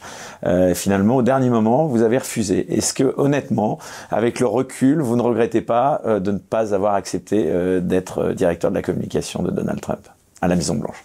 finalement, 0.75 1.17
au 1.17 1.21
dernier 1.21 1.49
moment, 1.49 1.87
vous 1.87 2.03
avez 2.03 2.17
refusé. 2.17 2.73
Est-ce 2.73 2.93
que, 2.93 3.13
honnêtement, 3.17 3.79
avec 4.11 4.39
le 4.39 4.45
recul, 4.45 5.01
vous 5.01 5.15
ne 5.15 5.21
regrettez 5.21 5.61
pas 5.61 6.01
de 6.05 6.31
ne 6.31 6.37
pas 6.37 6.73
avoir 6.73 6.93
accepté 6.93 7.51
d'être 7.81 8.31
directeur 8.33 8.69
de 8.69 8.75
la 8.75 8.81
communication 8.81 9.41
de 9.41 9.51
Donald 9.51 9.81
Trump 9.81 10.07
à 10.41 10.47
la 10.47 10.55
Maison 10.55 10.75
Blanche? 10.75 11.03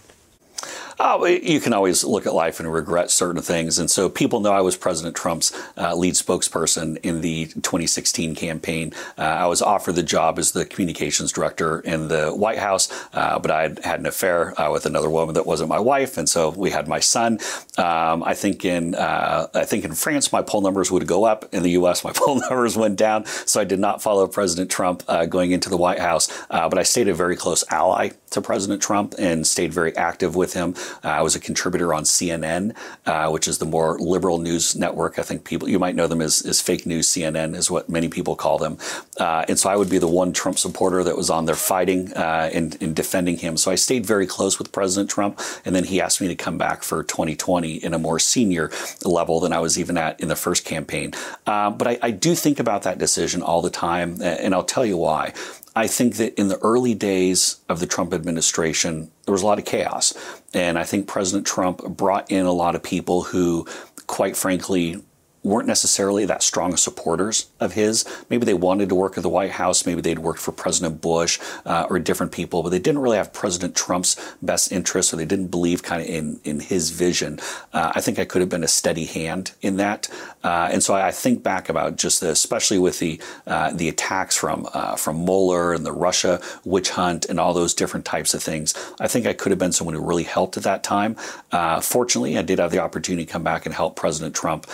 Oh, 1.03 1.25
you 1.25 1.59
can 1.59 1.73
always 1.73 2.03
look 2.03 2.27
at 2.27 2.35
life 2.35 2.59
and 2.59 2.71
regret 2.71 3.09
certain 3.09 3.41
things. 3.41 3.79
And 3.79 3.89
so 3.89 4.07
people 4.07 4.39
know 4.39 4.51
I 4.53 4.61
was 4.61 4.77
President 4.77 5.15
Trump's 5.15 5.51
uh, 5.75 5.95
lead 5.95 6.13
spokesperson 6.13 6.97
in 7.01 7.21
the 7.21 7.47
2016 7.47 8.35
campaign. 8.35 8.93
Uh, 9.17 9.23
I 9.23 9.47
was 9.47 9.63
offered 9.63 9.93
the 9.93 10.03
job 10.03 10.37
as 10.37 10.51
the 10.51 10.63
communications 10.63 11.31
director 11.31 11.79
in 11.79 12.07
the 12.07 12.29
White 12.29 12.59
House, 12.59 12.87
uh, 13.15 13.39
but 13.39 13.49
I 13.49 13.63
had 13.63 13.79
had 13.79 13.99
an 13.99 14.05
affair 14.05 14.53
uh, 14.61 14.71
with 14.71 14.85
another 14.85 15.09
woman 15.09 15.33
that 15.33 15.47
wasn't 15.47 15.69
my 15.69 15.79
wife, 15.79 16.19
and 16.19 16.29
so 16.29 16.51
we 16.51 16.69
had 16.69 16.87
my 16.87 16.99
son. 16.99 17.39
Um, 17.79 18.21
I 18.23 18.35
think 18.35 18.63
in 18.63 18.93
uh, 18.93 19.47
I 19.55 19.65
think 19.65 19.85
in 19.85 19.95
France 19.95 20.31
my 20.31 20.43
poll 20.43 20.61
numbers 20.61 20.91
would 20.91 21.07
go 21.07 21.23
up. 21.23 21.51
In 21.51 21.63
the 21.63 21.71
U.S. 21.71 22.03
my 22.03 22.11
poll 22.15 22.35
numbers 22.35 22.77
went 22.77 22.95
down. 22.95 23.25
So 23.25 23.59
I 23.59 23.63
did 23.63 23.79
not 23.79 24.03
follow 24.03 24.27
President 24.27 24.69
Trump 24.69 25.01
uh, 25.07 25.25
going 25.25 25.49
into 25.49 25.67
the 25.67 25.77
White 25.77 25.99
House, 25.99 26.27
but 26.47 26.77
I 26.77 26.83
stayed 26.83 27.07
a 27.07 27.15
very 27.15 27.35
close 27.35 27.63
ally 27.71 28.11
to 28.29 28.41
President 28.41 28.83
Trump 28.83 29.15
and 29.17 29.47
stayed 29.47 29.73
very 29.73 29.95
active 29.97 30.35
with 30.35 30.53
him. 30.53 30.75
Uh, 31.03 31.09
I 31.09 31.21
was 31.21 31.35
a 31.35 31.39
contributor 31.39 31.93
on 31.93 32.03
CNN, 32.03 32.75
uh, 33.05 33.29
which 33.29 33.47
is 33.47 33.57
the 33.57 33.65
more 33.65 33.97
liberal 33.99 34.37
news 34.37 34.75
network. 34.75 35.19
I 35.19 35.23
think 35.23 35.43
people 35.43 35.69
you 35.69 35.79
might 35.79 35.95
know 35.95 36.07
them 36.07 36.21
as, 36.21 36.45
as 36.45 36.61
fake 36.61 36.85
news 36.85 37.07
CNN 37.07 37.55
is 37.55 37.69
what 37.69 37.89
many 37.89 38.09
people 38.09 38.35
call 38.35 38.57
them. 38.57 38.77
Uh, 39.19 39.45
and 39.47 39.59
so 39.59 39.69
I 39.69 39.75
would 39.75 39.89
be 39.89 39.97
the 39.97 40.07
one 40.07 40.33
Trump 40.33 40.57
supporter 40.57 41.03
that 41.03 41.17
was 41.17 41.29
on 41.29 41.45
there 41.45 41.55
fighting 41.55 42.13
uh, 42.13 42.49
and, 42.53 42.81
and, 42.81 42.95
defending 42.95 43.37
him. 43.37 43.57
So 43.57 43.71
I 43.71 43.75
stayed 43.75 44.05
very 44.05 44.27
close 44.27 44.59
with 44.59 44.71
President 44.71 45.09
Trump, 45.09 45.39
and 45.63 45.75
then 45.75 45.83
he 45.83 46.01
asked 46.01 46.21
me 46.21 46.27
to 46.27 46.35
come 46.35 46.57
back 46.57 46.83
for 46.83 47.03
2020 47.03 47.75
in 47.75 47.93
a 47.93 47.99
more 47.99 48.19
senior 48.19 48.71
level 49.03 49.39
than 49.39 49.53
I 49.53 49.59
was 49.59 49.79
even 49.79 49.97
at 49.97 50.19
in 50.19 50.27
the 50.27 50.35
first 50.35 50.65
campaign. 50.65 51.13
Uh, 51.45 51.69
but 51.69 51.87
I, 51.87 51.99
I 52.01 52.11
do 52.11 52.35
think 52.35 52.59
about 52.59 52.83
that 52.83 52.97
decision 52.97 53.41
all 53.41 53.61
the 53.61 53.69
time, 53.69 54.21
and 54.21 54.53
I'll 54.53 54.63
tell 54.63 54.85
you 54.85 54.97
why. 54.97 55.33
I 55.75 55.87
think 55.87 56.15
that 56.17 56.39
in 56.39 56.49
the 56.49 56.59
early 56.59 56.93
days 56.93 57.61
of 57.69 57.79
the 57.79 57.87
Trump 57.87 58.13
administration, 58.13 59.09
there 59.25 59.31
was 59.31 59.41
a 59.41 59.45
lot 59.45 59.59
of 59.59 59.65
chaos. 59.65 60.13
And 60.53 60.77
I 60.77 60.83
think 60.83 61.07
President 61.07 61.47
Trump 61.47 61.81
brought 61.83 62.29
in 62.29 62.45
a 62.45 62.51
lot 62.51 62.75
of 62.75 62.83
people 62.83 63.23
who, 63.23 63.65
quite 64.05 64.35
frankly, 64.35 65.01
weren't 65.43 65.67
necessarily 65.67 66.25
that 66.25 66.43
strong 66.43 66.77
supporters 66.77 67.47
of 67.59 67.73
his. 67.73 68.05
Maybe 68.29 68.45
they 68.45 68.53
wanted 68.53 68.89
to 68.89 68.95
work 68.95 69.17
at 69.17 69.23
the 69.23 69.29
White 69.29 69.51
House. 69.51 69.85
Maybe 69.85 70.01
they'd 70.01 70.19
worked 70.19 70.39
for 70.39 70.51
President 70.51 71.01
Bush 71.01 71.39
uh, 71.65 71.87
or 71.89 71.97
different 71.99 72.31
people, 72.31 72.61
but 72.61 72.69
they 72.69 72.79
didn't 72.79 73.01
really 73.01 73.17
have 73.17 73.33
President 73.33 73.75
Trump's 73.75 74.35
best 74.41 74.71
interests, 74.71 75.13
or 75.13 75.17
they 75.17 75.25
didn't 75.25 75.47
believe 75.47 75.81
kind 75.81 76.01
of 76.01 76.07
in 76.07 76.39
in 76.43 76.59
his 76.59 76.91
vision. 76.91 77.39
Uh, 77.73 77.91
I 77.95 78.01
think 78.01 78.19
I 78.19 78.25
could 78.25 78.41
have 78.41 78.49
been 78.49 78.63
a 78.63 78.67
steady 78.67 79.05
hand 79.05 79.53
in 79.61 79.77
that, 79.77 80.07
uh, 80.43 80.69
and 80.71 80.83
so 80.83 80.93
I, 80.93 81.11
think 81.11 81.43
back 81.43 81.69
about 81.69 81.97
just 81.97 82.23
especially 82.23 82.79
with 82.79 82.99
the 82.99 83.21
uh, 83.45 83.71
the 83.73 83.89
attacks 83.89 84.35
from 84.35 84.67
uh, 84.73 84.95
from 84.95 85.23
Mueller 85.25 85.73
and 85.73 85.85
the 85.85 85.91
Russia 85.91 86.41
witch 86.63 86.89
hunt 86.91 87.25
and 87.25 87.39
all 87.39 87.53
those 87.53 87.73
different 87.73 88.05
types 88.05 88.33
of 88.33 88.41
things. 88.41 88.73
I 88.99 89.07
think 89.07 89.27
I 89.27 89.33
could 89.33 89.51
have 89.51 89.59
been 89.59 89.71
someone 89.71 89.95
who 89.95 90.01
really 90.01 90.23
helped 90.23 90.57
at 90.57 90.63
that 90.63 90.83
time. 90.83 91.15
Uh, 91.51 91.81
fortunately, 91.81 92.37
I 92.37 92.41
did 92.41 92.59
have 92.59 92.71
the 92.71 92.79
opportunity 92.79 93.25
to 93.25 93.31
come 93.31 93.43
back 93.43 93.65
and 93.65 93.75
help 93.75 93.95
President 93.95 94.35
Trump 94.35 94.67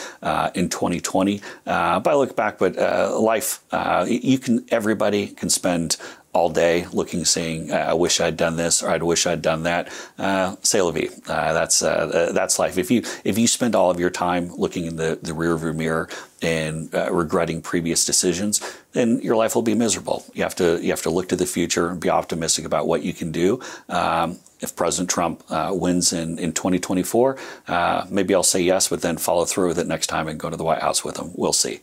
in 0.55 0.69
2020. 0.69 1.41
Uh, 1.65 1.99
but 1.99 2.11
I 2.11 2.15
look 2.15 2.35
back, 2.35 2.57
but 2.57 2.77
uh, 2.77 3.17
life, 3.19 3.61
uh, 3.71 4.05
you 4.07 4.39
can, 4.39 4.65
everybody 4.69 5.27
can 5.27 5.49
spend 5.49 5.97
all 6.33 6.49
day 6.49 6.85
looking, 6.91 7.25
saying, 7.25 7.71
"I 7.71 7.93
wish 7.93 8.19
I'd 8.19 8.37
done 8.37 8.57
this" 8.57 8.83
or 8.83 8.89
I'd 8.89 9.03
wish 9.03 9.25
I'd 9.25 9.41
done 9.41 9.63
that." 9.63 9.91
Uh, 10.17 10.55
say 10.61 10.81
la 10.81 10.91
vie. 10.91 11.09
Uh, 11.27 11.53
that's 11.53 11.81
uh, 11.81 12.31
that's 12.33 12.59
life. 12.59 12.77
If 12.77 12.91
you 12.91 13.03
if 13.23 13.37
you 13.37 13.47
spend 13.47 13.75
all 13.75 13.89
of 13.89 13.99
your 13.99 14.09
time 14.09 14.51
looking 14.55 14.85
in 14.85 14.95
the 14.97 15.19
the 15.21 15.31
rearview 15.31 15.75
mirror 15.75 16.09
and 16.41 16.93
uh, 16.93 17.11
regretting 17.11 17.61
previous 17.61 18.05
decisions, 18.05 18.61
then 18.91 19.19
your 19.21 19.35
life 19.35 19.55
will 19.55 19.63
be 19.63 19.75
miserable. 19.75 20.23
You 20.33 20.43
have 20.43 20.55
to 20.55 20.79
you 20.81 20.91
have 20.91 21.01
to 21.03 21.09
look 21.09 21.29
to 21.29 21.35
the 21.35 21.45
future 21.45 21.89
and 21.89 21.99
be 21.99 22.09
optimistic 22.09 22.65
about 22.65 22.87
what 22.87 23.03
you 23.03 23.13
can 23.13 23.31
do. 23.31 23.59
Um, 23.89 24.39
if 24.59 24.75
President 24.75 25.09
Trump 25.09 25.43
uh, 25.49 25.71
wins 25.71 26.13
in, 26.13 26.39
in 26.39 26.51
2024, 26.51 27.37
uh, 27.67 28.05
maybe 28.09 28.33
I'll 28.33 28.43
say 28.43 28.61
yes, 28.61 28.87
but 28.87 29.01
then 29.01 29.17
follow 29.17 29.45
through 29.45 29.67
with 29.67 29.79
it 29.79 29.87
next 29.87 30.07
time 30.07 30.27
and 30.27 30.39
go 30.39 30.49
to 30.49 30.57
the 30.57 30.63
White 30.63 30.81
House 30.81 31.03
with 31.03 31.17
him. 31.17 31.31
We'll 31.35 31.53
see. 31.53 31.81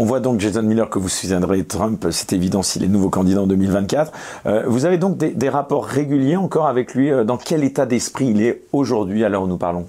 On 0.00 0.04
voit 0.04 0.20
donc, 0.20 0.38
Jason 0.38 0.62
Miller, 0.62 0.88
que 0.88 1.00
vous 1.00 1.08
soutiendrez 1.08 1.64
Trump, 1.64 2.06
c'est 2.12 2.32
évident 2.32 2.62
s'il 2.62 2.84
est 2.84 2.88
nouveau 2.88 3.10
candidat 3.10 3.42
en 3.42 3.48
2024. 3.48 4.12
Euh, 4.46 4.62
vous 4.68 4.84
avez 4.84 4.96
donc 4.96 5.16
des, 5.16 5.30
des, 5.30 5.48
rapports 5.48 5.84
réguliers 5.84 6.36
encore 6.36 6.68
avec 6.68 6.94
lui. 6.94 7.10
Euh, 7.10 7.24
dans 7.24 7.36
quel 7.36 7.64
état 7.64 7.84
d'esprit 7.84 8.28
il 8.28 8.40
est 8.40 8.62
aujourd'hui? 8.72 9.24
Où 9.24 9.46
nous 9.48 9.56
parlons 9.56 9.88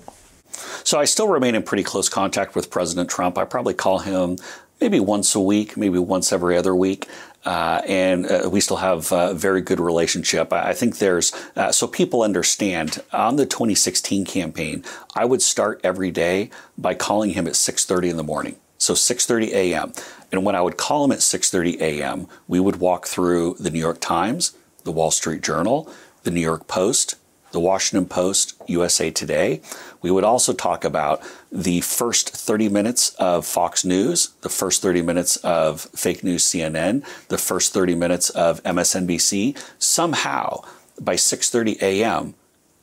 So 0.84 1.00
I 1.00 1.06
still 1.06 1.28
remain 1.28 1.54
in 1.54 1.62
pretty 1.62 1.84
close 1.84 2.10
contact 2.10 2.56
with 2.56 2.72
President 2.72 3.08
Trump. 3.08 3.38
I 3.38 3.46
probably 3.46 3.76
call 3.76 4.00
him 4.00 4.38
maybe 4.82 5.00
once 5.00 5.36
a 5.36 5.40
week, 5.40 5.78
maybe 5.78 6.00
once 6.00 6.34
every 6.34 6.58
other 6.58 6.74
week. 6.74 7.06
Uh, 7.46 7.80
and 7.88 8.26
uh, 8.26 8.50
we 8.50 8.62
still 8.62 8.78
have 8.78 9.12
a 9.12 9.36
very 9.36 9.62
good 9.62 9.80
relationship. 9.80 10.52
I 10.52 10.74
think 10.74 10.98
there's 10.98 11.32
uh, 11.56 11.72
so 11.72 11.86
people 11.86 12.24
understand 12.24 13.04
on 13.14 13.36
the 13.36 13.46
2016 13.46 14.26
campaign. 14.26 14.84
I 15.16 15.26
would 15.26 15.44
start 15.44 15.80
every 15.84 16.10
day 16.10 16.50
by 16.80 16.96
calling 16.96 17.34
him 17.34 17.46
at 17.46 17.54
6:30 17.54 18.10
in 18.10 18.18
the 18.18 18.24
morning. 18.24 18.56
So 18.90 18.96
6:30 18.96 19.50
a.m. 19.54 19.94
And 20.32 20.44
when 20.44 20.56
I 20.56 20.64
would 20.64 20.76
call 20.76 21.06
him 21.06 21.12
at 21.12 21.20
6:30 21.20 21.80
a.m., 21.80 22.28
we 22.48 22.60
would 22.60 22.78
walk 22.78 23.06
through 23.06 23.56
the 23.60 23.70
New 23.70 23.78
York 23.78 24.02
Times, 24.02 24.54
the 24.84 24.92
Wall 24.92 25.12
Street 25.12 25.44
Journal, 25.44 25.88
the 26.24 26.32
New 26.32 26.42
York 26.42 26.68
Post, 26.68 27.14
the 27.52 27.60
Washington 27.60 28.10
Post, 28.10 28.56
USA 28.66 29.12
Today. 29.12 29.62
We 30.02 30.10
would 30.10 30.24
also 30.24 30.54
talk 30.54 30.84
about 30.84 31.22
the 31.52 31.82
first 31.82 32.32
30 32.32 32.68
minutes 32.70 33.14
of 33.20 33.46
Fox 33.46 33.86
News, 33.86 34.30
the 34.42 34.50
first 34.50 34.82
30 34.82 35.04
minutes 35.04 35.36
of 35.38 35.82
fake 35.94 36.24
news 36.24 36.44
CNN, 36.44 37.04
the 37.28 37.38
first 37.38 37.74
30 37.74 37.94
minutes 37.94 38.32
of 38.32 38.60
MSNBC. 38.64 39.56
Somehow, 39.78 40.64
by 41.00 41.14
6:30 41.14 41.80
a.m., 41.84 42.34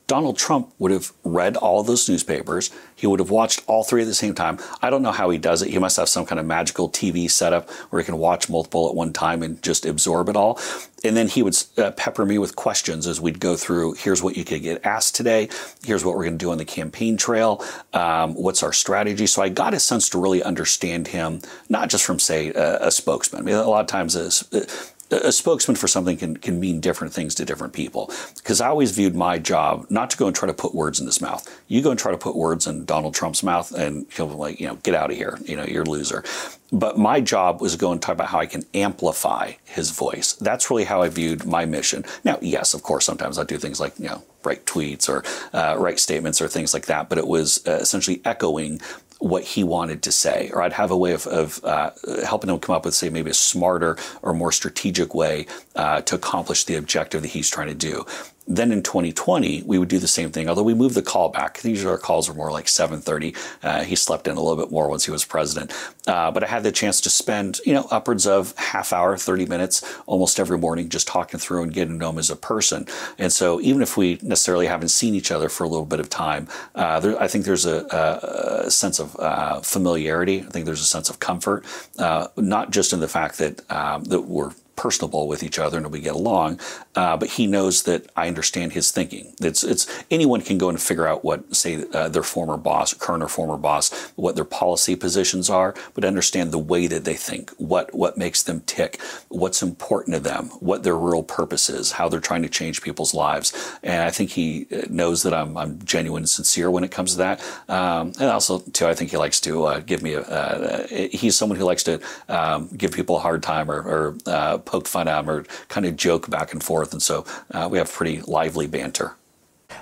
Donald 0.07 0.37
Trump 0.37 0.73
would 0.79 0.91
have 0.91 1.11
read 1.25 1.57
all 1.57 1.83
those 1.83 2.07
newspapers. 2.07 2.71
He 2.95 3.05
would 3.05 3.19
have 3.19 3.29
watched 3.29 3.61
all 3.67 3.83
three 3.83 4.01
at 4.01 4.07
the 4.07 4.13
same 4.13 4.33
time. 4.33 4.57
I 4.81 4.89
don't 4.89 5.01
know 5.01 5.11
how 5.11 5.29
he 5.29 5.37
does 5.37 5.61
it. 5.61 5.69
He 5.69 5.79
must 5.79 5.97
have 5.97 6.07
some 6.07 6.25
kind 6.25 6.39
of 6.39 6.45
magical 6.45 6.89
TV 6.89 7.29
setup 7.29 7.69
where 7.89 8.01
he 8.01 8.05
can 8.05 8.17
watch 8.17 8.49
multiple 8.49 8.87
at 8.87 8.95
one 8.95 9.11
time 9.11 9.43
and 9.43 9.61
just 9.61 9.85
absorb 9.85 10.29
it 10.29 10.37
all. 10.37 10.59
And 11.03 11.15
then 11.15 11.27
he 11.27 11.43
would 11.43 11.57
uh, 11.77 11.91
pepper 11.91 12.25
me 12.25 12.37
with 12.37 12.55
questions 12.55 13.05
as 13.05 13.19
we'd 13.19 13.41
go 13.41 13.57
through 13.57 13.93
here's 13.93 14.23
what 14.23 14.37
you 14.37 14.45
could 14.45 14.63
get 14.63 14.85
asked 14.85 15.15
today. 15.15 15.49
Here's 15.83 16.05
what 16.05 16.15
we're 16.15 16.23
going 16.23 16.37
to 16.37 16.43
do 16.43 16.51
on 16.51 16.57
the 16.57 16.65
campaign 16.65 17.17
trail. 17.17 17.63
Um, 17.93 18.33
what's 18.33 18.63
our 18.63 18.73
strategy? 18.73 19.27
So 19.27 19.41
I 19.41 19.49
got 19.49 19.73
a 19.73 19.79
sense 19.79 20.09
to 20.09 20.21
really 20.21 20.41
understand 20.41 21.09
him, 21.09 21.41
not 21.67 21.89
just 21.89 22.05
from, 22.05 22.17
say, 22.17 22.49
a, 22.49 22.87
a 22.87 22.91
spokesman. 22.91 23.41
I 23.41 23.45
mean, 23.45 23.55
a 23.55 23.67
lot 23.67 23.81
of 23.81 23.87
times, 23.87 24.15
a, 24.15 24.65
a 25.11 25.31
spokesman 25.31 25.75
for 25.75 25.87
something 25.87 26.17
can, 26.17 26.37
can 26.37 26.59
mean 26.59 26.79
different 26.79 27.13
things 27.13 27.35
to 27.35 27.45
different 27.45 27.73
people. 27.73 28.11
Because 28.35 28.61
I 28.61 28.67
always 28.67 28.91
viewed 28.91 29.15
my 29.15 29.39
job 29.39 29.85
not 29.89 30.09
to 30.11 30.17
go 30.17 30.27
and 30.27 30.35
try 30.35 30.47
to 30.47 30.53
put 30.53 30.75
words 30.75 30.99
in 30.99 31.05
his 31.05 31.21
mouth. 31.21 31.47
You 31.67 31.81
go 31.81 31.91
and 31.91 31.99
try 31.99 32.11
to 32.11 32.17
put 32.17 32.35
words 32.35 32.67
in 32.67 32.85
Donald 32.85 33.13
Trump's 33.13 33.43
mouth, 33.43 33.71
and 33.73 34.05
he'll 34.11 34.27
be 34.27 34.33
like, 34.33 34.59
you 34.59 34.67
know, 34.67 34.75
get 34.75 34.95
out 34.95 35.11
of 35.11 35.17
here. 35.17 35.37
You 35.45 35.55
know, 35.55 35.63
you're 35.63 35.83
a 35.83 35.89
loser. 35.89 36.23
But 36.71 36.97
my 36.97 37.21
job 37.21 37.61
was 37.61 37.73
to 37.73 37.77
go 37.77 37.91
and 37.93 38.01
talk 38.01 38.13
about 38.13 38.27
how 38.27 38.39
I 38.39 38.45
can 38.45 38.63
amplify 38.73 39.53
his 39.63 39.91
voice. 39.91 40.33
That's 40.33 40.69
really 40.69 40.83
how 40.83 41.01
I 41.01 41.09
viewed 41.09 41.45
my 41.45 41.65
mission. 41.65 42.03
Now, 42.25 42.37
yes, 42.41 42.73
of 42.73 42.83
course, 42.83 43.05
sometimes 43.05 43.39
I 43.39 43.45
do 43.45 43.57
things 43.57 43.79
like, 43.79 43.97
you 43.97 44.07
know, 44.07 44.23
write 44.43 44.65
tweets 44.65 45.07
or 45.07 45.23
uh, 45.57 45.77
write 45.77 45.99
statements 45.99 46.41
or 46.41 46.47
things 46.47 46.73
like 46.73 46.85
that, 46.87 47.09
but 47.09 47.17
it 47.17 47.27
was 47.27 47.65
uh, 47.67 47.71
essentially 47.71 48.21
echoing 48.25 48.81
what 49.19 49.43
he 49.43 49.63
wanted 49.63 50.03
to 50.03 50.11
say, 50.11 50.51
or 50.53 50.61
I'd 50.61 50.73
have 50.73 50.91
a 50.91 50.97
way 50.97 51.13
of, 51.13 51.25
of 51.27 51.63
uh, 51.63 51.91
helping 52.25 52.49
him 52.49 52.59
come 52.59 52.75
up 52.75 52.85
with, 52.85 52.93
say, 52.93 53.09
maybe 53.09 53.31
a 53.31 53.33
smarter 53.33 53.97
or 54.21 54.33
more 54.33 54.51
strategic 54.51 55.15
way 55.15 55.47
uh, 55.75 56.01
to 56.01 56.15
accomplish 56.15 56.65
the 56.65 56.75
objective 56.75 57.21
that 57.23 57.29
he's 57.29 57.49
trying 57.49 57.67
to 57.67 57.73
do. 57.73 58.05
Then 58.47 58.71
in 58.71 58.81
2020, 58.81 59.63
we 59.65 59.77
would 59.77 59.89
do 59.89 59.99
the 59.99 60.07
same 60.07 60.31
thing, 60.31 60.47
although 60.47 60.63
we 60.63 60.73
moved 60.73 60.95
the 60.95 61.01
call 61.01 61.29
back. 61.29 61.63
Usually 61.63 61.91
our 61.91 61.97
calls 61.97 62.29
were 62.29 62.35
more 62.35 62.51
like 62.51 62.65
7.30. 62.65 63.35
Uh, 63.61 63.83
he 63.83 63.95
slept 63.95 64.27
in 64.27 64.37
a 64.37 64.41
little 64.41 64.55
bit 64.55 64.71
more 64.71 64.89
once 64.89 65.05
he 65.05 65.11
was 65.11 65.25
president. 65.25 65.73
Uh, 66.07 66.31
but 66.31 66.43
I 66.43 66.47
had 66.47 66.63
the 66.63 66.71
chance 66.71 67.01
to 67.01 67.09
spend, 67.09 67.59
you 67.65 67.73
know, 67.73 67.87
upwards 67.91 68.25
of 68.25 68.55
half 68.57 68.93
hour, 68.93 69.17
30 69.17 69.45
minutes 69.47 69.83
almost 70.05 70.39
every 70.39 70.57
morning 70.57 70.87
just 70.87 71.07
talking 71.07 71.39
through 71.39 71.63
and 71.63 71.73
getting 71.73 71.95
to 71.95 71.99
know 71.99 72.09
him 72.11 72.19
as 72.19 72.29
a 72.29 72.35
person. 72.35 72.87
And 73.17 73.33
so 73.33 73.59
even 73.61 73.81
if 73.81 73.97
we 73.97 74.17
necessarily 74.21 74.67
haven't 74.67 74.89
seen 74.89 75.13
each 75.13 75.31
other 75.31 75.49
for 75.49 75.65
a 75.65 75.67
little 75.67 75.85
bit 75.85 75.99
of 75.99 76.09
time, 76.09 76.47
uh, 76.75 76.99
there, 77.01 77.21
I 77.21 77.27
think 77.27 77.43
there's 77.43 77.65
a, 77.65 78.63
a 78.65 78.71
sense 78.71 78.99
of 78.99 79.15
uh, 79.19 79.59
familiarity. 79.59 80.39
I 80.39 80.49
think 80.49 80.65
there's 80.65 80.81
a 80.81 80.85
sense 80.85 81.09
of 81.09 81.19
comfort, 81.19 81.65
uh, 81.99 82.27
not 82.37 82.71
just 82.71 82.93
in 82.93 83.01
the 83.01 83.07
fact 83.07 83.39
that, 83.39 83.69
um, 83.69 84.05
that 84.05 84.21
we're 84.21 84.51
personable 84.77 85.27
with 85.27 85.43
each 85.43 85.59
other 85.59 85.77
and 85.77 85.91
we 85.91 85.99
get 85.99 86.15
along. 86.15 86.59
Uh, 86.97 87.15
but 87.15 87.29
he 87.29 87.45
knows 87.45 87.83
that 87.83 88.01
I 88.15 88.27
understand 88.27 88.73
his 88.73 88.89
thinking. 88.89 89.35
It's 89.39 89.63
it's 89.63 89.85
anyone 90.09 90.41
can 90.41 90.57
go 90.57 90.67
and 90.69 90.81
figure 90.81 91.07
out 91.07 91.23
what 91.23 91.55
say 91.55 91.85
uh, 91.93 92.09
their 92.09 92.23
former 92.23 92.57
boss, 92.57 92.95
current 92.95 93.21
or 93.21 93.27
former 93.27 93.55
boss, 93.55 94.11
what 94.15 94.35
their 94.35 94.49
policy 94.61 94.95
positions 94.95 95.47
are, 95.47 95.75
but 95.93 96.03
understand 96.03 96.51
the 96.51 96.57
way 96.73 96.87
that 96.87 97.03
they 97.05 97.13
think, 97.13 97.51
what 97.57 97.93
what 97.93 98.17
makes 98.17 98.41
them 98.41 98.61
tick, 98.61 98.99
what's 99.29 99.61
important 99.61 100.15
to 100.15 100.19
them, 100.19 100.47
what 100.59 100.81
their 100.81 100.97
real 100.97 101.21
purpose 101.21 101.69
is, 101.69 101.91
how 101.91 102.09
they're 102.09 102.19
trying 102.19 102.41
to 102.41 102.49
change 102.49 102.81
people's 102.81 103.13
lives. 103.13 103.53
And 103.83 104.01
I 104.01 104.09
think 104.09 104.31
he 104.31 104.65
uh, 104.71 104.87
knows 104.89 105.21
that 105.21 105.35
I'm 105.35 105.55
I'm 105.55 105.77
genuine 105.85 106.23
and 106.23 106.29
sincere 106.29 106.71
when 106.71 106.83
it 106.83 106.89
comes 106.89 107.11
to 107.11 107.17
that. 107.19 107.41
Um, 107.69 108.13
and 108.19 108.23
also 108.23 108.57
too, 108.59 108.87
I 108.87 108.95
think 108.95 109.11
he 109.11 109.17
likes 109.17 109.39
to 109.41 109.65
uh, 109.65 109.79
give 109.81 110.01
me 110.01 110.13
a. 110.13 110.21
Uh, 110.21 110.87
he's 110.87 111.37
someone 111.37 111.59
who 111.59 111.65
likes 111.65 111.83
to 111.83 112.01
um, 112.27 112.69
give 112.75 112.91
people 112.91 113.17
a 113.17 113.19
hard 113.19 113.43
time 113.43 113.69
or, 113.69 113.81
or 113.81 114.17
uh, 114.25 114.57
poke 114.57 114.87
fun 114.87 115.07
at 115.07 115.19
him 115.19 115.29
or 115.29 115.43
kind 115.67 115.85
of 115.85 115.95
joke 115.95 116.27
back 116.29 116.53
and 116.53 116.63
forth. 116.63 116.86
And 116.93 116.99
so 116.99 117.25
uh, 117.53 117.67
we 117.69 117.79
have 117.79 117.91
pretty 117.91 118.21
lively 118.27 118.67
banter. 118.67 119.17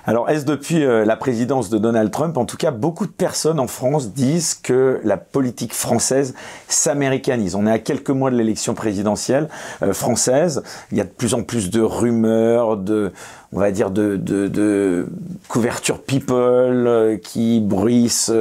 Alors, 0.04 0.30
est-ce 0.30 0.44
depuis 0.44 0.84
euh, 0.84 1.04
la 1.04 1.16
présidence 1.16 1.68
de 1.68 1.78
Donald 1.78 2.10
Trump, 2.10 2.36
en 2.36 2.44
tout 2.44 2.56
cas, 2.56 2.70
beaucoup 2.70 3.06
de 3.06 3.12
personnes 3.12 3.58
en 3.58 3.66
France 3.66 4.12
disent 4.12 4.54
que 4.54 5.00
la 5.04 5.16
politique 5.16 5.74
française 5.74 6.34
s'américanise? 6.68 7.54
On 7.54 7.66
est 7.66 7.72
à 7.72 7.78
quelques 7.78 8.10
mois 8.10 8.30
de 8.30 8.36
l'élection 8.36 8.74
présidentielle 8.74 9.48
euh, 9.82 9.92
française. 9.92 10.62
Il 10.92 10.98
y 10.98 11.00
a 11.00 11.04
de 11.04 11.10
plus 11.10 11.34
en 11.34 11.42
plus 11.42 11.70
de 11.70 11.80
rumeurs, 11.80 12.76
de, 12.76 13.12
on 13.52 13.58
va 13.58 13.70
dire, 13.72 13.90
de, 13.90 14.16
de, 14.16 15.08
couverture 15.48 16.00
people 16.02 16.86
euh, 16.86 17.16
qui 17.16 17.60
bruissent, 17.60 18.32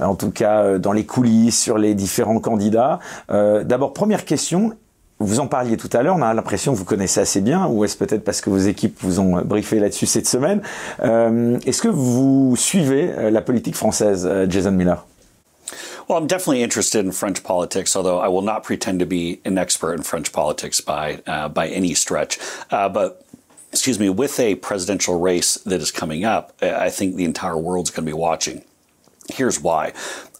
en 0.00 0.14
tout 0.14 0.30
cas, 0.30 0.78
dans 0.78 0.92
les 0.92 1.04
coulisses 1.04 1.60
sur 1.60 1.78
les 1.78 1.94
différents 1.94 2.40
candidats. 2.40 2.98
D'abord, 3.28 3.92
première 3.92 4.24
question, 4.24 4.72
vous 5.18 5.40
en 5.40 5.46
parliez 5.46 5.76
tout 5.76 5.88
à 5.92 6.02
l'heure, 6.02 6.16
on 6.16 6.22
a 6.22 6.34
l'impression 6.34 6.72
que 6.72 6.78
vous 6.78 6.84
connaissez 6.84 7.20
assez 7.20 7.40
bien, 7.40 7.66
ou 7.66 7.84
est-ce 7.84 7.96
peut-être 7.96 8.22
parce 8.22 8.40
que 8.40 8.50
vos 8.50 8.58
équipes 8.58 8.98
vous 9.00 9.18
ont 9.18 9.40
briefé 9.42 9.78
là-dessus 9.78 10.06
cette 10.06 10.28
semaine 10.28 10.60
euh, 11.02 11.58
Est-ce 11.64 11.80
que 11.80 11.88
vous 11.88 12.54
suivez 12.56 13.10
euh, 13.10 13.30
la 13.30 13.40
politique 13.40 13.76
française, 13.76 14.26
euh, 14.26 14.46
Jason 14.48 14.72
Miller 14.72 15.06
Well, 16.08 16.18
I'm 16.18 16.28
definitely 16.28 16.62
interested 16.62 17.04
in 17.04 17.10
French 17.10 17.42
politics, 17.42 17.96
although 17.96 18.20
I 18.20 18.28
will 18.28 18.44
not 18.44 18.60
pretend 18.62 19.00
to 19.00 19.06
be 19.06 19.40
an 19.44 19.58
expert 19.58 19.94
in 19.94 20.02
French 20.02 20.30
politics 20.30 20.80
by 20.80 21.20
uh, 21.26 21.48
by 21.48 21.66
any 21.66 21.94
stretch. 21.94 22.38
Uh, 22.70 22.88
but 22.88 23.24
excuse 23.72 23.98
me, 23.98 24.08
with 24.08 24.38
a 24.38 24.54
presidential 24.56 25.18
race 25.18 25.58
that 25.64 25.80
is 25.80 25.90
coming 25.90 26.24
up, 26.24 26.52
I 26.62 26.90
think 26.90 27.16
the 27.16 27.24
entire 27.24 27.58
world's 27.58 27.90
going 27.90 28.06
to 28.06 28.12
be 28.12 28.16
watching. 28.16 28.62
Here's 29.28 29.60
why. 29.60 29.92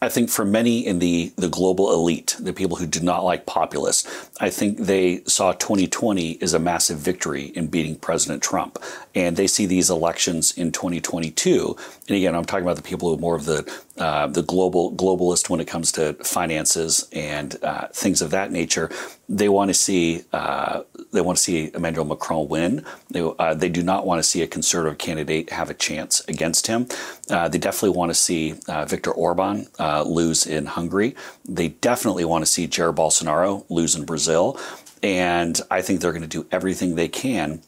I 0.06 0.08
think 0.08 0.30
for 0.30 0.44
many 0.44 0.86
in 0.86 1.00
the, 1.00 1.32
the 1.34 1.48
global 1.48 1.92
elite, 1.92 2.36
the 2.38 2.52
people 2.52 2.76
who 2.76 2.86
did 2.86 3.02
not 3.02 3.24
like 3.24 3.44
populists, 3.44 4.06
I 4.38 4.50
think 4.50 4.78
they 4.78 5.24
saw 5.24 5.50
2020 5.50 6.40
as 6.40 6.54
a 6.54 6.60
massive 6.60 6.98
victory 6.98 7.46
in 7.56 7.66
beating 7.66 7.96
President 7.96 8.40
Trump. 8.40 8.78
And 9.16 9.36
they 9.36 9.48
see 9.48 9.66
these 9.66 9.90
elections 9.90 10.56
in 10.56 10.70
2022. 10.70 11.76
And 12.06 12.16
again, 12.16 12.36
I'm 12.36 12.44
talking 12.44 12.64
about 12.64 12.76
the 12.76 12.82
people 12.82 13.08
who 13.08 13.16
are 13.16 13.20
more 13.20 13.34
of 13.34 13.46
the 13.46 13.68
uh, 13.98 14.26
the 14.26 14.42
global 14.42 14.92
globalist 14.92 15.48
when 15.48 15.60
it 15.60 15.66
comes 15.66 15.90
to 15.92 16.14
finances 16.14 17.08
and 17.12 17.56
uh, 17.62 17.88
things 17.88 18.20
of 18.20 18.30
that 18.30 18.52
nature. 18.52 18.90
They 19.28 19.48
want 19.48 19.70
to 19.70 19.74
see 19.74 20.22
uh, 20.32 20.82
they 21.12 21.20
want 21.20 21.38
to 21.38 21.42
see 21.42 21.70
Emmanuel 21.74 22.04
Macron 22.04 22.48
win. 22.48 22.84
They, 23.10 23.20
uh, 23.20 23.54
they 23.54 23.68
do 23.68 23.82
not 23.82 24.06
want 24.06 24.18
to 24.18 24.22
see 24.22 24.42
a 24.42 24.46
conservative 24.46 24.98
candidate 24.98 25.50
have 25.50 25.70
a 25.70 25.74
chance 25.74 26.22
against 26.28 26.66
him. 26.66 26.86
Uh, 27.30 27.48
they 27.48 27.58
definitely 27.58 27.96
want 27.96 28.10
to 28.10 28.14
see 28.14 28.54
Viktor 28.86 29.12
Orban 29.12 29.66
lose 30.04 30.46
in 30.46 30.66
Hungary. 30.66 31.16
They 31.44 31.68
definitely 31.68 32.24
want 32.24 32.42
to 32.42 32.50
see 32.50 32.68
Jair 32.68 32.94
Bolsonaro 32.94 33.64
lose 33.70 33.94
in 33.94 34.04
Brazil. 34.04 34.58
And 35.02 35.60
I 35.70 35.82
think 35.82 36.00
they're 36.00 36.12
going 36.12 36.22
to 36.22 36.28
do 36.28 36.46
everything 36.50 36.94
they 36.94 37.08
can 37.08 37.62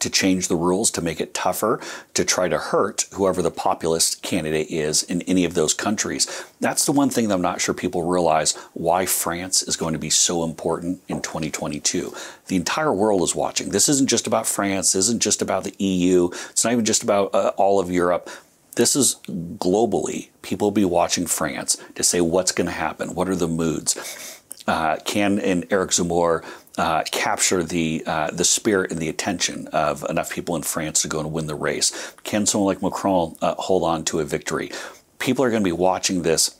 to 0.00 0.10
change 0.10 0.48
the 0.48 0.56
rules 0.56 0.90
to 0.92 1.02
make 1.02 1.20
it 1.20 1.34
tougher 1.34 1.80
to 2.14 2.24
try 2.24 2.48
to 2.48 2.58
hurt 2.58 3.06
whoever 3.12 3.42
the 3.42 3.50
populist 3.50 4.22
candidate 4.22 4.70
is 4.70 5.02
in 5.02 5.22
any 5.22 5.44
of 5.44 5.54
those 5.54 5.74
countries. 5.74 6.26
That's 6.60 6.84
the 6.84 6.92
one 6.92 7.10
thing 7.10 7.28
that 7.28 7.34
I'm 7.34 7.42
not 7.42 7.60
sure 7.60 7.74
people 7.74 8.02
realize 8.02 8.54
why 8.74 9.06
France 9.06 9.62
is 9.62 9.76
going 9.76 9.92
to 9.92 9.98
be 9.98 10.10
so 10.10 10.44
important 10.44 11.02
in 11.08 11.22
2022. 11.22 12.14
The 12.46 12.56
entire 12.56 12.92
world 12.92 13.22
is 13.22 13.34
watching. 13.34 13.70
This 13.70 13.88
isn't 13.88 14.08
just 14.08 14.26
about 14.26 14.46
France, 14.46 14.92
this 14.92 15.06
isn't 15.06 15.22
just 15.22 15.42
about 15.42 15.64
the 15.64 15.74
EU, 15.78 16.30
it's 16.50 16.64
not 16.64 16.72
even 16.72 16.84
just 16.84 17.02
about 17.02 17.34
uh, 17.34 17.52
all 17.56 17.80
of 17.80 17.90
Europe. 17.90 18.30
This 18.76 18.94
is 18.94 19.16
globally. 19.26 20.28
People 20.42 20.66
will 20.66 20.72
be 20.72 20.84
watching 20.84 21.26
France 21.26 21.78
to 21.94 22.04
say 22.04 22.20
what's 22.20 22.52
going 22.52 22.66
to 22.66 22.72
happen, 22.72 23.14
what 23.14 23.28
are 23.28 23.34
the 23.36 23.48
moods. 23.48 24.42
Uh, 24.66 24.96
can 25.04 25.38
and 25.38 25.64
Eric 25.70 25.90
Zemmour 25.92 26.44
uh, 26.76 27.02
capture 27.10 27.62
the 27.62 28.02
uh, 28.06 28.30
the 28.30 28.44
spirit 28.44 28.90
and 28.90 29.00
the 29.00 29.08
attention 29.08 29.68
of 29.68 30.04
enough 30.08 30.30
people 30.30 30.56
in 30.56 30.62
France 30.62 31.02
to 31.02 31.08
go 31.08 31.20
and 31.20 31.32
win 31.32 31.46
the 31.46 31.54
race? 31.54 32.14
Can 32.24 32.46
someone 32.46 32.66
like 32.66 32.82
Macron 32.82 33.36
uh, 33.40 33.54
hold 33.54 33.82
on 33.82 34.04
to 34.06 34.20
a 34.20 34.24
victory? 34.24 34.70
People 35.18 35.44
are 35.44 35.50
going 35.50 35.62
to 35.62 35.68
be 35.68 35.72
watching 35.72 36.22
this 36.22 36.56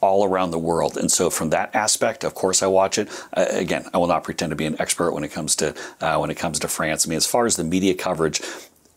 all 0.00 0.24
around 0.24 0.50
the 0.50 0.58
world. 0.58 0.96
And 0.96 1.10
so, 1.10 1.30
from 1.30 1.50
that 1.50 1.74
aspect, 1.74 2.24
of 2.24 2.34
course, 2.34 2.62
I 2.62 2.66
watch 2.66 2.98
it. 2.98 3.08
Uh, 3.32 3.46
again, 3.50 3.88
I 3.94 3.98
will 3.98 4.08
not 4.08 4.24
pretend 4.24 4.50
to 4.50 4.56
be 4.56 4.66
an 4.66 4.80
expert 4.80 5.12
when 5.12 5.24
it 5.24 5.30
comes 5.30 5.56
to 5.56 5.74
uh, 6.00 6.18
when 6.18 6.30
it 6.30 6.36
comes 6.36 6.58
to 6.60 6.68
France. 6.68 7.06
I 7.06 7.10
mean, 7.10 7.16
as 7.16 7.26
far 7.26 7.46
as 7.46 7.56
the 7.56 7.64
media 7.64 7.94
coverage, 7.94 8.40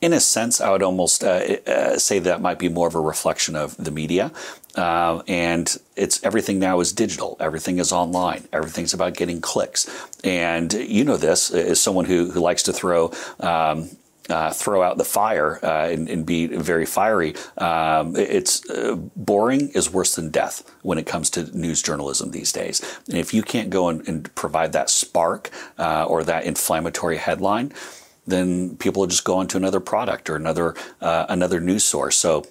in 0.01 0.13
a 0.13 0.19
sense, 0.19 0.61
I 0.61 0.71
would 0.71 0.83
almost 0.83 1.23
uh, 1.23 1.57
uh, 1.67 1.97
say 1.97 2.19
that 2.19 2.41
might 2.41 2.57
be 2.57 2.69
more 2.69 2.87
of 2.87 2.95
a 2.95 3.01
reflection 3.01 3.55
of 3.55 3.75
the 3.77 3.91
media. 3.91 4.31
Uh, 4.75 5.21
and 5.27 5.77
it's 5.95 6.23
everything 6.23 6.59
now 6.59 6.79
is 6.79 6.93
digital. 6.93 7.35
Everything 7.39 7.79
is 7.79 7.91
online. 7.91 8.47
Everything's 8.53 8.93
about 8.93 9.15
getting 9.15 9.41
clicks. 9.41 9.89
And 10.23 10.71
you 10.73 11.03
know 11.03 11.17
this 11.17 11.51
as 11.51 11.81
someone 11.81 12.05
who, 12.05 12.31
who 12.31 12.39
likes 12.39 12.63
to 12.63 12.73
throw. 12.73 13.11
Um, 13.39 13.89
uh, 14.29 14.51
throw 14.51 14.83
out 14.83 14.99
the 14.99 15.03
fire 15.03 15.59
uh, 15.63 15.87
and, 15.87 16.07
and, 16.07 16.23
be 16.23 16.45
very 16.45 16.85
fiery. 16.85 17.33
Um, 17.57 18.15
it's 18.15 18.69
uh, 18.69 18.95
boring 19.15 19.69
is 19.69 19.91
worse 19.91 20.13
than 20.13 20.29
death 20.29 20.69
when 20.83 20.99
it 20.99 21.07
comes 21.07 21.31
to 21.31 21.57
news 21.57 21.81
journalism 21.81 22.29
these 22.29 22.51
days. 22.51 22.79
And 23.07 23.17
if 23.17 23.33
you 23.33 23.41
can't 23.41 23.71
go 23.71 23.89
and, 23.89 24.07
and 24.07 24.35
provide 24.35 24.71
that 24.73 24.91
spark 24.91 25.49
uh, 25.79 26.05
or 26.05 26.23
that 26.25 26.43
inflammatory 26.43 27.17
headline, 27.17 27.73
then 28.29 28.75
people 28.77 29.01
will 29.01 29.07
just 29.07 29.23
go 29.23 29.37
on 29.37 29.47
to 29.47 29.57
another 29.57 29.79
product 29.79 30.29
or 30.29 30.35
another 30.35 30.75
uh, 31.01 31.25
another 31.29 31.59
news 31.59 31.83
source. 31.83 32.17
So 32.17 32.45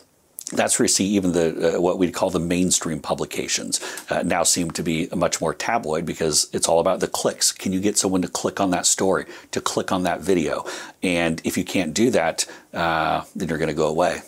that's 0.53 0.79
where 0.79 0.85
you 0.85 0.89
see 0.89 1.05
even 1.07 1.33
the 1.33 1.77
uh, 1.77 1.81
what 1.81 1.99
we'd 1.99 2.15
call 2.15 2.31
the 2.31 2.41
mainstream 2.41 3.01
publications 3.01 3.81
uh, 4.11 4.23
now 4.23 4.43
seem 4.43 4.71
to 4.73 4.83
be 4.83 5.09
much 5.15 5.41
more 5.41 5.53
tabloid 5.53 6.07
because 6.07 6.49
it's 6.53 6.69
all 6.69 6.81
about 6.81 7.01
the 7.01 7.09
clicks. 7.09 7.53
Can 7.53 7.73
you 7.73 7.81
get 7.81 7.99
someone 7.99 8.23
to 8.23 8.29
click 8.29 8.61
on 8.61 8.71
that 8.71 8.87
story, 8.87 9.27
to 9.51 9.61
click 9.61 9.93
on 9.93 10.05
that 10.05 10.21
video? 10.21 10.65
And 11.03 11.41
if 11.45 11.59
you 11.59 11.65
can't 11.65 11.93
do 11.93 12.11
that, 12.11 12.47
uh, 12.73 13.25
then 13.37 13.49
you're 13.49 13.59
going 13.59 13.69
to 13.69 13.75
go 13.75 13.89
away. 13.89 14.23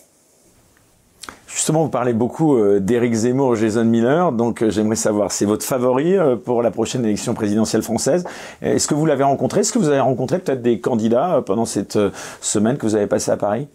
Justement, 1.54 1.82
vous 1.82 1.90
parlez 1.90 2.12
beaucoup 2.12 2.56
euh, 2.56 2.78
d'Éric 2.78 3.12
Zemmour, 3.12 3.56
Jason 3.56 3.84
Miller, 3.84 4.30
donc 4.30 4.62
euh, 4.62 4.70
j'aimerais 4.70 4.96
savoir, 4.96 5.32
c'est 5.32 5.46
votre 5.46 5.64
favori 5.64 6.16
euh, 6.16 6.36
pour 6.36 6.62
la 6.62 6.70
prochaine 6.70 7.04
élection 7.04 7.34
présidentielle 7.34 7.82
française? 7.82 8.24
Est-ce 8.62 8.86
que 8.86 8.94
vous 8.94 9.04
l'avez 9.04 9.24
rencontré? 9.24 9.60
Est-ce 9.60 9.72
que 9.72 9.78
vous 9.78 9.88
avez 9.88 10.00
rencontré 10.00 10.38
peut-être 10.38 10.62
des 10.62 10.80
candidats 10.80 11.42
pendant 11.44 11.64
cette 11.64 11.98
semaine 12.40 12.76
que 12.76 12.86
vous 12.86 12.94
avez 12.94 13.08
passée 13.08 13.32
à 13.32 13.36
Paris? 13.36 13.66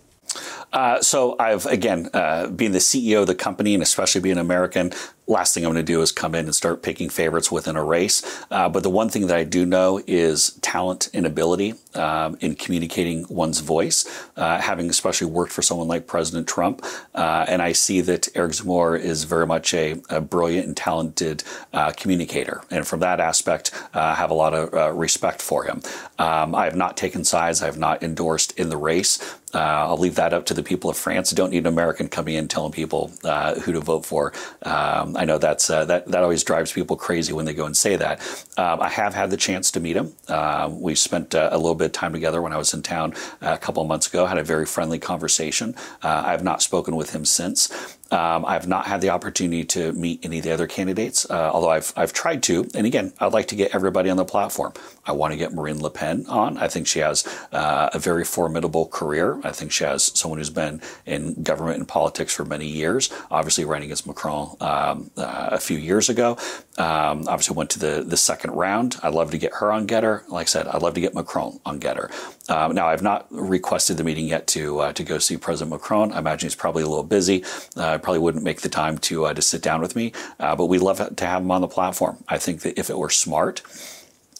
Uh, 0.73 0.97
so 1.01 1.35
I've 1.39 1.65
again 1.67 2.09
uh, 2.13 2.47
the 2.47 2.79
CEO 2.79 3.21
of 3.21 3.27
the 3.27 3.35
company 3.35 3.75
and 3.75 3.81
especially 3.81 4.21
being 4.21 4.37
American. 4.37 4.89
Last 5.27 5.53
thing 5.53 5.65
I'm 5.65 5.73
going 5.73 5.83
to 5.83 5.91
do 5.91 6.01
is 6.01 6.11
come 6.11 6.35
in 6.35 6.45
and 6.45 6.53
start 6.53 6.83
picking 6.83 7.09
favorites 7.09 7.51
within 7.51 7.75
a 7.75 7.83
race. 7.83 8.21
Uh, 8.51 8.69
but 8.69 8.83
the 8.83 8.89
one 8.89 9.09
thing 9.09 9.27
that 9.27 9.35
I 9.35 9.43
do 9.43 9.65
know 9.65 10.01
is 10.05 10.51
talent 10.61 11.09
and 11.13 11.25
ability 11.25 11.73
um, 11.95 12.37
in 12.41 12.55
communicating 12.55 13.25
one's 13.29 13.59
voice. 13.59 14.05
Uh, 14.35 14.59
having 14.59 14.89
especially 14.89 15.27
worked 15.27 15.51
for 15.51 15.61
someone 15.61 15.87
like 15.87 16.05
President 16.05 16.47
Trump, 16.47 16.85
uh, 17.15 17.45
and 17.47 17.61
I 17.61 17.71
see 17.71 18.01
that 18.01 18.27
Eric 18.35 18.51
Zemmour 18.51 18.99
is 18.99 19.23
very 19.23 19.47
much 19.47 19.73
a, 19.73 20.01
a 20.09 20.21
brilliant 20.21 20.67
and 20.67 20.77
talented 20.77 21.43
uh, 21.73 21.91
communicator, 21.91 22.61
and 22.69 22.85
from 22.85 22.99
that 22.99 23.19
aspect, 23.19 23.71
I 23.93 24.15
have 24.15 24.29
a 24.29 24.33
lot 24.33 24.53
of 24.53 24.97
respect 24.97 25.41
for 25.41 25.63
him. 25.63 25.81
Um, 26.19 26.53
I 26.53 26.65
have 26.65 26.75
not 26.75 26.97
taken 26.97 27.23
sides. 27.23 27.61
I 27.61 27.65
have 27.65 27.77
not 27.77 28.03
endorsed 28.03 28.57
in 28.59 28.69
the 28.69 28.77
race. 28.77 29.19
Uh, 29.55 29.87
I'll 29.87 29.97
leave 29.97 30.15
that 30.15 30.33
up 30.33 30.45
to 30.47 30.53
the 30.53 30.63
people 30.63 30.89
of 30.89 30.97
France. 30.97 31.31
Don't 31.31 31.51
need 31.51 31.59
an 31.59 31.67
American 31.67 32.09
coming 32.09 32.35
in 32.35 32.47
telling 32.49 32.73
people 32.73 33.11
uh, 33.23 33.55
who 33.61 33.71
to 33.71 33.79
vote 33.79 34.05
for. 34.05 34.33
Um, 34.63 35.15
I 35.15 35.23
know 35.23 35.37
that's 35.37 35.69
uh, 35.69 35.85
that 35.85 36.07
that 36.07 36.23
always 36.23 36.43
drives 36.43 36.73
people 36.73 36.97
crazy 36.97 37.31
when 37.31 37.45
they 37.45 37.53
go 37.53 37.65
and 37.65 37.75
say 37.75 37.95
that. 37.95 38.19
Um, 38.57 38.81
I 38.81 38.89
have 38.89 39.13
had 39.13 39.31
the 39.31 39.37
chance 39.37 39.71
to 39.71 39.79
meet 39.79 39.95
him. 39.95 40.13
Um, 40.27 40.81
we 40.81 40.93
spent 40.95 41.33
uh, 41.33 41.49
a 41.51 41.57
little 41.57 41.75
bit 41.75 41.85
of 41.85 41.91
time 41.93 42.11
together 42.11 42.41
when 42.41 42.51
I 42.51 42.57
was 42.57 42.73
in 42.73 42.81
town 42.81 43.13
uh, 43.41 43.53
a 43.53 43.57
couple 43.57 43.81
of 43.81 43.87
months 43.87 44.07
ago. 44.07 44.25
Had 44.25 44.37
a 44.37 44.43
very 44.43 44.65
friendly 44.65 44.99
conversation. 44.99 45.73
Uh, 46.03 46.23
I 46.25 46.31
have 46.31 46.43
not 46.43 46.61
spoken 46.61 46.95
with 46.97 47.13
him 47.13 47.23
since. 47.23 47.97
Um, 48.11 48.45
I've 48.45 48.67
not 48.67 48.85
had 48.85 49.01
the 49.01 49.09
opportunity 49.09 49.63
to 49.65 49.91
meet 49.93 50.23
any 50.23 50.37
of 50.39 50.43
the 50.43 50.51
other 50.51 50.67
candidates, 50.67 51.29
uh, 51.29 51.51
although 51.51 51.69
I've, 51.69 51.91
I've 51.95 52.13
tried 52.13 52.43
to. 52.43 52.69
And 52.75 52.85
again, 52.85 53.13
I'd 53.19 53.33
like 53.33 53.47
to 53.47 53.55
get 53.55 53.73
everybody 53.73 54.09
on 54.09 54.17
the 54.17 54.25
platform. 54.25 54.73
I 55.05 55.11
want 55.11 55.33
to 55.33 55.37
get 55.37 55.53
Marine 55.53 55.81
Le 55.81 55.89
Pen 55.89 56.25
on. 56.27 56.57
I 56.57 56.67
think 56.67 56.87
she 56.87 56.99
has 56.99 57.25
uh, 57.51 57.89
a 57.93 57.99
very 57.99 58.23
formidable 58.23 58.87
career. 58.87 59.39
I 59.43 59.51
think 59.51 59.71
she 59.71 59.83
has 59.83 60.11
someone 60.17 60.39
who's 60.39 60.49
been 60.49 60.81
in 61.05 61.41
government 61.43 61.77
and 61.77 61.87
politics 61.87 62.33
for 62.33 62.45
many 62.45 62.67
years, 62.67 63.11
obviously 63.31 63.65
running 63.65 63.85
against 63.85 64.07
Macron 64.07 64.55
um, 64.61 65.11
uh, 65.17 65.49
a 65.51 65.59
few 65.59 65.77
years 65.77 66.09
ago. 66.09 66.37
Um, 66.77 67.27
obviously 67.27 67.55
went 67.55 67.69
to 67.71 67.79
the, 67.79 68.03
the 68.05 68.17
second 68.17 68.51
round. 68.51 68.97
I'd 69.01 69.13
love 69.13 69.31
to 69.31 69.37
get 69.37 69.53
her 69.55 69.71
on 69.71 69.87
Gettr. 69.87 70.27
Like 70.29 70.45
I 70.45 70.49
said, 70.49 70.67
I'd 70.67 70.81
love 70.81 70.93
to 70.95 71.01
get 71.01 71.13
Macron 71.13 71.59
on 71.65 71.79
Gettr. 71.79 72.11
Um, 72.47 72.75
now, 72.75 72.87
I've 72.87 73.01
not 73.01 73.27
requested 73.31 73.97
the 73.97 74.03
meeting 74.03 74.27
yet 74.27 74.47
to 74.47 74.79
uh, 74.79 74.93
to 74.93 75.03
go 75.03 75.17
see 75.17 75.37
President 75.37 75.71
Macron. 75.71 76.11
I 76.11 76.19
imagine 76.19 76.47
he's 76.47 76.55
probably 76.55 76.83
a 76.83 76.87
little 76.87 77.03
busy. 77.03 77.43
Uh, 77.75 77.97
probably 77.97 78.19
wouldn't 78.19 78.43
make 78.43 78.61
the 78.61 78.69
time 78.69 78.97
to 78.99 79.25
uh, 79.25 79.33
to 79.33 79.41
sit 79.41 79.61
down 79.61 79.81
with 79.81 79.95
me. 79.95 80.11
Uh, 80.39 80.55
but 80.55 80.67
we'd 80.67 80.79
love 80.79 81.15
to 81.15 81.25
have 81.25 81.41
him 81.41 81.51
on 81.51 81.61
the 81.61 81.67
platform. 81.67 82.23
I 82.27 82.37
think 82.37 82.61
that 82.61 82.79
if 82.79 82.89
it 82.89 82.97
were 82.97 83.09
smart, 83.09 83.61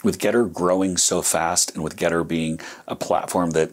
with 0.03 0.19
Getter 0.19 0.45
growing 0.45 0.97
so 0.97 1.21
fast, 1.21 1.73
and 1.73 1.83
with 1.83 1.97
Getter 1.97 2.23
being 2.23 2.59
a 2.87 2.95
platform 2.95 3.51
that 3.51 3.71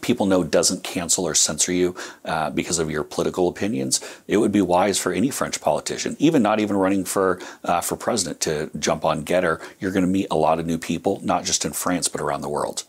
people 0.00 0.26
know 0.26 0.44
doesn't 0.44 0.84
cancel 0.84 1.26
or 1.26 1.34
censor 1.34 1.72
you 1.72 1.94
uh, 2.24 2.50
because 2.50 2.78
of 2.78 2.90
your 2.90 3.02
political 3.04 3.48
opinions, 3.48 4.00
it 4.26 4.38
would 4.38 4.52
be 4.52 4.60
wise 4.60 4.98
for 4.98 5.12
any 5.12 5.30
French 5.30 5.60
politician, 5.60 6.16
even 6.18 6.42
not 6.42 6.60
even 6.60 6.76
running 6.76 7.04
for 7.04 7.40
uh, 7.64 7.82
for 7.82 7.96
president, 7.96 8.40
to 8.40 8.70
jump 8.78 9.04
on 9.04 9.22
Getter. 9.22 9.60
You're 9.78 9.92
going 9.92 10.04
to 10.04 10.10
meet 10.10 10.28
a 10.30 10.36
lot 10.36 10.58
of 10.58 10.66
new 10.66 10.78
people, 10.78 11.20
not 11.22 11.44
just 11.44 11.66
in 11.66 11.72
France 11.72 12.08
but 12.08 12.22
around 12.22 12.40
the 12.40 12.48
world. 12.48 12.84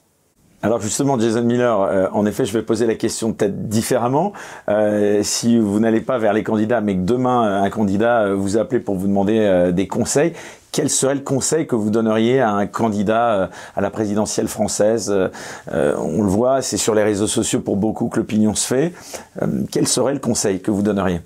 Alors 0.62 0.82
justement, 0.82 1.18
Jason 1.18 1.43
Miller, 1.43 1.82
euh, 1.82 2.07
en 2.12 2.26
effet, 2.26 2.43
je 2.43 2.51
vais 2.51 2.62
poser 2.62 2.86
la 2.86 2.95
question 2.95 3.32
peut-être 3.32 3.70
différemment. 3.70 4.34
Euh, 4.68 5.22
si 5.24 5.57
vous 5.57 5.80
n'allez 5.80 6.01
pas 6.01 6.18
vers 6.18 6.34
les 6.34 6.43
candidats, 6.43 6.82
mais 6.82 6.95
que 6.95 7.01
demain 7.01 7.64
un 7.64 7.70
candidat 7.70 8.24
euh, 8.24 8.36
vous 8.36 8.57
appelez 8.57 8.82
pour 8.82 8.95
vous 8.95 9.07
demander 9.07 9.72
des 9.74 9.88
conseils, 9.88 10.34
quel 10.74 10.89
serait 10.89 11.16
le 11.16 11.22
conseil 11.22 11.66
que 11.66 11.76
vous 11.76 11.89
donneriez 11.89 12.41
à 12.41 12.51
un 12.51 12.68
candidat 12.68 13.49
à 13.76 13.82
la 13.82 13.89
présidentielle 13.89 14.47
française? 14.47 15.14
On 15.72 16.22
le 16.22 16.30
voit, 16.30 16.62
c'est 16.62 16.78
sur 16.78 16.93
les 16.93 17.03
réseaux 17.03 17.28
sociaux 17.28 17.62
pour 17.62 17.76
beaucoup 17.76 18.07
que 18.10 18.20
l'opinion 18.20 18.53
se 18.53 18.68
fait. 18.68 18.93
quel 19.72 19.88
serait 19.88 20.14
le 20.14 20.20
conseil 20.20 20.62
que 20.62 20.70
vous 20.70 20.84
donneriez? 20.84 21.22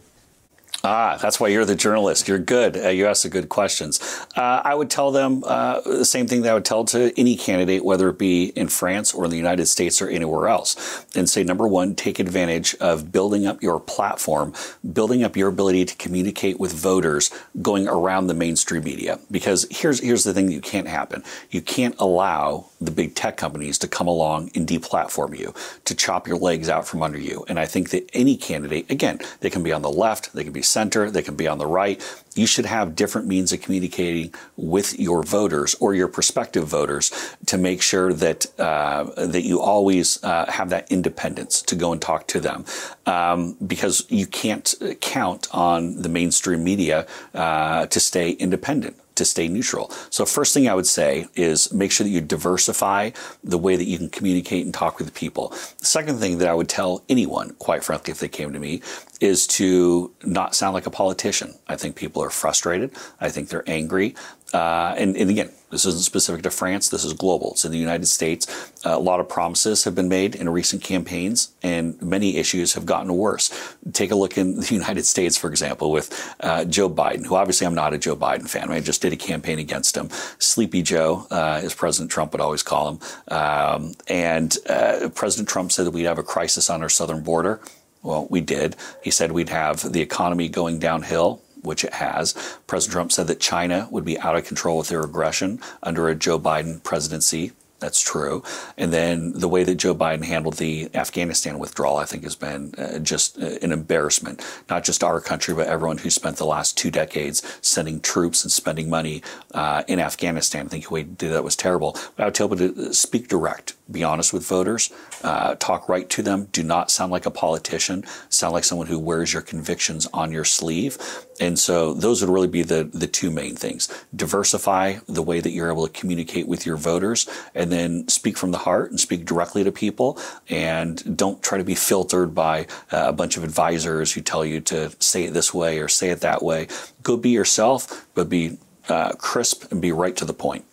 Ah, 0.86 1.18
that's 1.22 1.40
why 1.40 1.48
you're 1.48 1.64
the 1.64 1.76
journalist. 1.76 2.28
You're 2.28 2.40
good. 2.40 2.76
Uh, 2.76 2.90
you 2.90 3.08
ask 3.08 3.24
the 3.24 3.30
good 3.30 3.48
questions. 3.48 4.02
Uh, 4.36 4.62
I 4.66 4.76
would 4.76 4.90
tell 4.90 5.12
them 5.12 5.42
uh, 5.46 5.80
the 5.80 6.04
same 6.04 6.28
thing 6.28 6.42
that 6.42 6.52
I 6.52 6.54
would 6.56 6.66
tell 6.66 6.84
to 6.84 7.18
any 7.18 7.38
candidate, 7.38 7.86
whether 7.86 8.10
it 8.10 8.18
be 8.20 8.48
in 8.48 8.68
France 8.68 9.14
or 9.14 9.24
in 9.24 9.32
the 9.32 9.38
United 9.38 9.68
States 9.68 10.02
or 10.02 10.10
anywhere 10.10 10.50
else, 10.50 11.06
and 11.16 11.30
say 11.30 11.42
number 11.42 11.66
one, 11.66 11.96
take 11.96 12.20
advantage 12.20 12.76
of 12.82 13.14
building 13.14 13.48
up 13.48 13.64
your 13.64 13.80
platform, 13.80 14.52
building 14.92 15.24
up 15.24 15.38
your 15.38 15.48
ability 15.48 15.86
to 15.86 15.96
communicate 15.96 16.60
with 16.60 16.74
voters, 16.74 17.32
going 17.62 17.88
around 17.88 18.28
the 18.28 18.34
mainstream 18.34 18.84
media. 18.84 19.20
Because 19.32 19.66
here's 19.72 20.02
here's 20.02 20.26
the 20.26 20.34
thing 20.34 20.48
that 20.48 20.54
you 20.54 20.60
can't 20.60 20.90
happen. 20.90 21.24
You 21.50 21.62
can't 21.62 21.96
allow 21.98 22.66
the 22.86 22.92
big 22.92 23.16
tech 23.16 23.38
companies 23.38 23.78
to 23.80 23.88
come 23.88 24.08
along 24.08 24.52
and 24.56 24.68
deplatform 24.68 25.38
you, 25.38 25.54
to 25.86 25.96
chop 25.96 26.28
your 26.28 26.38
legs 26.38 26.70
out 26.70 26.88
from 26.88 27.02
under 27.02 27.20
you. 27.20 27.46
And 27.48 27.60
I 27.60 27.66
think 27.66 27.90
that 27.90 28.10
any 28.14 28.38
candidate, 28.38 28.90
again, 28.90 29.20
they 29.40 29.50
can 29.50 29.64
be 29.64 29.72
on 29.72 29.82
the 29.82 29.92
left, 29.92 30.34
they 30.34 30.44
can 30.44 30.54
be 30.54 30.62
center, 30.62 31.10
they 31.10 31.22
can 31.24 31.36
be 31.36 31.48
on 31.48 31.58
the 31.58 31.68
right. 31.68 32.02
You 32.36 32.48
should 32.48 32.66
have 32.66 32.96
different 32.96 33.28
means 33.28 33.54
of 33.54 33.62
communicating 33.62 34.34
with 34.58 35.00
your 35.00 35.24
voters 35.24 35.76
or 35.76 35.94
your 35.94 36.08
prospective 36.08 36.68
voters 36.68 37.12
to 37.46 37.58
make 37.58 37.82
sure 37.82 38.12
that 38.14 38.48
uh, 38.60 39.04
that 39.16 39.44
you 39.44 39.60
always 39.60 40.24
uh, 40.24 40.52
have 40.52 40.70
that 40.70 40.92
independence 40.92 41.62
to 41.64 41.76
go 41.76 41.92
and 41.92 42.02
talk 42.02 42.28
to 42.28 42.40
them, 42.40 42.66
um, 43.06 43.56
because 43.66 44.06
you 44.10 44.26
can't 44.26 44.74
count 45.02 45.48
on 45.52 46.02
the 46.02 46.10
mainstream 46.10 46.64
media 46.64 47.06
uh, 47.34 47.86
to 47.88 48.00
stay 48.00 48.32
independent 48.32 48.96
to 49.16 49.26
stay 49.26 49.48
neutral. 49.48 49.90
So 50.10 50.26
first 50.26 50.54
thing 50.54 50.68
I 50.68 50.74
would 50.74 50.88
say 50.88 51.28
is 51.36 51.72
make 51.74 51.92
sure 51.92 52.04
that 52.04 52.10
you 52.10 52.22
diversify 52.22 53.12
the 53.44 53.58
way 53.58 53.76
that 53.76 53.86
you 53.86 53.98
can 53.98 54.10
communicate 54.10 54.66
and 54.66 54.74
talk 54.74 55.00
with 55.00 55.14
people. 55.14 55.50
The 55.80 55.86
second 55.86 56.18
thing 56.18 56.38
that 56.40 56.48
I 56.48 56.54
would 56.54 56.70
tell 56.70 57.04
anyone, 57.10 57.56
quite 57.60 57.84
frankly, 57.84 58.12
if 58.12 58.20
they 58.20 58.28
came 58.28 58.54
to 58.54 58.60
me, 58.60 58.82
is 59.22 59.48
to 59.48 60.12
not 60.24 60.56
sound 60.56 60.74
like 60.74 60.86
a 60.86 60.92
politician. 60.92 61.54
I 61.68 61.76
think 61.76 61.96
people 61.96 62.22
are 62.22 62.30
frustrated. 62.30 62.92
I 63.22 63.30
think 63.30 63.50
they're 63.50 63.70
angry. 63.70 64.16
Uh, 64.54 64.94
and, 64.98 65.18
and, 65.18 65.32
again, 65.32 65.50
this 65.72 65.84
isn't 65.84 66.04
specific 66.04 66.44
to 66.44 66.52
France. 66.52 66.90
This 66.90 67.04
is 67.04 67.14
global. 67.14 67.54
It's 67.54 67.66
in 67.66 67.72
the 67.72 67.78
United 67.80 68.06
States. 68.06 68.46
Uh, 68.86 68.96
a 68.96 69.00
lot 69.00 69.20
of 69.20 69.28
promises 69.28 69.84
have 69.86 69.96
been 69.96 70.08
made 70.08 70.36
in 70.36 70.48
recent 70.48 70.84
campaigns, 70.84 71.52
and 71.64 72.00
many 72.00 72.38
issues 72.38 72.74
have 72.76 72.86
gotten 72.86 73.16
worse. 73.16 73.76
Take 73.94 74.12
a 74.12 74.16
look 74.16 74.38
in 74.38 74.60
the 74.60 74.68
United 74.74 75.08
States, 75.08 75.36
for 75.38 75.50
example, 75.50 75.92
with 75.92 76.36
uh, 76.42 76.66
Joe 76.66 76.88
Biden, 76.88 77.26
who 77.26 77.34
obviously 77.34 77.66
I'm 77.66 77.74
not 77.74 77.96
a 77.96 77.98
Joe 77.98 78.16
Biden 78.16 78.48
fan. 78.48 78.72
I 78.72 78.80
just 78.80 79.02
did 79.02 79.12
a 79.12 79.18
campaign 79.18 79.58
against 79.58 79.98
him. 79.98 80.10
Sleepy 80.38 80.84
Joe, 80.84 81.26
uh, 81.32 81.62
as 81.64 81.74
President 81.74 82.12
Trump 82.12 82.34
would 82.34 82.42
always 82.42 82.62
call 82.62 82.90
him. 82.90 83.00
Um, 83.30 83.94
and 84.08 84.56
uh, 84.70 85.10
President 85.16 85.50
Trump 85.50 85.72
said 85.72 85.88
that 85.88 85.92
we'd 85.92 86.04
have 86.04 86.20
a 86.20 86.24
crisis 86.24 86.70
on 86.70 86.84
our 86.84 86.90
southern 86.90 87.24
border. 87.24 87.60
Well, 88.04 88.28
we 88.30 88.42
did. 88.42 88.76
He 89.02 89.10
said 89.10 89.32
we'd 89.32 89.50
have 89.50 89.94
the 89.94 90.02
economy 90.02 90.50
going 90.50 90.78
downhill 90.78 91.42
which 91.64 91.84
it 91.84 91.94
has. 91.94 92.34
President 92.68 92.94
Trump 92.94 93.12
said 93.12 93.28
that 93.28 93.40
China 93.40 93.88
would 93.92 94.06
be 94.06 94.20
out 94.20 94.36
of 94.36 94.46
control 94.46 94.78
with 94.78 94.90
their 94.90 95.02
aggression 95.02 95.60
under 95.82 96.08
a 96.08 96.16
Joe 96.16 96.40
Biden 96.40 96.84
presidency. 96.84 97.54
That's 97.84 98.02
true. 98.02 98.44
And 98.78 98.94
then 98.94 99.34
the 99.34 99.50
way 99.50 99.66
that 99.66 99.76
Joe 99.76 99.94
Biden 99.94 100.24
handled 100.24 100.54
the 100.54 100.90
Afghanistan 100.94 101.60
withdrawal, 101.60 101.98
I 101.98 102.06
think, 102.06 102.24
has 102.24 102.34
been 102.34 102.74
uh, 102.78 103.00
just 103.00 103.38
uh, 103.38 103.58
an 103.62 103.74
embarrassment. 103.74 104.42
Not 104.70 104.86
just 104.86 105.04
our 105.04 105.20
country, 105.20 105.54
but 105.54 105.68
everyone 105.68 105.98
who 105.98 106.10
spent 106.10 106.38
the 106.38 106.46
last 106.46 106.78
two 106.78 106.90
decades 106.90 107.42
sending 107.62 108.00
troops 108.00 108.46
and 108.46 108.52
spending 108.54 108.90
money 108.90 109.22
uh, 109.54 109.84
in 109.90 110.00
Afghanistan. 110.00 110.68
I 110.68 110.70
think 110.70 110.88
the 110.88 110.94
way 110.94 111.02
he 111.02 111.10
did 111.10 111.34
that 111.34 111.44
was 111.44 111.58
terrible. 111.58 111.98
But 112.16 112.24
I 112.24 112.26
would 112.28 112.36
tell 112.36 112.48
people 112.48 112.70
to 112.70 112.94
speak 112.94 113.28
direct, 113.28 113.74
be 113.92 114.02
honest 114.02 114.32
with 114.32 114.48
voters, 114.48 114.90
uh, 115.24 115.56
talk 115.56 115.88
right 115.90 116.10
to 116.10 116.22
them. 116.22 116.48
Do 116.52 116.64
not 116.64 116.92
sound 116.92 117.12
like 117.12 117.26
a 117.26 117.32
politician. 117.32 118.04
Sound 118.30 118.54
like 118.54 118.64
someone 118.64 118.88
who 118.88 119.00
wears 119.00 119.34
your 119.34 119.42
convictions 119.42 120.08
on 120.14 120.32
your 120.32 120.46
sleeve. 120.46 120.98
And 121.40 121.58
so 121.58 121.94
those 121.94 122.22
would 122.22 122.30
really 122.30 122.48
be 122.48 122.62
the, 122.64 122.84
the 122.94 123.08
two 123.08 123.32
main 123.32 123.56
things. 123.56 123.90
Diversify 124.16 124.98
the 125.08 125.24
way 125.24 125.40
that 125.40 125.52
you're 125.52 125.72
able 125.72 125.88
to 125.88 126.00
communicate 126.00 126.48
with 126.48 126.66
your 126.66 126.78
voters 126.78 127.28
and 127.56 127.72
then 127.72 128.08
speak 128.08 128.38
from 128.38 128.52
the 128.52 128.60
heart 128.60 128.92
and 128.92 129.00
speak 129.00 129.26
directly 129.26 129.64
to 129.64 129.72
people 129.72 130.20
and 130.50 131.18
don't 131.18 131.42
try 131.42 131.58
to 131.58 131.64
be 131.64 131.76
filtered 131.76 132.36
by 132.36 132.68
uh, 132.92 133.06
a 133.08 133.14
bunch 133.14 133.38
of 133.38 133.44
advisors 133.44 134.14
who 134.14 134.22
tell 134.22 134.46
you 134.46 134.60
to 134.62 134.92
say 135.00 135.26
it 135.26 135.34
this 135.34 135.54
way 135.54 135.80
or 135.80 135.88
say 135.88 136.10
it 136.10 136.22
that 136.22 136.44
way. 136.44 136.68
Go 137.02 137.18
be 137.18 137.30
yourself, 137.30 138.08
but 138.14 138.30
be 138.30 138.58
uh, 138.90 139.14
crisp 139.14 139.72
and 139.72 139.82
be 139.82 139.92
right 139.92 140.16
to 140.18 140.26
the 140.26 140.34
point. 140.34 140.66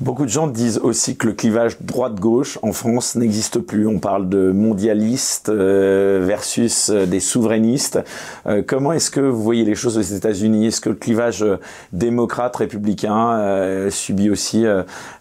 Beaucoup 0.00 0.26
de 0.26 0.30
gens 0.30 0.46
disent 0.46 0.78
aussi 0.78 1.16
que 1.16 1.26
le 1.26 1.32
clivage 1.32 1.78
droite-gauche 1.80 2.60
en 2.62 2.72
France 2.72 3.16
n'existe 3.16 3.58
plus. 3.58 3.88
On 3.88 3.98
parle 3.98 4.28
de 4.28 4.52
mondialistes 4.52 5.48
euh, 5.48 6.22
versus 6.24 6.88
euh, 6.88 7.04
des 7.04 7.18
souverainistes. 7.18 7.98
Euh, 8.46 8.62
comment 8.64 8.92
est-ce 8.92 9.10
que 9.10 9.18
vous 9.18 9.42
voyez 9.42 9.64
les 9.64 9.74
choses 9.74 9.98
aux 9.98 10.02
États-Unis? 10.02 10.68
Est-ce 10.68 10.80
que 10.80 10.90
le 10.90 10.94
clivage 10.94 11.44
démocrate-républicain 11.92 13.90
subit 13.90 14.30
aussi 14.30 14.64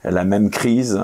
la 0.04 0.24
même 0.24 0.52
crise? 0.52 1.02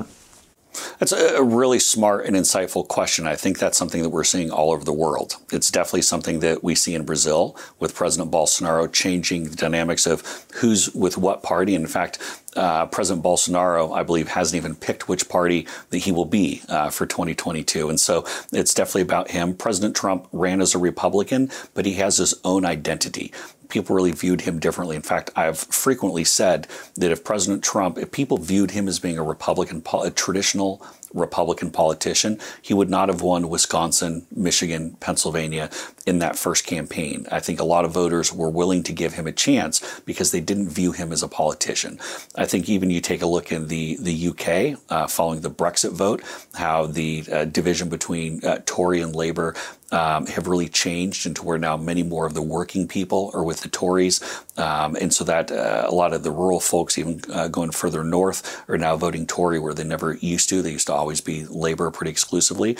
That's 0.99 1.11
a 1.11 1.43
really 1.43 1.79
smart 1.79 2.25
and 2.25 2.35
insightful 2.35 2.83
question. 2.87 3.27
I 3.27 3.35
think 3.35 3.59
that's 3.59 3.77
something 3.77 4.01
that 4.01 4.09
we're 4.09 4.23
seeing 4.23 4.51
all 4.51 4.71
over 4.71 4.83
the 4.83 4.93
world. 4.93 5.35
It's 5.51 5.69
definitely 5.69 6.01
something 6.01 6.39
that 6.39 6.63
we 6.63 6.75
see 6.75 6.95
in 6.95 7.03
Brazil 7.03 7.55
with 7.79 7.93
President 7.93 8.31
Bolsonaro 8.31 8.91
changing 8.91 9.49
the 9.49 9.55
dynamics 9.55 10.07
of 10.07 10.23
who's 10.55 10.93
with 10.93 11.17
what 11.17 11.43
party. 11.43 11.75
In 11.75 11.85
fact, 11.87 12.19
uh, 12.55 12.85
President 12.87 13.23
Bolsonaro, 13.23 13.95
I 13.95 14.03
believe, 14.03 14.29
hasn't 14.29 14.57
even 14.57 14.75
picked 14.75 15.07
which 15.07 15.29
party 15.29 15.67
that 15.89 15.99
he 15.99 16.11
will 16.11 16.25
be 16.25 16.61
uh, 16.69 16.89
for 16.89 17.05
2022. 17.05 17.89
And 17.89 17.99
so 17.99 18.25
it's 18.51 18.73
definitely 18.73 19.01
about 19.03 19.31
him. 19.31 19.55
President 19.55 19.95
Trump 19.95 20.27
ran 20.31 20.61
as 20.61 20.75
a 20.75 20.79
Republican, 20.79 21.49
but 21.73 21.85
he 21.85 21.93
has 21.93 22.17
his 22.17 22.33
own 22.43 22.65
identity 22.65 23.31
people 23.69 23.95
really 23.95 24.11
viewed 24.11 24.41
him 24.41 24.59
differently. 24.59 24.95
In 24.95 25.01
fact, 25.01 25.31
I've 25.35 25.57
frequently 25.57 26.23
said 26.23 26.67
that 26.95 27.09
if 27.09 27.23
President 27.23 27.63
Trump, 27.63 27.97
if 27.97 28.11
people 28.11 28.37
viewed 28.37 28.69
him 28.69 28.87
as 28.87 28.99
being 28.99 29.17
a 29.17 29.23
Republican, 29.23 29.81
a 29.99 30.11
traditional 30.11 30.85
Republican 31.13 31.71
politician, 31.71 32.39
he 32.61 32.73
would 32.73 32.89
not 32.89 33.09
have 33.09 33.21
won 33.21 33.49
Wisconsin, 33.49 34.25
Michigan, 34.35 34.97
Pennsylvania 34.99 35.69
in 36.05 36.19
that 36.19 36.37
first 36.37 36.65
campaign. 36.65 37.25
I 37.31 37.39
think 37.39 37.59
a 37.59 37.65
lot 37.65 37.85
of 37.85 37.91
voters 37.91 38.33
were 38.33 38.49
willing 38.49 38.83
to 38.83 38.93
give 38.93 39.13
him 39.13 39.27
a 39.27 39.31
chance 39.31 40.01
because 40.05 40.31
they 40.31 40.41
didn't 40.41 40.69
view 40.69 40.91
him 40.91 41.11
as 41.11 41.23
a 41.23 41.27
politician. 41.27 41.99
I 42.35 42.45
think 42.45 42.67
even 42.67 42.89
you 42.89 43.01
take 43.01 43.21
a 43.21 43.27
look 43.27 43.51
in 43.51 43.67
the 43.67 43.97
the 43.99 44.27
UK 44.29 44.79
uh, 44.89 45.07
following 45.07 45.41
the 45.41 45.51
Brexit 45.51 45.91
vote, 45.91 46.23
how 46.55 46.87
the 46.87 47.23
uh, 47.31 47.45
division 47.45 47.89
between 47.89 48.43
uh, 48.43 48.59
Tory 48.65 49.01
and 49.01 49.15
Labour 49.15 49.55
um, 49.93 50.25
have 50.25 50.47
really 50.47 50.67
changed 50.67 51.25
into 51.25 51.43
where 51.43 51.59
now 51.59 51.77
many 51.77 52.03
more 52.03 52.25
of 52.25 52.33
the 52.33 52.41
working 52.41 52.87
people 52.87 53.31
are 53.33 53.43
with 53.43 53.61
the 53.61 53.69
Tories. 53.69 54.19
Um, 54.57 54.95
and 54.95 55.13
so 55.13 55.23
that 55.23 55.51
uh, 55.51 55.85
a 55.87 55.93
lot 55.93 56.13
of 56.13 56.23
the 56.23 56.31
rural 56.31 56.59
folks, 56.59 56.97
even 56.97 57.21
uh, 57.31 57.47
going 57.47 57.71
further 57.71 58.03
north, 58.03 58.63
are 58.67 58.77
now 58.77 58.97
voting 58.97 59.27
Tory 59.27 59.59
where 59.59 59.73
they 59.73 59.83
never 59.83 60.15
used 60.15 60.49
to. 60.49 60.61
They 60.61 60.71
used 60.71 60.87
to 60.87 60.93
always 60.93 61.21
be 61.21 61.45
Labor 61.45 61.91
pretty 61.91 62.11
exclusively. 62.11 62.75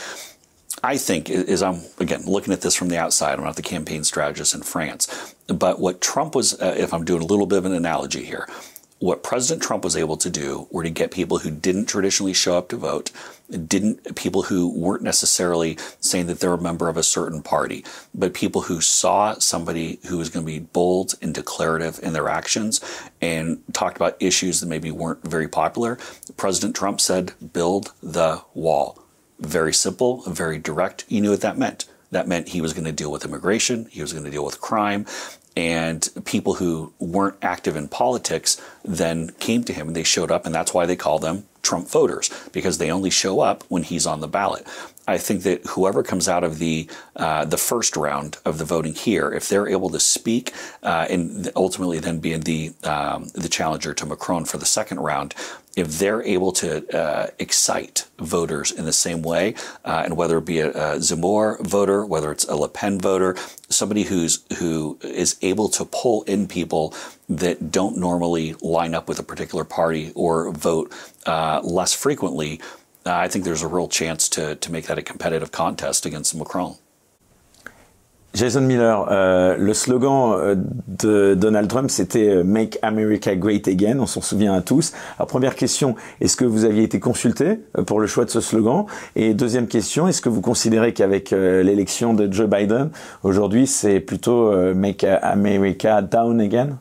I 0.82 0.98
think, 0.98 1.30
as 1.30 1.62
I'm 1.62 1.82
again 2.00 2.24
looking 2.26 2.52
at 2.52 2.62
this 2.62 2.76
from 2.76 2.90
the 2.90 2.98
outside, 2.98 3.38
I'm 3.38 3.46
not 3.46 3.56
the 3.56 3.62
campaign 3.62 4.04
strategist 4.04 4.56
in 4.56 4.64
France, 4.64 5.36
but 5.48 5.80
what 5.80 6.02
Trump 6.02 6.34
was, 6.34 6.60
uh, 6.60 6.76
if 6.78 6.94
I'm 6.94 7.06
doing 7.06 7.22
a 7.22 7.26
little 7.26 7.46
bit 7.46 7.60
of 7.60 7.66
an 7.66 7.74
analogy 7.74 8.26
here, 8.26 8.50
what 9.04 9.22
President 9.22 9.62
Trump 9.62 9.84
was 9.84 9.98
able 9.98 10.16
to 10.16 10.30
do 10.30 10.66
were 10.72 10.82
to 10.82 10.90
get 10.90 11.12
people 11.12 11.40
who 11.40 11.52
didn't 11.52 11.88
traditionally 11.88 12.32
show 12.32 12.58
up 12.58 12.70
to 12.70 12.78
vote, 12.78 13.12
didn't 13.68 14.16
people 14.16 14.44
who 14.44 14.70
weren't 14.80 15.04
necessarily 15.04 15.78
saying 16.00 16.28
that 16.28 16.40
they're 16.40 16.54
a 16.54 16.62
member 16.62 16.88
of 16.88 16.96
a 16.96 17.04
certain 17.04 17.42
party, 17.42 17.84
but 18.16 18.34
people 18.34 18.62
who 18.62 18.80
saw 18.80 19.34
somebody 19.40 20.00
who 20.08 20.18
was 20.18 20.30
going 20.30 20.46
to 20.46 20.50
be 20.50 20.60
bold 20.60 21.16
and 21.22 21.34
declarative 21.34 22.00
in 22.02 22.14
their 22.14 22.30
actions 22.30 22.80
and 23.22 23.62
talked 23.74 23.98
about 23.98 24.16
issues 24.22 24.62
that 24.62 24.68
maybe 24.68 24.90
weren't 24.90 25.28
very 25.28 25.50
popular. 25.50 25.98
President 26.38 26.74
Trump 26.74 27.02
said, 27.02 27.34
"Build 27.52 27.92
the 28.02 28.42
wall." 28.54 29.04
Very 29.38 29.74
simple, 29.74 30.24
very 30.30 30.58
direct. 30.58 31.04
You 31.10 31.20
knew 31.20 31.32
what 31.32 31.42
that 31.42 31.58
meant. 31.58 31.88
That 32.12 32.30
meant 32.30 32.50
he 32.50 32.62
was 32.62 32.72
going 32.72 32.86
to 32.86 32.94
deal 32.94 33.12
with 33.12 33.26
immigration, 33.26 33.88
he 33.90 34.02
was 34.02 34.14
going 34.14 34.24
to 34.24 34.32
deal 34.32 34.46
with 34.46 34.62
crime, 34.62 35.06
and 35.56 36.08
people 36.26 36.56
who 36.56 36.94
weren't 37.00 37.38
active 37.42 37.76
in 37.76 37.88
politics 37.88 38.60
then 38.84 39.32
came 39.40 39.64
to 39.66 39.74
him 39.74 39.88
and 39.88 39.96
they 39.96 40.04
showed 40.04 40.32
up, 40.32 40.46
and 40.46 40.54
that's 40.54 40.74
why 40.74 40.86
they 40.86 40.96
call 40.96 41.20
them 41.20 41.46
Trump 41.62 41.88
voters 41.88 42.30
because 42.52 42.78
they 42.78 42.92
only 42.92 43.10
show 43.10 43.40
up 43.40 43.64
when 43.70 43.84
he's 43.84 44.06
on 44.06 44.20
the 44.20 44.28
ballot. 44.28 44.68
I 45.08 45.18
think 45.18 45.44
that 45.44 45.66
whoever 45.66 46.02
comes 46.02 46.30
out 46.30 46.44
of 46.44 46.60
the 46.60 46.88
uh, 47.16 47.46
the 47.46 47.58
first 47.58 47.98
round 47.98 48.38
of 48.46 48.58
the 48.58 48.66
voting 48.66 48.94
here, 48.94 49.32
if 49.32 49.50
they're 49.50 49.68
able 49.68 49.90
to 49.90 50.00
speak 50.00 50.54
uh, 50.82 51.08
and 51.10 51.52
ultimately 51.56 52.00
then 52.00 52.20
being 52.20 52.42
the 52.42 52.74
um, 52.84 53.28
the 53.34 53.50
challenger 53.50 53.94
to 53.94 54.06
Macron 54.06 54.46
for 54.46 54.58
the 54.58 54.66
second 54.66 55.00
round, 55.00 55.36
if 55.76 56.00
they're 56.00 56.22
able 56.24 56.52
to 56.52 56.98
uh, 56.98 57.28
excite 57.40 58.06
voters 58.20 58.72
in 58.72 58.86
the 58.86 58.94
same 58.94 59.22
way, 59.22 59.56
uh, 59.84 60.04
and 60.06 60.16
whether 60.16 60.38
it 60.38 60.46
be 60.46 60.60
a, 60.60 60.70
a, 60.70 61.00
Zemmour 61.00 61.60
voter, 61.66 62.06
whether 62.06 62.32
it's 62.32 62.46
a 62.46 62.56
Le 62.56 62.70
Pen 62.70 63.00
voter, 63.00 63.36
somebody 63.70 64.04
who's 64.04 64.44
who 64.60 65.00
is 65.02 65.38
able 65.42 65.70
to 65.70 65.86
pull 65.86 66.24
in 66.24 66.48
people 66.48 66.94
that 67.28 67.72
don't 67.72 67.98
normally 67.98 68.54
line 68.62 68.94
up 68.94 69.08
with 69.08 69.20
a 69.20 69.24
particular 69.24 69.64
party 69.64 70.12
or 70.16 70.52
vote 70.52 70.94
uh, 71.26 71.60
less 71.64 71.94
frequently, 71.94 72.60
uh, 73.06 73.16
I 73.16 73.28
think 73.28 73.44
there's 73.44 73.64
a 73.64 73.68
real 73.68 73.88
chance 73.88 74.30
to 74.30 74.56
to 74.56 74.72
make 74.72 74.86
that 74.88 74.98
a 74.98 75.02
competitive 75.02 75.52
contest 75.52 76.06
against 76.06 76.36
Macron. 76.36 76.78
Jason 78.34 78.62
Miller, 78.62 79.08
euh, 79.12 79.56
le 79.58 79.76
slogan 79.76 80.34
euh, 80.34 80.56
de 80.88 81.36
Donald 81.36 81.68
Trump, 81.70 81.92
c'était 81.92 82.30
euh, 82.30 82.44
Make 82.44 82.80
America 82.82 83.36
Great 83.36 83.68
Again, 83.68 84.00
on 84.00 84.08
s'en 84.08 84.22
souvient 84.22 84.56
à 84.56 84.62
tous. 84.62 84.92
Alors 85.20 85.28
première 85.28 85.56
question, 85.56 85.96
est-ce 86.20 86.36
que 86.36 86.44
vous 86.44 86.66
aviez 86.66 86.82
été 86.82 87.00
consulté 87.00 87.60
pour 87.86 88.00
le 88.00 88.08
choix 88.08 88.26
de 88.26 88.32
ce 88.32 88.42
slogan? 88.42 88.86
Et 89.16 89.36
deuxième 89.36 89.68
question, 89.68 90.08
est-ce 90.08 90.22
que 90.22 90.30
vous 90.30 90.42
considérez 90.42 90.94
qu'avec 90.94 91.30
l'élection 91.30 92.16
de 92.16 92.32
Joe 92.32 92.50
Biden, 92.50 92.90
aujourd'hui, 93.22 93.68
c'est 93.68 94.00
plutôt 94.00 94.52
Make 94.74 95.04
America 95.04 96.02
Down 96.02 96.42
Again? 96.42 96.78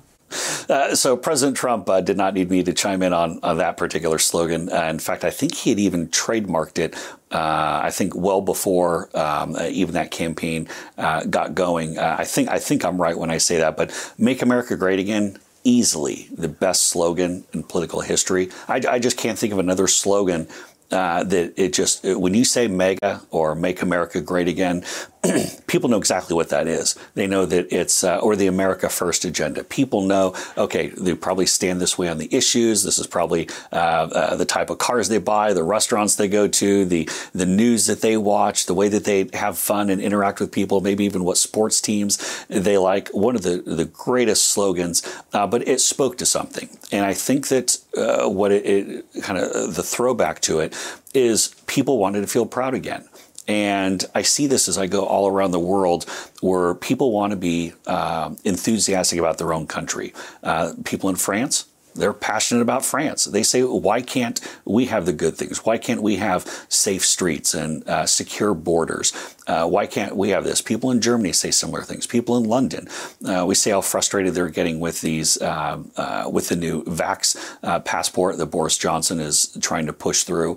Uh, 0.69 0.95
so 0.95 1.17
President 1.17 1.57
Trump 1.57 1.89
uh, 1.89 2.01
did 2.01 2.17
not 2.17 2.35
need 2.35 2.51
me 2.51 2.63
to 2.63 2.73
chime 2.73 3.03
in 3.03 3.13
on, 3.13 3.39
on 3.43 3.59
that 3.59 3.77
particular 3.77 4.19
slogan. 4.19 4.71
Uh, 4.73 4.85
in 4.85 4.99
fact, 4.99 5.25
I 5.25 5.31
think 5.31 5.55
he 5.55 5.71
had 5.71 5.79
even 5.79 6.09
trademarked 6.09 6.79
it. 6.79 6.95
Uh, 7.31 7.81
I 7.85 7.91
think 7.91 8.15
well 8.15 8.41
before 8.41 9.09
um, 9.17 9.57
uh, 9.57 9.69
even 9.71 9.95
that 9.95 10.11
campaign 10.11 10.69
uh, 10.99 11.25
got 11.25 11.55
going. 11.55 11.99
I 11.99 12.25
think 12.25 12.51
I 12.51 12.59
think 12.59 12.85
I'm 12.85 13.01
right 13.01 13.17
when 13.17 13.31
I 13.31 13.39
say 13.39 13.59
that. 13.59 13.77
But 13.77 14.13
"Make 14.19 14.43
America 14.43 14.77
Great 14.77 14.99
Again" 14.99 15.39
easily 15.65 16.29
the 16.33 16.49
best 16.49 16.89
slogan 16.89 17.45
in 17.53 17.63
political 17.63 18.01
history. 18.01 18.51
I, 18.69 18.83
I 18.89 18.99
just 18.99 19.17
can't 19.17 19.39
think 19.39 19.53
of 19.53 19.59
another 19.59 19.87
slogan 19.87 20.49
uh, 20.93 21.25
that 21.25 21.55
it 21.57 21.73
just 21.73 22.05
when 22.05 22.35
you 22.35 22.45
say 22.45 22.69
MAGA 22.69 23.23
or 23.31 23.55
make 23.55 23.81
America 23.81 24.21
great 24.21 24.47
again, 24.47 24.85
people 25.69 25.89
know 25.89 25.99
exactly 25.99 26.35
what 26.35 26.49
that 26.49 26.67
is. 26.67 26.97
They 27.15 27.29
know 27.29 27.47
that 27.47 27.73
it's 27.73 28.03
uh, 28.03 28.19
or 28.19 28.35
the 28.35 28.49
America 28.49 28.89
First 28.89 29.25
agenda. 29.25 29.63
People 29.63 30.03
know 30.03 30.35
okay, 30.57 30.89
they 30.89 31.15
probably 31.15 31.47
stand 31.47 31.81
this 31.81 31.97
way 31.97 32.09
on 32.09 32.19
the 32.19 32.35
issues. 32.35 32.83
This 32.83 32.99
is 32.99 33.07
probably 33.07 33.49
uh, 33.73 33.77
uh, 34.13 34.37
the 34.37 34.45
type 34.45 34.69
of 34.69 34.79
cars 34.79 35.09
they 35.09 35.19
buy, 35.19 35.53
the 35.53 35.63
restaurants 35.63 36.17
they 36.17 36.29
go 36.29 36.49
to, 36.49 36.85
the 36.85 37.09
the 37.33 37.47
news 37.47 37.87
that 37.87 38.01
they 38.01 38.17
watch, 38.17 38.67
the 38.67 38.75
way 38.75 38.89
that 38.89 39.05
they 39.05 39.29
have 39.33 39.57
fun 39.57 39.91
and 39.91 40.01
interact 40.01 40.41
with 40.41 40.51
people, 40.51 40.81
maybe 40.81 41.05
even 41.05 41.23
what 41.23 41.37
sports 41.37 41.81
teams 41.81 42.45
they 42.49 42.77
like. 42.77 43.09
One 43.11 43.37
of 43.37 43.43
the 43.43 43.63
the 43.65 43.85
greatest 43.85 44.49
slogans, 44.49 45.03
uh, 45.33 45.47
but 45.47 45.67
it 45.69 45.81
spoke 45.81 46.19
to 46.19 46.27
something, 46.27 46.69
and 46.91 47.05
I 47.07 47.15
think 47.15 47.47
that 47.49 47.79
uh, 47.97 48.29
what 48.29 48.51
it, 48.51 48.67
it 48.67 49.23
kind 49.23 49.39
of 49.39 49.77
the 49.77 49.85
throwback 49.85 50.41
to 50.43 50.59
it 50.59 50.75
is 51.15 51.55
people 51.67 51.99
wanted 51.99 52.23
to 52.23 52.27
feel 52.27 52.47
proud 52.47 52.75
again. 52.75 53.05
And 53.49 54.05
I 54.15 54.23
see 54.23 54.47
this 54.47 54.69
as 54.69 54.79
I 54.79 54.87
go 54.87 55.05
all 55.05 55.27
around 55.27 55.51
the 55.51 55.59
world 55.59 56.05
where 56.41 56.75
people 56.75 57.13
want 57.13 57.33
to 57.33 57.37
be 57.37 57.73
uh, 57.87 58.35
enthusiastic 58.45 59.19
about 59.19 59.39
their 59.39 59.53
own 59.53 59.67
country. 59.67 60.13
Uh, 60.43 60.75
people 60.85 61.11
in 61.11 61.17
France, 61.17 61.67
they're 61.95 62.13
passionate 62.13 62.63
about 62.63 62.85
France. 62.85 63.25
They 63.25 63.43
say, 63.43 63.63
why 63.63 64.03
can't 64.03 64.41
we 64.65 64.87
have 64.87 65.07
the 65.07 65.13
good 65.13 65.37
things? 65.37 65.65
Why 65.65 65.79
can't 65.79 66.03
we 66.03 66.17
have 66.17 66.67
safe 66.69 67.05
streets 67.05 67.55
and 67.55 67.87
uh, 67.89 68.07
secure 68.07 68.55
borders? 68.55 69.13
Uh, 69.47 69.67
why 69.67 69.87
can't 69.87 70.17
we 70.17 70.31
have 70.31 70.45
this? 70.45 70.63
People 70.63 70.91
in 70.91 71.01
Germany 71.01 71.33
say 71.33 71.51
similar 71.51 71.83
things. 71.83 72.07
People 72.07 72.37
in 72.37 72.45
London, 72.45 72.89
uh, 73.27 73.45
we 73.47 73.55
say 73.55 73.71
how 73.71 73.81
frustrated 73.81 74.35
they're 74.35 74.49
getting 74.49 74.79
with 74.79 75.01
these, 75.01 75.41
uh, 75.43 75.83
uh, 75.97 76.31
with 76.33 76.49
the 76.49 76.57
new 76.57 76.85
vax 76.85 77.37
uh, 77.63 77.81
passport 77.81 78.39
that 78.39 78.47
Boris 78.47 78.79
Johnson 78.79 79.21
is 79.21 79.57
trying 79.61 79.87
to 79.87 79.93
push 79.93 80.23
through. 80.23 80.57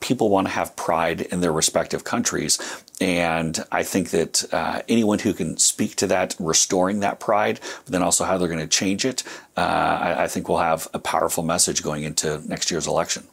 people 0.00 0.28
want 0.28 0.46
to 0.46 0.52
have 0.52 0.76
pride 0.76 1.22
in 1.22 1.40
their 1.40 1.52
respective 1.52 2.04
countries. 2.04 2.58
And 3.00 3.64
I 3.72 3.82
think 3.82 4.10
that 4.10 4.44
uh, 4.52 4.82
anyone 4.88 5.18
who 5.18 5.34
can 5.34 5.56
speak 5.56 5.96
to 5.96 6.06
that, 6.06 6.36
restoring 6.38 7.00
that 7.00 7.18
pride, 7.18 7.60
but 7.84 7.92
then 7.92 8.02
also 8.02 8.24
how 8.24 8.38
they're 8.38 8.48
going 8.48 8.60
to 8.60 8.68
change 8.68 9.04
it, 9.04 9.24
uh, 9.56 9.60
I, 9.60 10.24
I, 10.24 10.28
think 10.28 10.48
we'll 10.48 10.58
have 10.58 10.86
a 10.94 11.00
powerful 11.00 11.42
message 11.42 11.82
going 11.82 12.04
into 12.04 12.40
next 12.46 12.70
year's 12.70 12.86
election. 12.86 13.24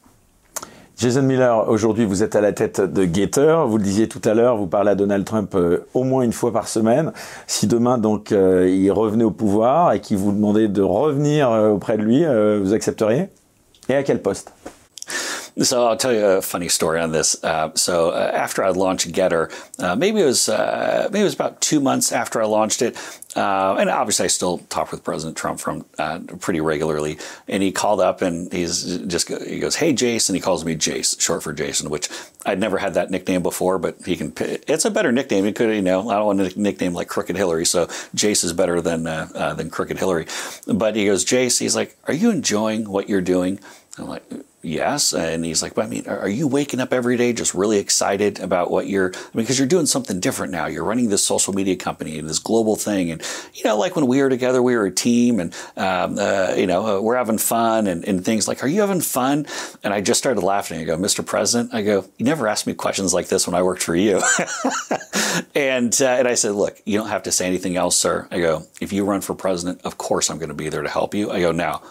Jason 0.98 1.24
Miller, 1.24 1.68
aujourd'hui 1.68 2.06
vous 2.06 2.22
êtes 2.22 2.36
à 2.36 2.42
la 2.42 2.54
tête 2.54 2.80
de 2.80 3.06
Gator. 3.06 3.68
Vous 3.68 3.78
le 3.78 3.84
disiez 3.84 4.08
tout 4.08 4.22
à 4.24 4.36
l'heure, 4.36 4.58
vous 4.58 4.68
parlez 4.68 4.92
à 4.92 4.96
Donald 4.96 5.26
Trump 5.26 5.56
euh, 5.56 5.88
au 5.96 6.04
moins 6.04 6.22
une 6.22 6.32
fois 6.32 6.54
par 6.54 6.68
semaine. 6.68 7.12
Si 7.48 7.66
demain 7.66 7.98
donc 7.98 8.32
euh, 8.32 8.70
il 8.70 8.92
revenait 8.92 9.24
au 9.24 9.32
pouvoir 9.32 9.94
et 9.94 10.00
qu'il 10.00 10.18
vous 10.18 10.32
demandait 10.32 10.68
de 10.68 10.84
revenir 10.84 11.50
euh, 11.50 11.70
auprès 11.70 11.98
de 11.98 12.04
lui, 12.04 12.24
vous 12.62 12.74
accepteriez? 12.74 13.30
Et 13.90 13.96
à 13.96 14.04
quel 14.04 14.22
poste? 14.22 14.54
So 15.64 15.86
I'll 15.86 15.98
tell 15.98 16.14
you 16.14 16.26
a 16.26 16.42
funny 16.42 16.70
story 16.70 17.00
on 17.00 17.12
this. 17.12 17.42
Uh, 17.44 17.72
so 17.76 18.10
uh, 18.10 18.32
after 18.34 18.64
I 18.64 18.70
launched 18.70 19.12
Getter, 19.12 19.52
uh, 19.78 19.96
maybe 19.96 20.20
it 20.22 20.26
was 20.26 20.50
uh, 20.50 21.08
maybe 21.12 21.22
it 21.22 21.26
was 21.26 21.36
about 21.36 21.62
two 21.62 21.80
months 21.80 22.12
after 22.12 22.42
I 22.42 22.46
launched 22.46 22.82
it, 22.82 22.98
uh, 23.36 23.76
and 23.76 23.90
obviously 23.90 24.26
I 24.26 24.28
still 24.28 24.58
talk 24.70 24.92
with 24.92 25.04
President 25.04 25.38
Trump 25.38 25.60
from 25.60 25.86
uh, 26.00 26.20
pretty 26.40 26.62
regularly. 26.62 27.20
And 27.48 27.62
he 27.62 27.72
called 27.72 28.00
up 28.00 28.24
and 28.24 28.52
he's 28.52 28.98
just 29.00 29.28
he 29.28 29.60
goes, 29.60 29.76
"Hey, 29.76 29.94
Jason." 29.94 30.34
He 30.34 30.42
calls 30.42 30.66
me 30.66 30.76
Jace, 30.76 31.20
short 31.22 31.44
for 31.44 31.54
Jason, 31.54 31.92
which 31.92 32.10
I'd 32.46 32.60
never 32.60 32.80
had 32.80 32.96
that 32.96 33.12
nickname 33.12 33.44
before, 33.44 33.78
but 33.78 33.98
he 34.04 34.16
can. 34.16 34.34
It's 34.40 34.86
a 34.86 34.92
better 34.92 35.12
nickname. 35.12 35.46
He 35.46 35.54
could, 35.54 35.76
you 35.76 35.84
know, 35.84 36.10
I 36.10 36.16
don't 36.16 36.26
want 36.26 36.42
a 36.42 36.60
nickname 36.60 36.94
like 36.94 37.08
Crooked 37.08 37.36
Hillary, 37.36 37.66
so 37.66 37.86
Jace 38.16 38.44
is 38.44 38.54
better 38.54 38.82
than 38.82 39.04
than 39.04 39.70
Crooked 39.70 40.00
Hillary. 40.00 40.26
But 40.66 40.96
he 40.96 41.06
goes, 41.06 41.24
Jace. 41.24 41.60
He's 41.60 41.76
like, 41.76 41.96
"Are 42.08 42.14
you 42.14 42.32
enjoying 42.32 42.90
what 42.90 43.10
you're 43.10 43.22
doing?" 43.22 43.60
I'm 43.98 44.08
like, 44.08 44.24
yes. 44.62 45.14
And 45.14 45.44
he's 45.44 45.62
like, 45.62 45.74
but 45.74 45.86
I 45.86 45.88
mean, 45.88 46.08
are 46.08 46.30
you 46.30 46.48
waking 46.48 46.80
up 46.80 46.94
every 46.94 47.18
day 47.18 47.34
just 47.34 47.54
really 47.54 47.78
excited 47.78 48.40
about 48.40 48.72
what 48.72 48.88
you're, 48.88 49.12
I 49.14 49.18
mean, 49.34 49.44
because 49.44 49.58
you're 49.58 49.68
doing 49.68 49.86
something 49.86 50.20
different 50.20 50.52
now. 50.52 50.68
You're 50.68 50.84
running 50.84 51.10
this 51.10 51.26
social 51.26 51.54
media 51.54 51.76
company 51.76 52.20
and 52.20 52.30
this 52.30 52.40
global 52.40 52.76
thing. 52.76 53.12
And, 53.12 53.22
you 53.54 53.64
know, 53.64 53.78
like 53.78 53.96
when 53.96 54.08
we 54.08 54.22
were 54.22 54.30
together, 54.30 54.62
we 54.62 54.76
were 54.76 54.86
a 54.86 54.92
team 54.92 55.40
and, 55.40 55.54
um, 55.78 56.18
uh, 56.20 56.54
you 56.56 56.68
know, 56.68 56.98
uh, 56.98 57.02
we're 57.02 57.16
having 57.16 57.38
fun 57.38 57.88
and, 57.88 58.06
and 58.06 58.24
things 58.24 58.48
like, 58.48 58.64
are 58.64 58.68
you 58.68 58.82
having 58.82 59.02
fun? 59.02 59.46
And 59.84 59.94
I 59.94 60.02
just 60.02 60.20
started 60.20 60.42
laughing. 60.42 60.80
I 60.80 60.84
go, 60.84 60.98
Mr. 60.98 61.26
President, 61.26 61.74
I 61.74 61.82
go, 61.82 62.06
you 62.18 62.26
never 62.26 62.48
asked 62.48 62.68
me 62.68 62.74
questions 62.74 63.14
like 63.14 63.28
this 63.28 63.48
when 63.48 63.56
I 63.56 63.64
worked 63.64 63.84
for 63.84 63.96
you. 63.96 64.22
and, 65.56 65.96
uh, 66.02 66.06
and 66.06 66.28
I 66.28 66.36
said, 66.36 66.54
look, 66.54 66.82
you 66.86 66.98
don't 66.98 67.10
have 67.10 67.24
to 67.24 67.32
say 67.32 67.48
anything 67.48 67.78
else, 67.78 67.98
sir. 67.98 68.28
I 68.32 68.40
go, 68.40 68.64
if 68.80 68.94
you 68.94 69.06
run 69.06 69.22
for 69.22 69.36
president, 69.36 69.82
of 69.84 69.98
course 69.98 70.30
I'm 70.30 70.38
going 70.38 70.50
to 70.50 70.56
be 70.56 70.70
there 70.70 70.84
to 70.84 70.90
help 70.90 71.14
you. 71.14 71.32
I 71.32 71.40
go, 71.40 71.52
now, 71.52 71.82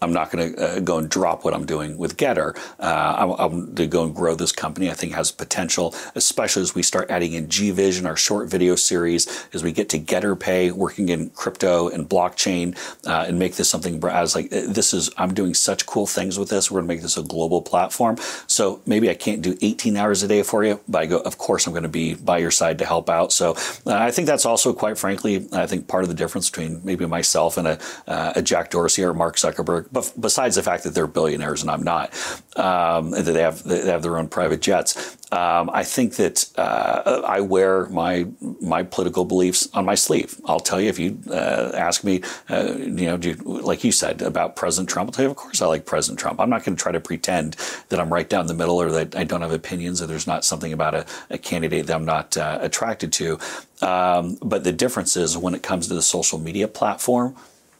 I'm 0.00 0.12
not 0.12 0.30
going 0.30 0.54
to 0.54 0.62
uh, 0.62 0.80
go 0.80 0.98
and 0.98 1.08
drop 1.08 1.44
what 1.44 1.54
I'm 1.54 1.66
doing 1.66 1.98
with 1.98 2.16
Getter. 2.16 2.54
Uh, 2.78 3.14
I'm, 3.18 3.30
I'm 3.32 3.64
going 3.66 3.76
to 3.76 3.86
go 3.86 4.04
and 4.04 4.14
grow 4.14 4.34
this 4.34 4.52
company. 4.52 4.90
I 4.90 4.94
think 4.94 5.12
has 5.14 5.30
potential, 5.32 5.94
especially 6.14 6.62
as 6.62 6.74
we 6.74 6.82
start 6.82 7.10
adding 7.10 7.32
in 7.32 7.48
GVision, 7.48 8.06
our 8.06 8.16
short 8.16 8.48
video 8.48 8.76
series, 8.76 9.46
as 9.52 9.62
we 9.62 9.72
get 9.72 9.88
to 9.90 9.98
Getter 9.98 10.36
Pay, 10.36 10.70
working 10.70 11.08
in 11.08 11.30
crypto 11.30 11.88
and 11.88 12.08
blockchain, 12.08 12.76
uh, 13.06 13.24
and 13.26 13.38
make 13.38 13.56
this 13.56 13.68
something. 13.68 14.04
I 14.04 14.20
was 14.20 14.34
like, 14.34 14.50
this 14.50 14.94
is 14.94 15.10
I'm 15.16 15.34
doing 15.34 15.54
such 15.54 15.86
cool 15.86 16.06
things 16.06 16.38
with 16.38 16.48
this. 16.48 16.70
We're 16.70 16.80
going 16.80 16.88
to 16.88 16.94
make 16.94 17.02
this 17.02 17.16
a 17.16 17.22
global 17.22 17.62
platform. 17.62 18.16
So 18.46 18.80
maybe 18.86 19.10
I 19.10 19.14
can't 19.14 19.42
do 19.42 19.56
18 19.60 19.96
hours 19.96 20.22
a 20.22 20.28
day 20.28 20.42
for 20.42 20.64
you, 20.64 20.80
but 20.88 21.02
I 21.02 21.06
go, 21.06 21.18
of 21.18 21.38
course, 21.38 21.66
I'm 21.66 21.72
going 21.72 21.82
to 21.82 21.88
be 21.88 22.14
by 22.14 22.38
your 22.38 22.50
side 22.50 22.78
to 22.78 22.86
help 22.86 23.10
out. 23.10 23.32
So 23.32 23.52
uh, 23.86 23.94
I 23.94 24.10
think 24.10 24.26
that's 24.26 24.46
also, 24.46 24.72
quite 24.72 24.98
frankly, 24.98 25.46
I 25.52 25.66
think 25.66 25.88
part 25.88 26.04
of 26.04 26.08
the 26.08 26.14
difference 26.14 26.50
between 26.50 26.80
maybe 26.84 27.06
myself 27.06 27.56
and 27.56 27.66
a, 27.66 27.78
uh, 28.06 28.32
a 28.36 28.42
Jack 28.42 28.70
Dorsey 28.70 29.02
or 29.02 29.14
Mark 29.14 29.36
Zuckerberg 29.36 29.87
besides 29.92 30.56
the 30.56 30.62
fact 30.62 30.84
that 30.84 30.94
they're 30.94 31.06
billionaires 31.06 31.62
and 31.62 31.70
I'm 31.70 31.82
not, 31.82 32.12
um, 32.56 33.10
that 33.10 33.22
they 33.22 33.42
have 33.42 33.62
they 33.62 33.86
have 33.86 34.02
their 34.02 34.18
own 34.18 34.28
private 34.28 34.60
jets. 34.60 35.16
Um, 35.30 35.68
I 35.70 35.84
think 35.84 36.14
that 36.16 36.48
uh, 36.56 37.22
I 37.26 37.40
wear 37.40 37.86
my 37.86 38.26
my 38.60 38.82
political 38.82 39.24
beliefs 39.24 39.68
on 39.74 39.84
my 39.84 39.94
sleeve. 39.94 40.40
I'll 40.46 40.60
tell 40.60 40.80
you 40.80 40.88
if 40.88 40.98
you 40.98 41.18
uh, 41.30 41.72
ask 41.74 42.02
me, 42.02 42.22
uh, 42.48 42.74
you 42.78 43.06
know, 43.06 43.16
you, 43.16 43.34
like 43.34 43.84
you 43.84 43.92
said 43.92 44.22
about 44.22 44.56
President 44.56 44.88
Trump, 44.88 45.08
I'll 45.08 45.12
tell 45.12 45.24
you, 45.24 45.30
of 45.30 45.36
course, 45.36 45.60
I 45.60 45.66
like 45.66 45.84
President 45.84 46.18
Trump. 46.18 46.40
I'm 46.40 46.50
not 46.50 46.64
going 46.64 46.76
to 46.76 46.82
try 46.82 46.92
to 46.92 47.00
pretend 47.00 47.56
that 47.90 48.00
I'm 48.00 48.12
right 48.12 48.28
down 48.28 48.46
the 48.46 48.54
middle 48.54 48.80
or 48.80 48.90
that 48.90 49.16
I 49.16 49.24
don't 49.24 49.42
have 49.42 49.52
opinions 49.52 50.00
or 50.00 50.06
there's 50.06 50.26
not 50.26 50.44
something 50.44 50.72
about 50.72 50.94
a, 50.94 51.06
a 51.30 51.38
candidate 51.38 51.86
that 51.86 51.94
I'm 51.94 52.04
not 52.04 52.36
uh, 52.36 52.58
attracted 52.60 53.12
to. 53.14 53.38
Um, 53.82 54.38
but 54.42 54.64
the 54.64 54.72
difference 54.72 55.16
is 55.16 55.36
when 55.36 55.54
it 55.54 55.62
comes 55.62 55.88
to 55.88 55.94
the 55.94 56.02
social 56.02 56.38
media 56.38 56.68
platform, 56.68 57.36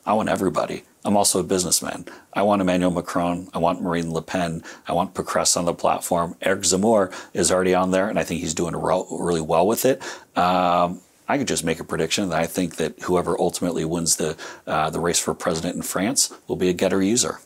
I 0.09 0.15
want 0.15 0.31
everybody. 0.31 0.85
I'm 1.05 1.19
also 1.19 1.39
a 1.39 1.43
businessman. 1.43 2.07
I 2.33 2.41
want 2.41 2.63
Emmanuel 2.63 2.91
Macron. 2.91 3.51
I 3.53 3.59
want 3.59 3.83
Marine 3.83 4.11
Le 4.11 4.23
Pen. 4.23 4.63
I 4.87 4.95
want 4.95 5.13
Pécresse 5.13 5.55
on 5.55 5.67
the 5.67 5.75
platform. 5.75 6.35
Eric 6.41 6.63
Zemmour 6.63 7.13
is 7.35 7.53
already 7.53 7.75
on 7.75 7.91
there, 7.91 8.09
and 8.09 8.19
I 8.19 8.25
think 8.25 8.41
he's 8.41 8.55
doing 8.55 8.75
really 8.75 9.43
well 9.43 9.67
with 9.67 9.85
it. 9.85 10.01
Um, 10.35 11.03
I 11.29 11.37
could 11.37 11.47
just 11.47 11.63
make 11.63 11.79
a 11.79 11.85
prediction 11.85 12.31
that 12.31 12.41
I 12.41 12.47
think 12.47 12.77
that 12.77 12.99
whoever 13.03 13.39
ultimately 13.39 13.85
wins 13.85 14.17
the, 14.17 14.35
uh, 14.67 14.89
the 14.89 14.99
race 14.99 15.19
for 15.19 15.35
president 15.35 15.77
in 15.77 15.83
France 15.83 16.33
will 16.49 16.57
be 16.57 16.71
a 16.71 16.75
Gettr 16.75 17.05
user. 17.05 17.39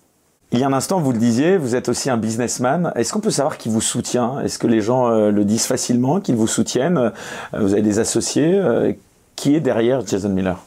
Il 0.53 0.61
y 0.61 0.63
a 0.63 0.69
un 0.69 0.73
instant, 0.73 1.01
vous 1.01 1.13
le 1.13 1.19
disiez, 1.19 1.57
vous 1.57 1.75
êtes 1.75 1.89
aussi 1.89 2.11
un 2.11 2.17
businessman. 2.17 2.93
Est-ce 2.95 3.13
qu'on 3.13 3.21
peut 3.21 3.31
savoir 3.33 3.59
qui 3.59 3.71
vous 3.71 3.81
soutient 3.81 4.39
Est-ce 4.39 4.61
que 4.61 4.69
les 4.69 4.83
gens 4.83 5.11
euh, 5.11 5.33
le 5.33 5.45
disent 5.45 5.67
facilement, 5.67 6.21
qu'ils 6.21 6.37
vous 6.37 6.47
soutiennent 6.47 6.99
euh, 6.99 7.11
Vous 7.55 7.73
avez 7.73 7.83
des 7.83 7.99
associés 7.99 8.55
euh, 8.55 8.93
Qui 9.35 9.57
est 9.57 9.61
derrière 9.61 10.07
Jason 10.07 10.29
Miller 10.29 10.63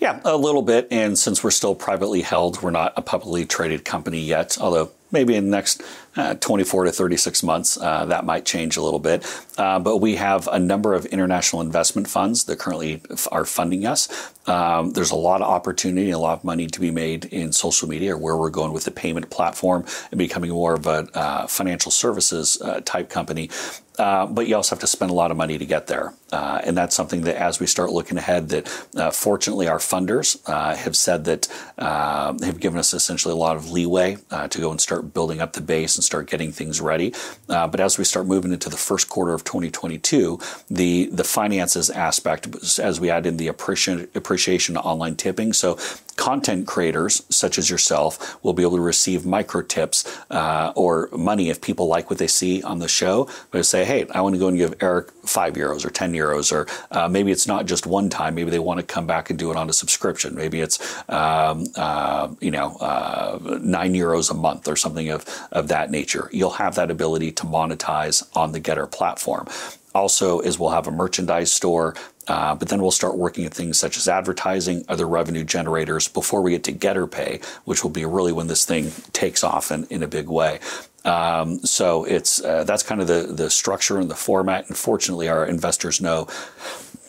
Yeah, 0.00 0.20
a 0.24 0.36
little 0.36 0.62
bit. 0.62 0.88
And 0.90 1.18
since 1.18 1.42
we're 1.42 1.50
still 1.50 1.74
privately 1.74 2.22
held, 2.22 2.62
we're 2.62 2.70
not 2.70 2.92
a 2.96 3.02
publicly 3.02 3.46
traded 3.46 3.84
company 3.84 4.20
yet, 4.20 4.58
although 4.60 4.90
maybe 5.10 5.34
in 5.34 5.44
the 5.44 5.50
next 5.50 5.82
uh, 6.16 6.34
24 6.34 6.84
to 6.84 6.92
36 6.92 7.42
months, 7.42 7.78
uh, 7.80 8.04
that 8.06 8.24
might 8.24 8.44
change 8.44 8.76
a 8.76 8.82
little 8.82 8.98
bit. 8.98 9.24
Uh, 9.56 9.78
but 9.78 9.98
we 9.98 10.16
have 10.16 10.48
a 10.48 10.58
number 10.58 10.94
of 10.94 11.06
international 11.06 11.62
investment 11.62 12.08
funds 12.08 12.44
that 12.44 12.58
currently 12.58 13.00
f- 13.10 13.28
are 13.30 13.44
funding 13.44 13.86
us. 13.86 14.32
Um, 14.46 14.90
there's 14.90 15.10
a 15.10 15.16
lot 15.16 15.40
of 15.40 15.48
opportunity, 15.48 16.10
a 16.10 16.18
lot 16.18 16.38
of 16.38 16.44
money 16.44 16.66
to 16.66 16.80
be 16.80 16.90
made 16.90 17.26
in 17.26 17.52
social 17.52 17.88
media, 17.88 18.16
where 18.16 18.36
we're 18.36 18.50
going 18.50 18.72
with 18.72 18.84
the 18.84 18.90
payment 18.90 19.30
platform 19.30 19.84
and 20.10 20.18
becoming 20.18 20.50
more 20.50 20.74
of 20.74 20.86
a 20.86 21.08
uh, 21.14 21.46
financial 21.46 21.90
services 21.90 22.60
uh, 22.60 22.80
type 22.84 23.08
company. 23.08 23.48
Uh, 23.96 24.26
but 24.26 24.48
you 24.48 24.56
also 24.56 24.74
have 24.74 24.80
to 24.80 24.88
spend 24.88 25.12
a 25.12 25.14
lot 25.14 25.30
of 25.30 25.36
money 25.36 25.56
to 25.56 25.64
get 25.64 25.86
there. 25.86 26.12
Uh, 26.32 26.60
and 26.64 26.76
that's 26.76 26.96
something 26.96 27.22
that 27.22 27.36
as 27.36 27.60
we 27.60 27.66
start 27.66 27.90
looking 27.90 28.18
ahead 28.18 28.48
that 28.48 28.88
uh, 28.96 29.10
fortunately 29.12 29.68
our 29.68 29.78
funders 29.78 30.44
have 30.76 30.96
said 30.96 31.24
that 31.24 31.46
have 31.78 32.58
given 32.58 32.78
us 32.78 32.92
essentially 32.92 33.32
a 33.32 33.36
lot 33.36 33.54
of 33.54 33.70
leeway 33.70 34.16
to 34.50 34.60
go 34.60 34.72
and 34.72 34.80
start 34.80 35.14
building 35.14 35.40
up 35.40 35.52
the 35.52 35.60
base 35.60 35.94
and 35.94 36.03
start 36.04 36.28
getting 36.28 36.52
things 36.52 36.80
ready. 36.80 37.14
Uh, 37.48 37.66
but 37.66 37.80
as 37.80 37.98
we 37.98 38.04
start 38.04 38.26
moving 38.26 38.52
into 38.52 38.68
the 38.68 38.76
first 38.76 39.08
quarter 39.08 39.34
of 39.34 39.44
2022, 39.44 40.38
the, 40.70 41.06
the 41.06 41.24
finances 41.24 41.90
aspect, 41.90 42.48
as 42.78 43.00
we 43.00 43.10
add 43.10 43.26
in 43.26 43.36
the 43.36 43.48
appreciation, 43.48 44.08
appreciation 44.14 44.76
online 44.76 45.16
tipping. 45.16 45.52
So 45.52 45.78
content 46.16 46.66
creators 46.66 47.22
such 47.28 47.58
as 47.58 47.70
yourself 47.70 48.42
will 48.44 48.52
be 48.52 48.62
able 48.62 48.76
to 48.76 48.82
receive 48.82 49.26
micro 49.26 49.62
tips 49.62 50.04
uh, 50.30 50.72
or 50.76 51.08
money 51.12 51.50
if 51.50 51.60
people 51.60 51.86
like 51.86 52.10
what 52.10 52.18
they 52.18 52.26
see 52.26 52.62
on 52.62 52.78
the 52.78 52.88
show. 52.88 53.28
But 53.50 53.64
say, 53.66 53.84
hey, 53.84 54.06
I 54.10 54.20
want 54.20 54.34
to 54.34 54.38
go 54.38 54.48
and 54.48 54.56
give 54.56 54.74
Eric 54.80 55.10
five 55.24 55.54
euros 55.54 55.84
or 55.84 55.90
ten 55.90 56.12
euros, 56.12 56.52
or 56.52 56.66
uh, 56.90 57.08
maybe 57.08 57.32
it's 57.32 57.46
not 57.46 57.66
just 57.66 57.86
one 57.86 58.08
time. 58.08 58.34
Maybe 58.34 58.50
they 58.50 58.58
want 58.58 58.80
to 58.80 58.86
come 58.86 59.06
back 59.06 59.30
and 59.30 59.38
do 59.38 59.50
it 59.50 59.56
on 59.56 59.68
a 59.70 59.72
subscription. 59.72 60.34
Maybe 60.34 60.60
it's 60.60 60.78
um, 61.08 61.66
uh, 61.76 62.28
you 62.40 62.50
know 62.50 62.76
uh, 62.76 63.58
nine 63.60 63.94
euros 63.94 64.30
a 64.30 64.34
month 64.34 64.68
or 64.68 64.76
something 64.76 65.08
of 65.08 65.24
of 65.52 65.68
that 65.68 65.90
nature. 65.90 66.28
You'll 66.32 66.50
have 66.50 66.74
that 66.76 66.90
ability 66.90 67.32
to 67.32 67.44
monetize 67.44 68.24
on 68.36 68.52
the 68.52 68.60
getter 68.60 68.86
platform 68.86 69.46
also 69.94 70.40
is 70.40 70.58
we'll 70.58 70.70
have 70.70 70.88
a 70.88 70.90
merchandise 70.90 71.52
store 71.52 71.94
uh, 72.28 72.54
but 72.54 72.68
then 72.68 72.80
we'll 72.80 72.90
start 72.90 73.16
working 73.16 73.44
at 73.44 73.54
things 73.54 73.78
such 73.78 73.96
as 73.96 74.08
advertising, 74.08 74.84
other 74.88 75.06
revenue 75.06 75.44
generators 75.44 76.08
before 76.08 76.42
we 76.42 76.50
get 76.50 76.64
to 76.64 76.72
getter 76.72 77.06
Pay, 77.06 77.40
which 77.64 77.82
will 77.82 77.90
be 77.90 78.04
really 78.04 78.32
when 78.32 78.46
this 78.46 78.64
thing 78.64 78.90
takes 79.12 79.44
off 79.44 79.70
in, 79.70 79.84
in 79.90 80.02
a 80.02 80.08
big 80.08 80.28
way. 80.28 80.60
Um, 81.04 81.58
so 81.58 82.04
it's 82.04 82.42
uh, 82.42 82.64
that's 82.64 82.82
kind 82.82 83.00
of 83.00 83.06
the 83.06 83.24
the 83.30 83.50
structure 83.50 83.98
and 83.98 84.10
the 84.10 84.14
format. 84.14 84.68
And 84.68 84.76
fortunately, 84.76 85.28
our 85.28 85.46
investors 85.46 86.00
know. 86.00 86.28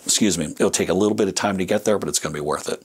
Excuse 0.04 0.38
me, 0.38 0.46
it'll 0.46 0.70
take 0.70 0.90
a 0.90 0.94
little 0.94 1.16
bit 1.16 1.28
of 1.28 1.34
time 1.34 1.58
to 1.58 1.66
get 1.66 1.84
there, 1.86 1.98
but 1.98 2.08
it's 2.08 2.20
going 2.20 2.32
to 2.32 2.40
be 2.40 2.46
worth 2.46 2.70
it. 2.70 2.84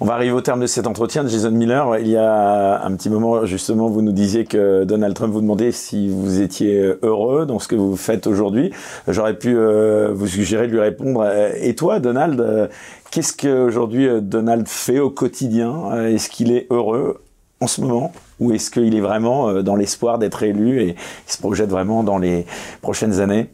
On 0.00 0.06
va 0.06 0.14
arriver 0.14 0.32
au 0.32 0.40
terme 0.40 0.60
de 0.60 0.66
cet 0.66 0.86
entretien 0.86 1.24
de 1.24 1.28
Jason 1.28 1.50
Miller. 1.50 1.98
Il 1.98 2.08
y 2.08 2.16
a 2.16 2.82
un 2.82 2.92
petit 2.94 3.10
moment, 3.10 3.44
justement, 3.44 3.88
vous 3.88 4.02
nous 4.02 4.12
disiez 4.12 4.44
que 4.44 4.84
Donald 4.84 5.14
Trump 5.14 5.32
vous 5.32 5.42
demandait 5.42 5.72
si 5.72 6.08
vous 6.08 6.40
étiez 6.40 6.94
heureux 7.02 7.44
dans 7.44 7.58
ce 7.58 7.68
que 7.68 7.74
vous 7.74 7.96
faites 7.96 8.26
aujourd'hui. 8.26 8.72
J'aurais 9.08 9.36
pu 9.36 9.56
euh, 9.56 10.10
vous 10.14 10.26
suggérer 10.26 10.68
de 10.68 10.72
lui 10.72 10.80
répondre. 10.80 11.22
Euh, 11.24 11.50
et 11.60 11.74
toi, 11.74 12.00
Donald, 12.00 12.40
euh, 12.40 12.68
qu'est-ce 13.10 13.36
qu'aujourd'hui 13.36 14.08
Donald 14.22 14.66
fait 14.68 15.00
au 15.00 15.10
quotidien? 15.10 16.04
Est-ce 16.06 16.30
qu'il 16.30 16.50
est 16.52 16.66
heureux 16.70 17.22
en 17.60 17.66
ce 17.66 17.82
moment? 17.82 18.12
Ou 18.38 18.52
est-ce 18.52 18.70
qu'il 18.70 18.94
est 18.94 19.02
vraiment 19.02 19.62
dans 19.62 19.76
l'espoir 19.76 20.18
d'être 20.18 20.42
élu 20.42 20.80
et 20.80 20.96
il 20.96 21.32
se 21.32 21.36
projette 21.36 21.68
vraiment 21.68 22.02
dans 22.02 22.16
les 22.16 22.46
prochaines 22.80 23.20
années? 23.20 23.50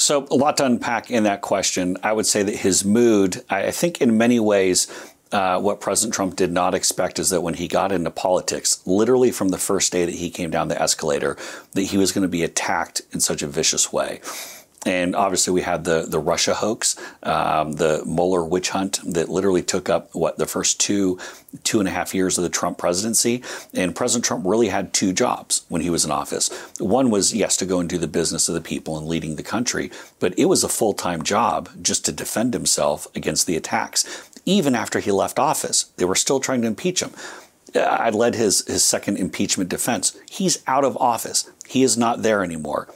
So, 0.00 0.26
a 0.30 0.34
lot 0.34 0.56
to 0.56 0.64
unpack 0.64 1.10
in 1.10 1.24
that 1.24 1.42
question. 1.42 1.98
I 2.02 2.14
would 2.14 2.24
say 2.24 2.42
that 2.42 2.56
his 2.56 2.86
mood, 2.86 3.44
I 3.50 3.70
think 3.70 4.00
in 4.00 4.16
many 4.16 4.40
ways, 4.40 4.86
uh, 5.30 5.60
what 5.60 5.82
President 5.82 6.14
Trump 6.14 6.36
did 6.36 6.50
not 6.50 6.74
expect 6.74 7.18
is 7.18 7.28
that 7.28 7.42
when 7.42 7.52
he 7.52 7.68
got 7.68 7.92
into 7.92 8.10
politics, 8.10 8.80
literally 8.86 9.30
from 9.30 9.50
the 9.50 9.58
first 9.58 9.92
day 9.92 10.06
that 10.06 10.14
he 10.14 10.30
came 10.30 10.50
down 10.50 10.68
the 10.68 10.80
escalator, 10.80 11.36
that 11.72 11.82
he 11.82 11.98
was 11.98 12.12
going 12.12 12.22
to 12.22 12.28
be 12.28 12.42
attacked 12.42 13.02
in 13.12 13.20
such 13.20 13.42
a 13.42 13.46
vicious 13.46 13.92
way. 13.92 14.22
And 14.86 15.14
obviously, 15.14 15.52
we 15.52 15.60
had 15.60 15.84
the 15.84 16.06
the 16.08 16.18
Russia 16.18 16.54
hoax, 16.54 16.96
um, 17.22 17.72
the 17.72 18.02
Mueller 18.06 18.44
witch 18.44 18.70
hunt 18.70 19.00
that 19.04 19.28
literally 19.28 19.62
took 19.62 19.90
up 19.90 20.14
what 20.14 20.38
the 20.38 20.46
first 20.46 20.80
two 20.80 21.18
two 21.64 21.80
and 21.80 21.88
a 21.88 21.92
half 21.92 22.14
years 22.14 22.38
of 22.38 22.44
the 22.44 22.50
Trump 22.50 22.78
presidency. 22.78 23.42
And 23.74 23.94
President 23.94 24.24
Trump 24.24 24.46
really 24.46 24.68
had 24.68 24.92
two 24.92 25.12
jobs 25.12 25.66
when 25.68 25.82
he 25.82 25.90
was 25.90 26.04
in 26.04 26.10
office. 26.10 26.48
One 26.78 27.10
was 27.10 27.34
yes 27.34 27.56
to 27.58 27.66
go 27.66 27.80
and 27.80 27.88
do 27.88 27.98
the 27.98 28.08
business 28.08 28.48
of 28.48 28.54
the 28.54 28.60
people 28.60 28.96
and 28.96 29.06
leading 29.06 29.36
the 29.36 29.42
country, 29.42 29.90
but 30.18 30.38
it 30.38 30.46
was 30.46 30.64
a 30.64 30.68
full 30.68 30.94
time 30.94 31.22
job 31.22 31.68
just 31.82 32.04
to 32.06 32.12
defend 32.12 32.54
himself 32.54 33.06
against 33.14 33.46
the 33.46 33.56
attacks. 33.56 34.30
Even 34.46 34.74
after 34.74 35.00
he 35.00 35.12
left 35.12 35.38
office, 35.38 35.84
they 35.96 36.06
were 36.06 36.14
still 36.14 36.40
trying 36.40 36.62
to 36.62 36.68
impeach 36.68 37.02
him. 37.02 37.10
I 37.74 38.10
led 38.10 38.34
his 38.34 38.66
his 38.66 38.84
second 38.84 39.18
impeachment 39.18 39.68
defense. 39.68 40.16
He's 40.28 40.62
out 40.66 40.84
of 40.84 40.96
office. 40.96 41.50
He 41.68 41.82
is 41.82 41.96
not 41.96 42.22
there 42.22 42.42
anymore. 42.42 42.88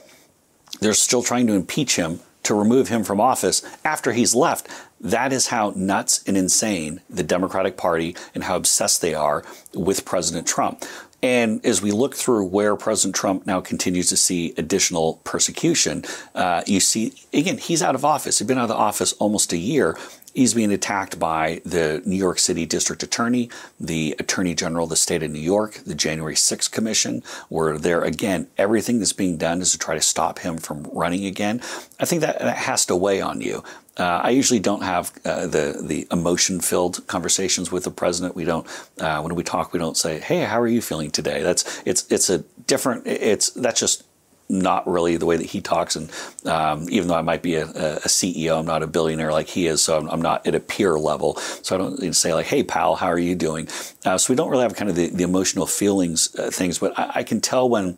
They're 0.79 0.93
still 0.93 1.23
trying 1.23 1.47
to 1.47 1.53
impeach 1.53 1.95
him 1.95 2.19
to 2.43 2.53
remove 2.53 2.89
him 2.89 3.03
from 3.03 3.19
office 3.19 3.63
after 3.83 4.13
he's 4.13 4.35
left. 4.35 4.67
That 5.01 5.33
is 5.33 5.47
how 5.47 5.73
nuts 5.75 6.23
and 6.27 6.37
insane 6.37 7.01
the 7.09 7.23
Democratic 7.23 7.75
Party 7.75 8.15
and 8.33 8.43
how 8.43 8.55
obsessed 8.55 9.01
they 9.01 9.13
are 9.13 9.43
with 9.73 10.05
President 10.05 10.47
Trump. 10.47 10.85
And 11.23 11.65
as 11.65 11.81
we 11.81 11.91
look 11.91 12.13
through 12.13 12.45
where 12.45 12.75
President 12.75 13.15
Trump 13.15 13.47
now 13.47 13.59
continues 13.59 14.09
to 14.09 14.17
see 14.17 14.53
additional 14.57 15.21
persecution, 15.23 16.03
uh, 16.35 16.61
you 16.67 16.79
see, 16.79 17.13
again, 17.33 17.57
he's 17.57 17.81
out 17.81 17.95
of 17.95 18.05
office. 18.05 18.37
He's 18.37 18.47
been 18.47 18.59
out 18.59 18.65
of 18.65 18.69
the 18.69 18.75
office 18.75 19.13
almost 19.13 19.51
a 19.51 19.57
year. 19.57 19.97
He's 20.35 20.53
being 20.53 20.73
attacked 20.73 21.17
by 21.17 21.61
the 21.63 22.01
New 22.05 22.17
York 22.17 22.39
City 22.39 22.65
District 22.65 23.01
Attorney, 23.01 23.49
the 23.79 24.17
Attorney 24.19 24.53
General 24.53 24.83
of 24.83 24.89
the 24.89 24.97
state 24.97 25.23
of 25.23 25.31
New 25.31 25.39
York, 25.39 25.75
the 25.85 25.95
January 25.95 26.35
6th 26.35 26.69
Commission, 26.71 27.23
where 27.47 27.77
there 27.77 28.01
again, 28.01 28.47
everything 28.57 28.99
that's 28.99 29.13
being 29.13 29.37
done 29.37 29.61
is 29.61 29.71
to 29.71 29.77
try 29.77 29.95
to 29.95 30.01
stop 30.01 30.39
him 30.39 30.57
from 30.57 30.83
running 30.91 31.25
again. 31.25 31.61
I 32.01 32.05
think 32.05 32.19
that, 32.19 32.39
that 32.39 32.57
has 32.57 32.85
to 32.87 32.97
weigh 32.97 33.21
on 33.21 33.39
you. 33.39 33.63
Uh, 33.97 34.19
I 34.23 34.31
usually 34.31 34.59
don't 34.59 34.83
have 34.83 35.13
uh, 35.23 35.47
the 35.47 35.81
the 35.81 36.05
emotion 36.11 36.59
filled 36.59 37.07
conversations 37.07 37.71
with 37.71 37.85
the 37.85 37.91
president. 37.91 38.35
We 38.35 38.43
don't 38.43 38.67
uh, 38.99 39.21
when 39.21 39.35
we 39.35 39.43
talk. 39.43 39.71
We 39.71 39.79
don't 39.79 39.95
say, 39.95 40.19
"Hey, 40.19 40.41
how 40.41 40.59
are 40.59 40.67
you 40.67 40.81
feeling 40.81 41.11
today?" 41.11 41.43
That's 41.43 41.81
it's 41.85 42.05
it's 42.11 42.29
a 42.29 42.39
different. 42.67 43.07
It's 43.07 43.51
that's 43.51 43.79
just 43.79 44.03
not 44.47 44.87
really 44.87 45.17
the 45.17 45.25
way 45.25 45.37
that 45.37 45.45
he 45.45 45.61
talks. 45.61 45.95
And 45.95 46.11
um, 46.45 46.87
even 46.89 47.07
though 47.07 47.15
I 47.15 47.21
might 47.21 47.41
be 47.41 47.55
a, 47.55 47.65
a, 47.65 48.07
CEO, 48.07 48.59
I'm 48.59 48.65
not 48.65 48.83
a 48.83 48.87
billionaire 48.87 49.31
like 49.31 49.47
he 49.47 49.67
is, 49.67 49.81
so 49.81 49.97
I'm, 49.97 50.09
I'm, 50.09 50.21
not 50.21 50.45
at 50.45 50.55
a 50.55 50.59
peer 50.59 50.99
level. 50.99 51.35
So 51.35 51.75
I 51.75 51.77
don't 51.77 52.13
say 52.13 52.33
like, 52.33 52.45
"Hey, 52.45 52.63
pal, 52.63 52.95
how 52.95 53.07
are 53.07 53.19
you 53.19 53.35
doing?" 53.35 53.67
Uh, 54.05 54.17
so 54.17 54.31
we 54.31 54.35
don't 54.35 54.49
really 54.49 54.63
have 54.63 54.75
kind 54.75 54.89
of 54.89 54.95
the, 54.95 55.09
the 55.09 55.23
emotional 55.23 55.65
feelings 55.65 56.35
uh, 56.35 56.49
things, 56.51 56.79
but 56.79 56.97
I, 56.97 57.11
I, 57.15 57.23
can 57.23 57.41
tell 57.41 57.67
when 57.67 57.97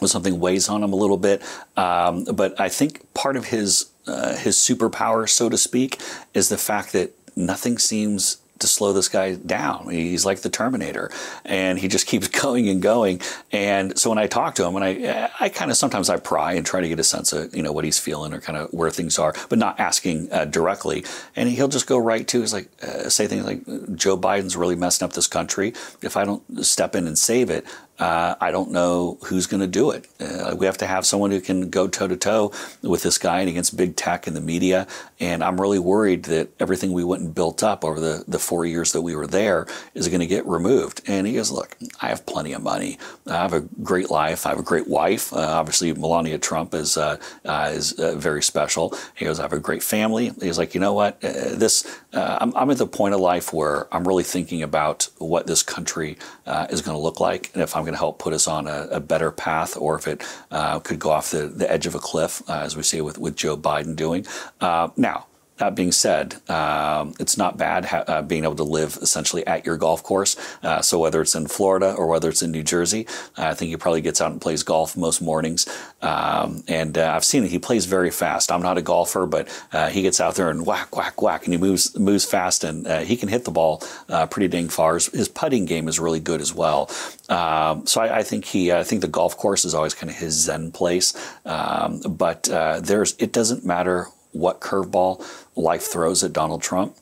when 0.00 0.08
something 0.08 0.38
weighs 0.38 0.68
on 0.68 0.82
him 0.82 0.92
a 0.92 0.96
little 0.96 1.16
bit. 1.16 1.42
Um, 1.76 2.24
but 2.24 2.60
I 2.60 2.68
think 2.68 3.12
part 3.14 3.36
of 3.36 3.46
his 3.46 3.90
uh, 4.06 4.36
his 4.36 4.56
superpower, 4.56 5.28
so 5.28 5.48
to 5.48 5.56
speak, 5.56 6.00
is 6.34 6.50
the 6.50 6.58
fact 6.58 6.92
that 6.92 7.12
nothing 7.36 7.78
seems 7.78 8.38
to 8.64 8.68
slow 8.68 8.92
this 8.92 9.08
guy 9.08 9.34
down. 9.34 9.88
He's 9.90 10.24
like 10.24 10.40
the 10.40 10.48
Terminator, 10.48 11.10
and 11.44 11.78
he 11.78 11.88
just 11.88 12.06
keeps 12.12 12.28
going 12.28 12.68
and 12.68 12.82
going. 12.82 13.20
And 13.52 13.98
so 13.98 14.10
when 14.10 14.18
I 14.18 14.26
talk 14.26 14.54
to 14.56 14.64
him, 14.64 14.74
and 14.76 14.84
I, 14.84 15.30
I 15.38 15.48
kind 15.48 15.70
of 15.70 15.76
sometimes 15.76 16.10
I 16.10 16.16
pry 16.16 16.54
and 16.54 16.66
try 16.66 16.80
to 16.80 16.88
get 16.88 16.98
a 16.98 17.04
sense 17.04 17.32
of 17.32 17.54
you 17.54 17.62
know 17.62 17.72
what 17.72 17.84
he's 17.84 17.98
feeling 17.98 18.32
or 18.32 18.40
kind 18.40 18.58
of 18.58 18.72
where 18.72 18.90
things 18.90 19.18
are, 19.18 19.34
but 19.48 19.58
not 19.58 19.78
asking 19.78 20.32
uh, 20.32 20.44
directly. 20.46 21.04
And 21.36 21.48
he'll 21.48 21.68
just 21.68 21.86
go 21.86 21.98
right 21.98 22.26
to, 22.28 22.40
he's 22.40 22.52
like 22.52 22.68
uh, 22.82 23.08
say 23.08 23.26
things 23.26 23.44
like 23.44 23.64
Joe 23.94 24.16
Biden's 24.16 24.56
really 24.56 24.76
messing 24.76 25.04
up 25.04 25.12
this 25.12 25.26
country. 25.26 25.74
If 26.02 26.16
I 26.16 26.24
don't 26.24 26.64
step 26.64 26.94
in 26.94 27.06
and 27.06 27.18
save 27.18 27.50
it, 27.50 27.66
uh, 27.98 28.34
I 28.40 28.50
don't 28.50 28.72
know 28.72 29.18
who's 29.24 29.46
going 29.46 29.60
to 29.60 29.66
do 29.66 29.90
it. 29.90 30.08
Uh, 30.20 30.54
we 30.58 30.66
have 30.66 30.78
to 30.78 30.86
have 30.86 31.06
someone 31.06 31.30
who 31.30 31.40
can 31.40 31.70
go 31.70 31.86
toe 31.86 32.08
to 32.08 32.16
toe 32.16 32.52
with 32.82 33.02
this 33.02 33.18
guy 33.18 33.40
and 33.40 33.48
against 33.48 33.76
big 33.76 33.94
tech 33.94 34.26
and 34.26 34.36
the 34.36 34.40
media. 34.40 34.86
And 35.20 35.44
I'm 35.44 35.60
really 35.60 35.78
worried 35.78 36.24
that 36.24 36.48
everything 36.58 36.92
we 36.92 37.04
went 37.04 37.22
and 37.22 37.34
built 37.34 37.62
up 37.62 37.84
over 37.84 38.00
the, 38.00 38.24
the 38.26 38.38
four 38.38 38.66
years 38.66 38.92
that 38.92 39.02
we 39.02 39.14
were 39.14 39.28
there 39.28 39.66
is 39.94 40.08
going 40.08 40.20
to 40.20 40.26
get 40.26 40.44
removed. 40.44 41.02
And 41.06 41.26
he 41.26 41.34
goes, 41.34 41.52
Look, 41.52 41.76
I 42.00 42.08
have 42.08 42.26
plenty 42.26 42.52
of 42.52 42.62
money. 42.62 42.98
I 43.26 43.34
have 43.34 43.52
a 43.52 43.60
great 43.60 44.10
life. 44.10 44.44
I 44.44 44.50
have 44.50 44.58
a 44.58 44.64
great 44.64 44.88
wife. 44.88 45.32
Uh, 45.32 45.38
obviously, 45.38 45.92
Melania 45.92 46.38
Trump 46.38 46.74
is, 46.74 46.96
uh, 46.96 47.18
uh, 47.44 47.70
is 47.72 47.92
uh, 47.92 48.16
very 48.16 48.42
special. 48.42 48.96
He 49.14 49.24
goes, 49.24 49.38
I 49.38 49.42
have 49.42 49.52
a 49.52 49.60
great 49.60 49.82
family. 49.82 50.32
He's 50.40 50.58
like, 50.58 50.74
You 50.74 50.80
know 50.80 50.94
what? 50.94 51.20
this, 51.20 52.00
I'm, 52.12 52.54
I'm, 52.56 52.70
at 52.70 52.78
the 52.78 52.86
point 52.86 53.14
of 53.14 53.20
life 53.20 53.52
where 53.52 53.92
I'm 53.94 54.06
really 54.06 54.24
thinking 54.24 54.62
about 54.62 55.08
what 55.18 55.46
this 55.46 55.62
country 55.62 56.18
is 56.46 56.82
going 56.82 56.96
to 56.96 57.02
look 57.02 57.20
like. 57.20 57.50
And 57.54 57.62
if 57.62 57.76
I'm 57.76 57.84
going 57.84 57.93
help 57.94 58.18
put 58.18 58.32
us 58.32 58.46
on 58.46 58.66
a, 58.66 58.88
a 58.90 59.00
better 59.00 59.30
path, 59.30 59.76
or 59.76 59.96
if 59.96 60.06
it 60.06 60.22
uh, 60.50 60.78
could 60.80 60.98
go 60.98 61.10
off 61.10 61.30
the, 61.30 61.46
the 61.46 61.70
edge 61.70 61.86
of 61.86 61.94
a 61.94 61.98
cliff, 61.98 62.42
uh, 62.48 62.60
as 62.60 62.76
we 62.76 62.82
see 62.82 63.00
with, 63.00 63.18
with 63.18 63.36
Joe 63.36 63.56
Biden 63.56 63.96
doing. 63.96 64.26
Uh, 64.60 64.88
now, 64.96 65.26
that 65.64 65.74
being 65.74 65.92
said, 65.92 66.36
um, 66.50 67.14
it's 67.18 67.36
not 67.36 67.56
bad 67.56 67.86
ha- 67.86 68.04
uh, 68.06 68.22
being 68.22 68.44
able 68.44 68.56
to 68.56 68.64
live 68.64 68.98
essentially 69.00 69.46
at 69.46 69.64
your 69.64 69.76
golf 69.76 70.02
course. 70.02 70.36
Uh, 70.62 70.82
so 70.82 70.98
whether 70.98 71.20
it's 71.20 71.34
in 71.34 71.46
Florida 71.46 71.92
or 71.94 72.06
whether 72.06 72.28
it's 72.28 72.42
in 72.42 72.50
New 72.50 72.62
Jersey, 72.62 73.06
I 73.36 73.54
think 73.54 73.70
he 73.70 73.76
probably 73.76 74.00
gets 74.00 74.20
out 74.20 74.32
and 74.32 74.40
plays 74.40 74.62
golf 74.62 74.96
most 74.96 75.22
mornings. 75.22 75.66
Um, 76.02 76.62
and 76.68 76.98
uh, 76.98 77.12
I've 77.14 77.24
seen 77.24 77.44
it; 77.44 77.50
he 77.50 77.58
plays 77.58 77.86
very 77.86 78.10
fast. 78.10 78.52
I'm 78.52 78.62
not 78.62 78.78
a 78.78 78.82
golfer, 78.82 79.26
but 79.26 79.48
uh, 79.72 79.88
he 79.88 80.02
gets 80.02 80.20
out 80.20 80.34
there 80.34 80.50
and 80.50 80.66
whack, 80.66 80.94
whack, 80.96 81.22
whack, 81.22 81.44
and 81.44 81.54
he 81.54 81.58
moves 81.58 81.98
moves 81.98 82.24
fast, 82.24 82.62
and 82.62 82.86
uh, 82.86 83.00
he 83.00 83.16
can 83.16 83.28
hit 83.28 83.44
the 83.44 83.50
ball 83.50 83.82
pretty 84.30 84.48
dang 84.48 84.68
far. 84.68 84.94
His, 84.94 85.06
his, 85.06 85.28
putting 85.28 85.64
game 85.64 85.88
is 85.88 85.98
really 85.98 86.20
good 86.20 86.40
as 86.40 86.54
well. 86.54 86.90
Um, 87.28 87.86
so 87.86 88.00
I, 88.00 88.18
I, 88.18 88.22
think 88.22 88.44
he, 88.44 88.70
I 88.72 88.84
think 88.84 89.00
the 89.00 89.08
golf 89.08 89.36
course 89.36 89.64
is 89.64 89.74
always 89.74 89.94
kind 89.94 90.10
of 90.10 90.16
his 90.16 90.34
zen 90.34 90.70
place. 90.70 91.12
Um, 91.44 92.00
but 92.00 92.44
there's, 92.44 93.16
it 93.18 93.32
doesn't 93.32 93.64
matter 93.64 94.08
what 94.34 94.60
curveball 94.60 95.24
life 95.56 95.84
throws 95.84 96.22
at 96.22 96.32
Donald 96.32 96.62
Trump, 96.62 96.94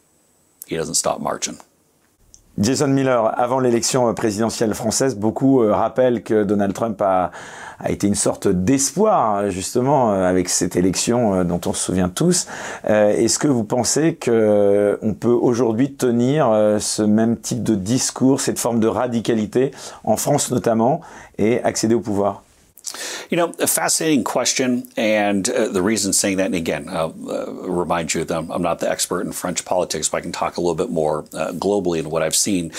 he 0.66 0.76
doesn't 0.76 0.95
stop 0.95 1.20
marching. 1.20 1.59
Jason 2.59 2.89
Miller, 2.89 3.33
avant 3.39 3.61
l'élection 3.61 4.12
présidentielle 4.12 4.74
française, 4.74 5.16
beaucoup 5.16 5.62
euh, 5.62 5.72
rappellent 5.72 6.22
que 6.22 6.45
Donald 6.45 6.74
Trump 6.74 7.01
a, 7.01 7.30
a 7.80 7.91
été 7.91 8.07
une 8.07 8.14
sorte 8.14 8.47
d'espoir, 8.47 9.49
justement, 9.51 10.12
euh, 10.12 10.28
avec 10.28 10.51
cette 10.51 10.76
élection 10.76 11.35
euh, 11.35 11.45
dont 11.45 11.61
on 11.64 11.72
se 11.72 11.83
souvient 11.83 12.11
tous. 12.11 12.47
Est-ce 12.85 13.39
que 13.39 13.49
vous 13.49 13.64
pensez 13.64 14.16
qu'on 14.22 15.14
peut 15.18 15.28
aujourd'hui 15.28 15.95
tenir 15.95 16.76
ce 16.78 17.03
même 17.03 17.39
type 17.39 17.62
de 17.62 17.74
discours, 17.74 18.41
cette 18.41 18.59
forme 18.59 18.80
de 18.80 18.87
radicalité, 18.87 19.70
en 20.05 20.16
France 20.16 20.51
notamment, 20.51 21.01
et 21.39 21.62
accéder 21.62 21.95
au 21.95 22.01
pouvoir? 22.01 22.43
You 23.30 23.36
know, 23.36 23.55
a 23.59 23.66
fascinating 23.66 24.24
question. 24.24 24.90
And 24.97 25.49
uh, 25.49 25.68
the 25.68 25.82
reason 25.82 26.12
saying 26.12 26.36
that, 26.38 26.47
and 26.47 26.55
again, 26.55 26.88
I'll 26.88 27.14
uh, 27.28 27.51
remind 27.53 28.14
you 28.14 28.24
that 28.24 28.36
I'm, 28.51 28.62
not 28.62 28.78
the 28.78 28.90
expert 28.90 29.22
in 29.22 29.32
French 29.32 29.64
politics, 29.64 30.09
but 30.09 30.18
I 30.18 30.20
can 30.20 30.32
talk 30.32 30.57
a 30.57 30.61
little 30.61 30.74
bit 30.74 30.90
more 30.90 31.20
uh, 31.32 31.53
globally 31.53 31.99
in 31.99 32.11
what 32.11 32.22
I've 32.22 32.36
seen 32.36 32.72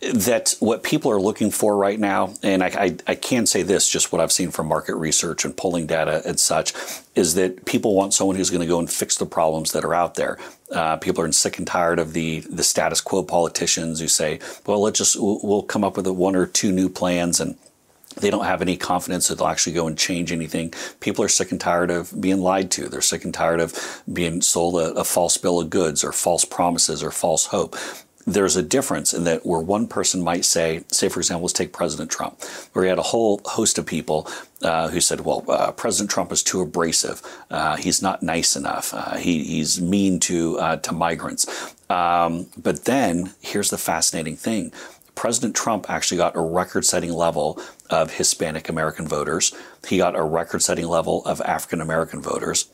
that 0.00 0.54
what 0.60 0.84
people 0.84 1.10
are 1.10 1.20
looking 1.20 1.50
for 1.50 1.76
right 1.76 1.98
now, 1.98 2.32
and 2.42 2.62
I, 2.62 2.66
I, 2.68 2.96
I, 3.08 3.14
can 3.16 3.46
say 3.46 3.62
this, 3.62 3.88
just 3.88 4.12
what 4.12 4.20
I've 4.20 4.30
seen 4.30 4.52
from 4.52 4.68
market 4.68 4.94
research 4.94 5.44
and 5.44 5.56
polling 5.56 5.86
data 5.86 6.22
and 6.24 6.38
such, 6.38 6.72
is 7.16 7.34
that 7.34 7.64
people 7.64 7.94
want 7.96 8.14
someone 8.14 8.36
who's 8.36 8.50
going 8.50 8.60
to 8.60 8.66
go 8.66 8.78
and 8.78 8.88
fix 8.88 9.16
the 9.16 9.26
problems 9.26 9.72
that 9.72 9.84
are 9.84 9.94
out 9.94 10.14
there. 10.14 10.38
Uh, 10.70 10.96
people 10.98 11.24
are 11.24 11.32
sick 11.32 11.58
and 11.58 11.66
tired 11.66 11.98
of 11.98 12.12
the 12.12 12.40
the 12.40 12.62
status 12.62 13.00
quo 13.00 13.24
politicians 13.24 13.98
who 13.98 14.06
say, 14.06 14.38
"Well, 14.66 14.80
let's 14.80 14.98
just 14.98 15.20
we'll, 15.20 15.40
we'll 15.42 15.62
come 15.62 15.82
up 15.82 15.96
with 15.96 16.06
one 16.06 16.36
or 16.36 16.46
two 16.46 16.70
new 16.70 16.88
plans 16.88 17.40
and." 17.40 17.56
They 18.20 18.30
don't 18.30 18.44
have 18.44 18.62
any 18.62 18.76
confidence 18.76 19.28
that 19.28 19.38
they'll 19.38 19.48
actually 19.48 19.74
go 19.74 19.86
and 19.86 19.98
change 19.98 20.32
anything. 20.32 20.72
People 21.00 21.24
are 21.24 21.28
sick 21.28 21.50
and 21.50 21.60
tired 21.60 21.90
of 21.90 22.12
being 22.20 22.40
lied 22.40 22.70
to. 22.72 22.88
They're 22.88 23.00
sick 23.00 23.24
and 23.24 23.34
tired 23.34 23.60
of 23.60 24.02
being 24.12 24.40
sold 24.40 24.76
a, 24.76 25.00
a 25.00 25.04
false 25.04 25.36
bill 25.36 25.60
of 25.60 25.70
goods 25.70 26.04
or 26.04 26.12
false 26.12 26.44
promises 26.44 27.02
or 27.02 27.10
false 27.10 27.46
hope 27.46 27.76
there's 28.28 28.56
a 28.56 28.62
difference 28.62 29.14
in 29.14 29.24
that 29.24 29.46
where 29.46 29.60
one 29.60 29.86
person 29.86 30.22
might 30.22 30.44
say, 30.44 30.84
say 30.88 31.08
for 31.08 31.18
example, 31.20 31.44
let's 31.44 31.52
take 31.54 31.72
President 31.72 32.10
Trump, 32.10 32.42
where 32.72 32.84
he 32.84 32.88
had 32.88 32.98
a 32.98 33.02
whole 33.02 33.40
host 33.46 33.78
of 33.78 33.86
people 33.86 34.28
uh, 34.62 34.88
who 34.88 35.00
said, 35.00 35.20
well, 35.20 35.44
uh, 35.48 35.72
President 35.72 36.10
Trump 36.10 36.30
is 36.30 36.42
too 36.42 36.60
abrasive. 36.60 37.22
Uh, 37.50 37.76
he's 37.76 38.02
not 38.02 38.22
nice 38.22 38.54
enough. 38.54 38.92
Uh, 38.92 39.16
he, 39.16 39.42
he's 39.44 39.80
mean 39.80 40.20
to, 40.20 40.58
uh, 40.58 40.76
to 40.76 40.92
migrants. 40.92 41.74
Um, 41.88 42.46
but 42.56 42.84
then 42.84 43.32
here's 43.40 43.70
the 43.70 43.78
fascinating 43.78 44.36
thing. 44.36 44.72
President 45.18 45.56
Trump 45.56 45.90
actually 45.90 46.16
got 46.16 46.36
a 46.36 46.40
record 46.40 46.84
setting 46.84 47.12
level 47.12 47.60
of 47.90 48.12
Hispanic 48.12 48.68
American 48.68 49.08
voters. 49.08 49.52
He 49.88 49.98
got 49.98 50.14
a 50.14 50.22
record 50.22 50.62
setting 50.62 50.86
level 50.86 51.24
of 51.24 51.40
African 51.40 51.80
American 51.80 52.22
voters 52.22 52.70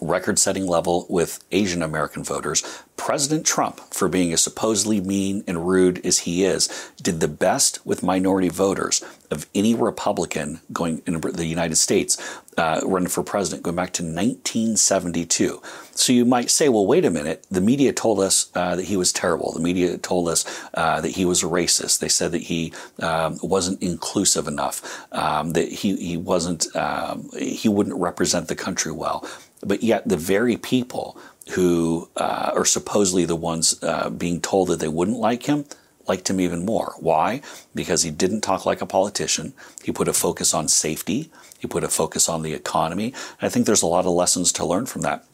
record 0.00 0.38
setting 0.38 0.66
level 0.66 1.06
with 1.08 1.42
Asian 1.50 1.82
American 1.82 2.22
voters. 2.22 2.62
President 2.96 3.44
Trump, 3.44 3.80
for 3.92 4.08
being 4.08 4.32
as 4.32 4.42
supposedly 4.42 5.00
mean 5.00 5.42
and 5.46 5.66
rude 5.66 6.04
as 6.04 6.20
he 6.20 6.44
is, 6.44 6.92
did 7.02 7.20
the 7.20 7.28
best 7.28 7.84
with 7.84 8.02
minority 8.02 8.48
voters 8.48 9.02
of 9.30 9.46
any 9.54 9.74
Republican 9.74 10.60
going 10.72 11.02
in 11.06 11.20
the 11.20 11.46
United 11.46 11.76
States 11.76 12.40
uh, 12.56 12.80
running 12.84 13.08
for 13.08 13.22
president 13.22 13.62
going 13.62 13.76
back 13.76 13.92
to 13.92 14.02
1972. 14.02 15.60
So 16.00 16.14
you 16.14 16.24
might 16.24 16.48
say, 16.48 16.70
well, 16.70 16.86
wait 16.86 17.04
a 17.04 17.10
minute. 17.10 17.46
The 17.50 17.60
media 17.60 17.92
told 17.92 18.20
us 18.20 18.50
uh, 18.54 18.74
that 18.74 18.86
he 18.86 18.96
was 18.96 19.12
terrible. 19.12 19.52
The 19.52 19.60
media 19.60 19.98
told 19.98 20.30
us 20.30 20.46
uh, 20.72 21.02
that 21.02 21.10
he 21.10 21.26
was 21.26 21.42
a 21.42 21.46
racist. 21.46 21.98
They 21.98 22.08
said 22.08 22.32
that 22.32 22.40
he 22.40 22.72
um, 23.00 23.38
wasn't 23.42 23.82
inclusive 23.82 24.48
enough, 24.48 25.06
um, 25.12 25.50
that 25.50 25.68
he, 25.68 25.96
he 25.96 26.16
wasn't, 26.16 26.74
um, 26.74 27.28
he 27.38 27.68
wouldn't 27.68 28.00
represent 28.00 28.48
the 28.48 28.56
country 28.56 28.90
well. 28.90 29.28
But 29.62 29.82
yet, 29.82 30.08
the 30.08 30.16
very 30.16 30.56
people 30.56 31.18
who 31.50 32.08
uh, 32.16 32.52
are 32.54 32.64
supposedly 32.64 33.26
the 33.26 33.36
ones 33.36 33.78
uh, 33.82 34.08
being 34.08 34.40
told 34.40 34.68
that 34.68 34.80
they 34.80 34.88
wouldn't 34.88 35.18
like 35.18 35.42
him 35.42 35.66
liked 36.08 36.30
him 36.30 36.40
even 36.40 36.64
more. 36.64 36.94
Why? 36.98 37.42
Because 37.74 38.04
he 38.04 38.10
didn't 38.10 38.40
talk 38.40 38.64
like 38.64 38.80
a 38.80 38.86
politician. 38.86 39.52
He 39.84 39.92
put 39.92 40.08
a 40.08 40.14
focus 40.14 40.54
on 40.54 40.66
safety. 40.66 41.30
He 41.58 41.68
put 41.68 41.84
a 41.84 41.88
focus 41.88 42.26
on 42.26 42.40
the 42.40 42.54
economy. 42.54 43.12
I 43.42 43.50
think 43.50 43.66
there's 43.66 43.82
a 43.82 43.86
lot 43.86 44.06
of 44.06 44.12
lessons 44.12 44.50
to 44.52 44.64
learn 44.64 44.86
from 44.86 45.02
that. 45.02 45.26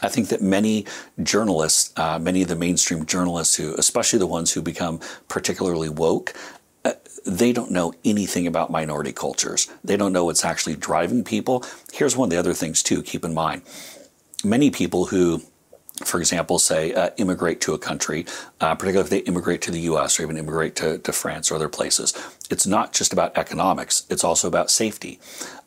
I 0.00 0.08
think 0.08 0.28
that 0.28 0.40
many 0.40 0.86
journalists, 1.22 1.92
uh, 1.96 2.18
many 2.18 2.42
of 2.42 2.48
the 2.48 2.56
mainstream 2.56 3.04
journalists 3.04 3.56
who, 3.56 3.74
especially 3.74 4.18
the 4.18 4.26
ones 4.26 4.52
who 4.52 4.62
become 4.62 5.00
particularly 5.28 5.88
woke, 5.88 6.34
uh, 6.84 6.92
they 7.26 7.52
don't 7.52 7.70
know 7.70 7.92
anything 8.04 8.46
about 8.46 8.70
minority 8.70 9.12
cultures. 9.12 9.68
They 9.84 9.96
don't 9.96 10.12
know 10.12 10.24
what's 10.24 10.44
actually 10.44 10.76
driving 10.76 11.24
people. 11.24 11.64
Here's 11.92 12.16
one 12.16 12.26
of 12.26 12.30
the 12.30 12.38
other 12.38 12.54
things, 12.54 12.82
too, 12.82 13.02
keep 13.02 13.24
in 13.24 13.34
mind. 13.34 13.62
Many 14.44 14.70
people 14.70 15.06
who 15.06 15.42
for 16.04 16.18
example, 16.18 16.58
say 16.58 16.92
uh, 16.94 17.10
immigrate 17.16 17.60
to 17.60 17.74
a 17.74 17.78
country, 17.78 18.26
uh, 18.60 18.74
particularly 18.74 19.04
if 19.04 19.10
they 19.10 19.30
immigrate 19.30 19.60
to 19.62 19.70
the 19.70 19.80
U.S. 19.80 20.18
or 20.18 20.24
even 20.24 20.36
immigrate 20.36 20.74
to, 20.76 20.98
to, 20.98 21.12
France 21.12 21.50
or 21.50 21.56
other 21.56 21.68
places. 21.68 22.12
It's 22.52 22.66
not 22.66 22.92
just 22.92 23.12
about 23.12 23.36
economics; 23.36 24.06
it's 24.10 24.24
also 24.24 24.46
about 24.46 24.70
safety. 24.70 25.18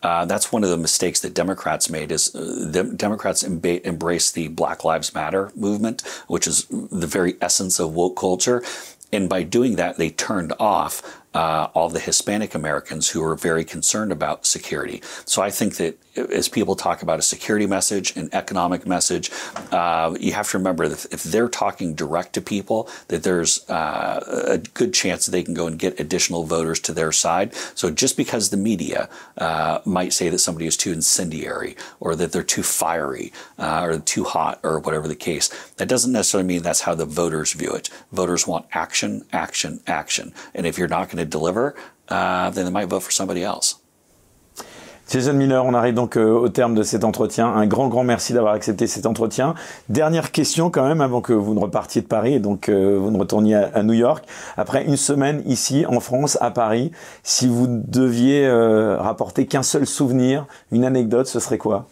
Uh, 0.03 0.23
that's 0.25 0.51
one 0.51 0.63
of 0.63 0.69
the 0.69 0.77
mistakes 0.77 1.19
that 1.21 1.33
Democrats 1.33 1.89
made. 1.89 2.11
Is 2.11 2.33
uh, 2.35 2.39
the 2.71 2.83
Democrats 2.83 3.43
emba- 3.43 3.83
embrace 3.83 4.31
the 4.31 4.47
Black 4.49 4.83
Lives 4.83 5.13
Matter 5.13 5.51
movement, 5.55 6.03
which 6.27 6.47
is 6.47 6.65
the 6.69 7.07
very 7.07 7.35
essence 7.41 7.79
of 7.79 7.95
woke 7.95 8.15
culture, 8.15 8.63
and 9.11 9.27
by 9.29 9.43
doing 9.43 9.75
that, 9.75 9.97
they 9.97 10.09
turned 10.09 10.53
off 10.59 11.21
uh, 11.33 11.67
all 11.73 11.89
the 11.89 11.99
Hispanic 11.99 12.55
Americans 12.55 13.09
who 13.09 13.23
are 13.23 13.35
very 13.35 13.65
concerned 13.65 14.11
about 14.11 14.45
security. 14.45 15.01
So 15.25 15.41
I 15.41 15.49
think 15.49 15.75
that 15.77 15.97
as 16.17 16.47
people 16.47 16.75
talk 16.75 17.01
about 17.01 17.19
a 17.19 17.21
security 17.21 17.67
message, 17.67 18.15
an 18.15 18.29
economic 18.33 18.85
message, 18.85 19.31
uh, 19.71 20.15
you 20.19 20.33
have 20.33 20.49
to 20.49 20.57
remember 20.57 20.87
that 20.87 21.05
if 21.11 21.23
they're 21.23 21.49
talking 21.49 21.93
direct 21.93 22.33
to 22.33 22.41
people, 22.41 22.89
that 23.07 23.23
there's 23.23 23.69
uh, 23.69 24.23
a 24.47 24.57
good 24.57 24.93
chance 24.93 25.25
that 25.25 25.31
they 25.31 25.43
can 25.43 25.53
go 25.53 25.67
and 25.67 25.79
get 25.79 25.99
additional 25.99 26.43
voters 26.43 26.79
to 26.79 26.93
their 26.93 27.11
side. 27.11 27.53
So 27.75 27.91
just 27.91 28.17
because 28.17 28.49
the 28.49 28.57
media 28.57 29.09
uh, 29.37 29.79
might 29.85 30.13
say 30.13 30.29
that 30.29 30.39
somebody 30.39 30.67
is 30.67 30.77
too 30.77 30.91
incendiary 30.91 31.75
or 31.99 32.15
that 32.15 32.31
they're 32.31 32.43
too 32.43 32.63
fiery 32.63 33.31
uh, 33.57 33.81
or 33.83 33.99
too 33.99 34.23
hot 34.23 34.59
or 34.63 34.79
whatever 34.79 35.07
the 35.07 35.15
case, 35.15 35.49
that 35.77 35.87
doesn't 35.87 36.11
necessarily 36.11 36.47
mean 36.47 36.61
that's 36.61 36.81
how 36.81 36.95
the 36.95 37.05
voters 37.05 37.53
view 37.53 37.71
it. 37.71 37.89
Voters 38.11 38.47
want 38.47 38.65
action, 38.71 39.25
action, 39.31 39.81
action. 39.87 40.33
And 40.53 40.65
if 40.65 40.77
you're 40.77 40.87
not 40.87 41.09
going 41.09 41.17
to 41.17 41.25
deliver, 41.25 41.75
uh, 42.09 42.49
then 42.51 42.65
they 42.65 42.71
might 42.71 42.87
vote 42.87 43.01
for 43.03 43.11
somebody 43.11 43.43
else. 43.43 43.79
Jason 45.07 45.33
Miller, 45.33 45.63
on 45.63 45.73
arrive 45.75 45.93
donc 45.93 46.17
euh, 46.17 46.31
au 46.31 46.49
terme 46.49 46.73
de 46.73 46.81
cet 46.81 47.03
entretien. 47.03 47.47
Un 47.47 47.67
grand, 47.67 47.87
grand 47.89 48.03
merci 48.03 48.33
d'avoir 48.33 48.53
accepté 48.53 48.87
cet 48.87 49.05
entretien. 49.05 49.53
Dernière 49.87 50.31
question 50.31 50.71
quand 50.71 50.87
même 50.87 50.99
avant 50.99 51.21
que 51.21 51.33
vous 51.33 51.53
ne 51.53 51.59
repartiez 51.59 52.01
de 52.01 52.07
Paris 52.07 52.33
et 52.33 52.39
donc 52.39 52.69
euh, 52.69 52.97
vous 52.99 53.11
ne 53.11 53.17
retourniez 53.17 53.55
à, 53.55 53.83
New 53.83 53.93
York. 53.93 54.25
Après 54.57 54.83
une 54.83 54.97
semaine 54.97 55.43
ici 55.45 55.85
en 55.85 55.99
France, 55.99 56.39
à 56.41 56.49
Paris, 56.49 56.91
si 57.23 57.47
vous 57.47 57.67
deviez 57.67 58.47
euh, 58.47 58.97
rapporter 58.97 59.45
qu'un 59.45 59.63
seul 59.63 59.85
souvenir, 59.85 60.47
une 60.71 60.83
anecdote, 60.83 61.27
ce 61.27 61.39
serait 61.39 61.59
quoi? 61.59 61.85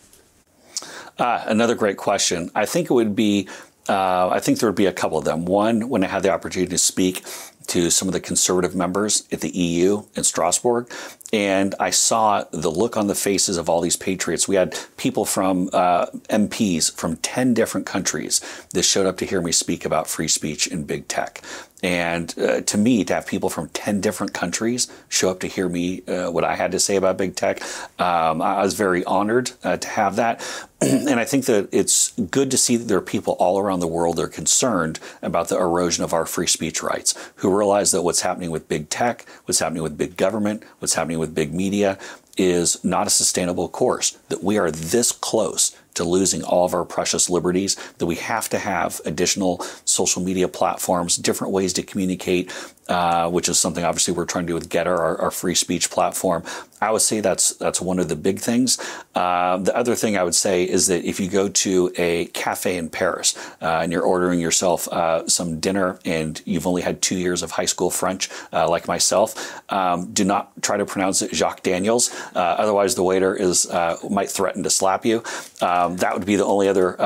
Ah, 1.19 1.43
another 1.47 1.75
great 1.75 1.97
question. 1.97 2.47
I 2.55 2.65
think 2.65 2.85
it 2.85 2.91
would 2.91 3.13
be 3.13 3.45
Uh, 3.89 4.29
I 4.31 4.39
think 4.39 4.59
there 4.59 4.69
would 4.69 4.77
be 4.77 4.85
a 4.85 4.93
couple 4.93 5.17
of 5.17 5.25
them. 5.25 5.43
One, 5.43 5.89
when 5.89 6.05
I 6.05 6.07
had 6.07 6.23
the 6.23 6.31
opportunity 6.31 6.71
to 6.71 6.77
speak 6.77 7.21
to 7.67 7.89
some 7.89 8.07
of 8.07 8.13
the 8.13 8.19
conservative 8.19 8.75
members 8.75 9.27
at 9.31 9.41
the 9.41 9.49
EU 9.49 10.03
in 10.15 10.23
Strasbourg, 10.23 10.91
and 11.33 11.73
I 11.79 11.89
saw 11.89 12.43
the 12.51 12.69
look 12.69 12.95
on 12.95 13.07
the 13.07 13.15
faces 13.15 13.57
of 13.57 13.67
all 13.67 13.81
these 13.81 13.95
patriots. 13.95 14.47
We 14.47 14.55
had 14.55 14.77
people 14.97 15.25
from 15.25 15.69
uh, 15.73 16.05
MPs 16.29 16.95
from 16.95 17.15
10 17.17 17.55
different 17.55 17.87
countries 17.87 18.39
that 18.73 18.83
showed 18.83 19.07
up 19.07 19.17
to 19.17 19.25
hear 19.25 19.41
me 19.41 19.51
speak 19.51 19.83
about 19.83 20.07
free 20.07 20.27
speech 20.27 20.67
in 20.67 20.83
big 20.83 21.07
tech. 21.07 21.41
And 21.81 22.33
uh, 22.39 22.61
to 22.61 22.77
me, 22.77 23.03
to 23.03 23.15
have 23.15 23.25
people 23.25 23.49
from 23.49 23.67
10 23.69 23.99
different 23.99 24.33
countries 24.33 24.87
show 25.09 25.29
up 25.29 25.39
to 25.41 25.47
hear 25.47 25.67
me, 25.67 26.03
uh, 26.07 26.31
what 26.31 26.43
I 26.43 26.55
had 26.55 26.71
to 26.71 26.79
say 26.79 26.95
about 26.95 27.17
big 27.17 27.35
tech, 27.35 27.61
um, 27.99 28.41
I 28.41 28.63
was 28.63 28.75
very 28.75 29.03
honored 29.03 29.51
uh, 29.63 29.77
to 29.77 29.87
have 29.89 30.15
that. 30.15 30.67
and 31.07 31.19
I 31.19 31.25
think 31.25 31.45
that 31.45 31.69
it's 31.71 32.11
good 32.11 32.51
to 32.51 32.57
see 32.57 32.75
that 32.75 32.85
there 32.85 32.97
are 32.97 33.01
people 33.01 33.33
all 33.39 33.57
around 33.57 33.79
the 33.79 33.87
world 33.87 34.17
that 34.17 34.23
are 34.23 34.27
concerned 34.27 34.99
about 35.21 35.47
the 35.47 35.57
erosion 35.57 36.03
of 36.03 36.13
our 36.13 36.25
free 36.25 36.47
speech 36.47 36.83
rights, 36.83 37.13
who 37.37 37.55
realize 37.55 37.91
that 37.91 38.01
what's 38.01 38.21
happening 38.21 38.51
with 38.51 38.67
big 38.67 38.89
tech, 38.89 39.25
what's 39.45 39.59
happening 39.59 39.83
with 39.83 39.97
big 39.97 40.17
government, 40.17 40.63
what's 40.79 40.95
happening 40.95 41.19
with 41.19 41.33
big 41.33 41.53
media 41.53 41.97
is 42.37 42.83
not 42.83 43.07
a 43.07 43.11
sustainable 43.11 43.69
course, 43.69 44.17
that 44.29 44.43
we 44.43 44.57
are 44.57 44.71
this 44.71 45.11
close 45.11 45.75
to 45.93 46.03
losing 46.03 46.43
all 46.43 46.65
of 46.65 46.73
our 46.73 46.85
precious 46.85 47.29
liberties, 47.29 47.75
that 47.99 48.07
we 48.07 48.15
have 48.15 48.49
to 48.49 48.57
have 48.57 48.99
additional 49.05 49.59
social 49.85 50.21
media 50.21 50.47
platforms, 50.47 51.15
different 51.15 51.53
ways 51.53 51.73
to 51.73 51.83
communicate, 51.83 52.51
uh, 52.89 53.29
which 53.29 53.47
is 53.47 53.59
something 53.59 53.83
obviously 53.83 54.13
we're 54.13 54.25
trying 54.25 54.45
to 54.45 54.47
do 54.47 54.53
with 54.55 54.69
Gettr, 54.69 54.87
our, 54.87 55.17
our, 55.19 55.31
free 55.31 55.55
speech 55.55 55.89
platform. 55.89 56.43
I 56.83 56.91
would 56.91 57.01
say 57.01 57.21
that's 57.21 57.53
that's 57.53 57.79
one 57.79 57.97
of 57.97 58.09
the 58.09 58.17
big 58.17 58.39
things. 58.39 58.77
Uh, 59.15 59.57
the 59.57 59.75
other 59.75 59.95
thing 59.95 60.17
I 60.17 60.23
would 60.23 60.35
say 60.35 60.63
is 60.65 60.87
that 60.87 61.05
if 61.05 61.17
you 61.17 61.29
go 61.29 61.47
to 61.47 61.93
a 61.97 62.25
cafe 62.25 62.77
in 62.77 62.89
Paris 62.89 63.37
uh, 63.61 63.79
and 63.81 63.91
you're 63.91 64.03
ordering 64.03 64.41
yourself 64.41 64.89
uh, 64.89 65.25
some 65.27 65.61
dinner 65.61 65.97
and 66.03 66.41
you've 66.45 66.67
only 66.67 66.81
had 66.81 67.01
two 67.01 67.15
years 67.15 67.41
of 67.41 67.51
high 67.51 67.65
school 67.65 67.89
French, 67.89 68.29
uh, 68.51 68.69
like 68.69 68.85
myself, 68.85 69.61
um, 69.71 70.11
do 70.11 70.25
not 70.25 70.51
try 70.61 70.75
to 70.75 70.85
pronounce 70.85 71.21
it 71.21 71.33
Jacques 71.33 71.63
Daniels. 71.63 72.11
Uh, 72.35 72.39
otherwise, 72.39 72.95
the 72.95 73.03
waiter 73.03 73.33
is 73.33 73.65
might 74.09 74.29
threaten 74.29 74.61
to 74.63 74.69
slap 74.69 75.05
you. 75.05 75.23
Um, 75.61 75.95
that 75.97 76.13
would 76.13 76.25
be 76.25 76.35
the 76.35 76.45
only 76.45 76.67
other 76.67 76.97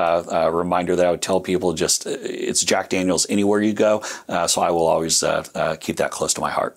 reminder 0.51 0.95
that 0.95 1.05
I 1.05 1.11
would 1.11 1.21
tell 1.21 1.39
people. 1.39 1.73
Just 1.73 2.07
it's 2.07 2.63
Jack 2.63 2.89
Daniels 2.89 3.27
anywhere 3.29 3.61
you 3.61 3.73
go. 3.73 4.01
so 4.47 4.61
I 4.61 4.71
will 4.71 4.87
always 4.87 5.21
uh, 5.21 5.77
keep 5.79 5.97
that 5.97 6.09
close 6.09 6.33
to 6.33 6.41
my 6.41 6.49
heart. 6.49 6.75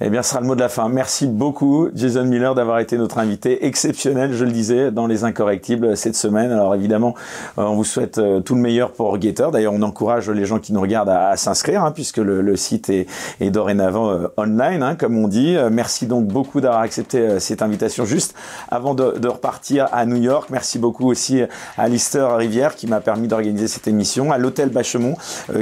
Eh 0.00 0.10
bien, 0.10 0.22
ce 0.22 0.30
sera 0.30 0.40
le 0.40 0.46
mot 0.48 0.56
de 0.56 0.60
la 0.60 0.68
fin. 0.68 0.88
Merci 0.88 1.28
beaucoup, 1.28 1.88
Jason 1.94 2.24
Miller, 2.24 2.56
d'avoir 2.56 2.80
été 2.80 2.98
notre 2.98 3.18
invité 3.18 3.64
exceptionnel, 3.64 4.32
je 4.32 4.44
le 4.44 4.50
disais, 4.50 4.90
dans 4.90 5.06
les 5.06 5.22
incorrectibles 5.22 5.96
cette 5.96 6.16
semaine. 6.16 6.50
Alors 6.50 6.74
évidemment, 6.74 7.14
euh, 7.58 7.62
on 7.62 7.76
vous 7.76 7.84
souhaite 7.84 8.18
euh, 8.18 8.40
tout 8.40 8.56
le 8.56 8.60
meilleur 8.60 8.90
pour 8.90 9.16
Gator. 9.18 9.52
D'ailleurs, 9.52 9.72
on 9.72 9.82
encourage 9.82 10.28
les 10.30 10.46
gens 10.46 10.58
qui 10.58 10.72
nous 10.72 10.80
regardent 10.80 11.10
à, 11.10 11.36
s'inscrire, 11.36 11.84
hein, 11.84 11.92
puisque 11.92 12.16
le, 12.16 12.56
site 12.56 12.90
est, 12.90 13.06
dorénavant 13.50 14.10
euh, 14.10 14.26
online, 14.36 14.82
hein, 14.82 14.96
comme 14.96 15.16
on 15.16 15.28
dit. 15.28 15.56
Merci 15.70 16.06
donc 16.06 16.26
beaucoup 16.26 16.60
d'avoir 16.60 16.80
accepté 16.80 17.38
cette 17.38 17.62
invitation. 17.62 18.04
Juste 18.04 18.34
avant 18.70 18.94
de, 18.94 19.28
repartir 19.28 19.88
à 19.92 20.06
New 20.06 20.20
York, 20.20 20.48
merci 20.50 20.78
beaucoup 20.78 21.08
aussi 21.08 21.40
à 21.78 21.88
Lister 21.88 22.26
Rivière 22.36 22.74
qui 22.74 22.86
m'a 22.86 23.00
permis 23.00 23.28
d'organiser 23.28 23.68
cette 23.68 23.86
émission, 23.86 24.32
à 24.32 24.38
l'hôtel 24.38 24.70
Bachemont 24.70 25.16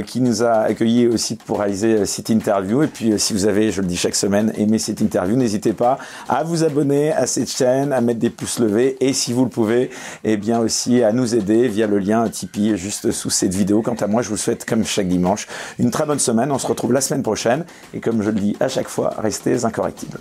qui 0.05 0.21
nous 0.21 0.43
a 0.43 0.51
accueillis 0.51 1.07
aussi 1.07 1.35
pour 1.35 1.59
réaliser 1.59 2.05
cette 2.05 2.29
interview. 2.29 2.83
Et 2.83 2.87
puis, 2.87 3.19
si 3.19 3.33
vous 3.33 3.45
avez, 3.45 3.71
je 3.71 3.81
le 3.81 3.87
dis 3.87 3.97
chaque 3.97 4.15
semaine, 4.23 4.53
aimé 4.57 4.79
cette 4.79 5.01
interview, 5.01 5.35
n'hésitez 5.35 5.73
pas 5.73 5.97
à 6.29 6.43
vous 6.43 6.63
abonner 6.63 7.11
à 7.11 7.27
cette 7.27 7.49
chaîne, 7.49 7.91
à 7.91 7.99
mettre 7.99 8.19
des 8.19 8.29
pouces 8.29 8.59
levés 8.59 8.95
et 9.01 9.11
si 9.11 9.33
vous 9.33 9.43
le 9.43 9.49
pouvez, 9.49 9.89
eh 10.23 10.37
bien 10.37 10.59
aussi 10.59 11.03
à 11.03 11.11
nous 11.11 11.35
aider 11.35 11.67
via 11.67 11.87
le 11.87 11.99
lien 11.99 12.29
Tipeee 12.29 12.77
juste 12.77 13.11
sous 13.11 13.29
cette 13.29 13.53
vidéo. 13.53 13.81
Quant 13.81 13.95
à 13.95 14.07
moi, 14.07 14.21
je 14.21 14.29
vous 14.29 14.37
souhaite 14.37 14.63
comme 14.65 14.85
chaque 14.85 15.09
dimanche 15.09 15.47
une 15.77 15.91
très 15.91 16.05
bonne 16.05 16.19
semaine. 16.19 16.51
On 16.51 16.59
se 16.59 16.67
retrouve 16.67 16.93
la 16.93 17.01
semaine 17.01 17.23
prochaine 17.23 17.65
et 17.93 17.99
comme 17.99 18.21
je 18.21 18.29
le 18.29 18.39
dis 18.39 18.55
à 18.61 18.69
chaque 18.69 18.87
fois, 18.87 19.13
restez 19.17 19.65
incorrectibles. 19.65 20.19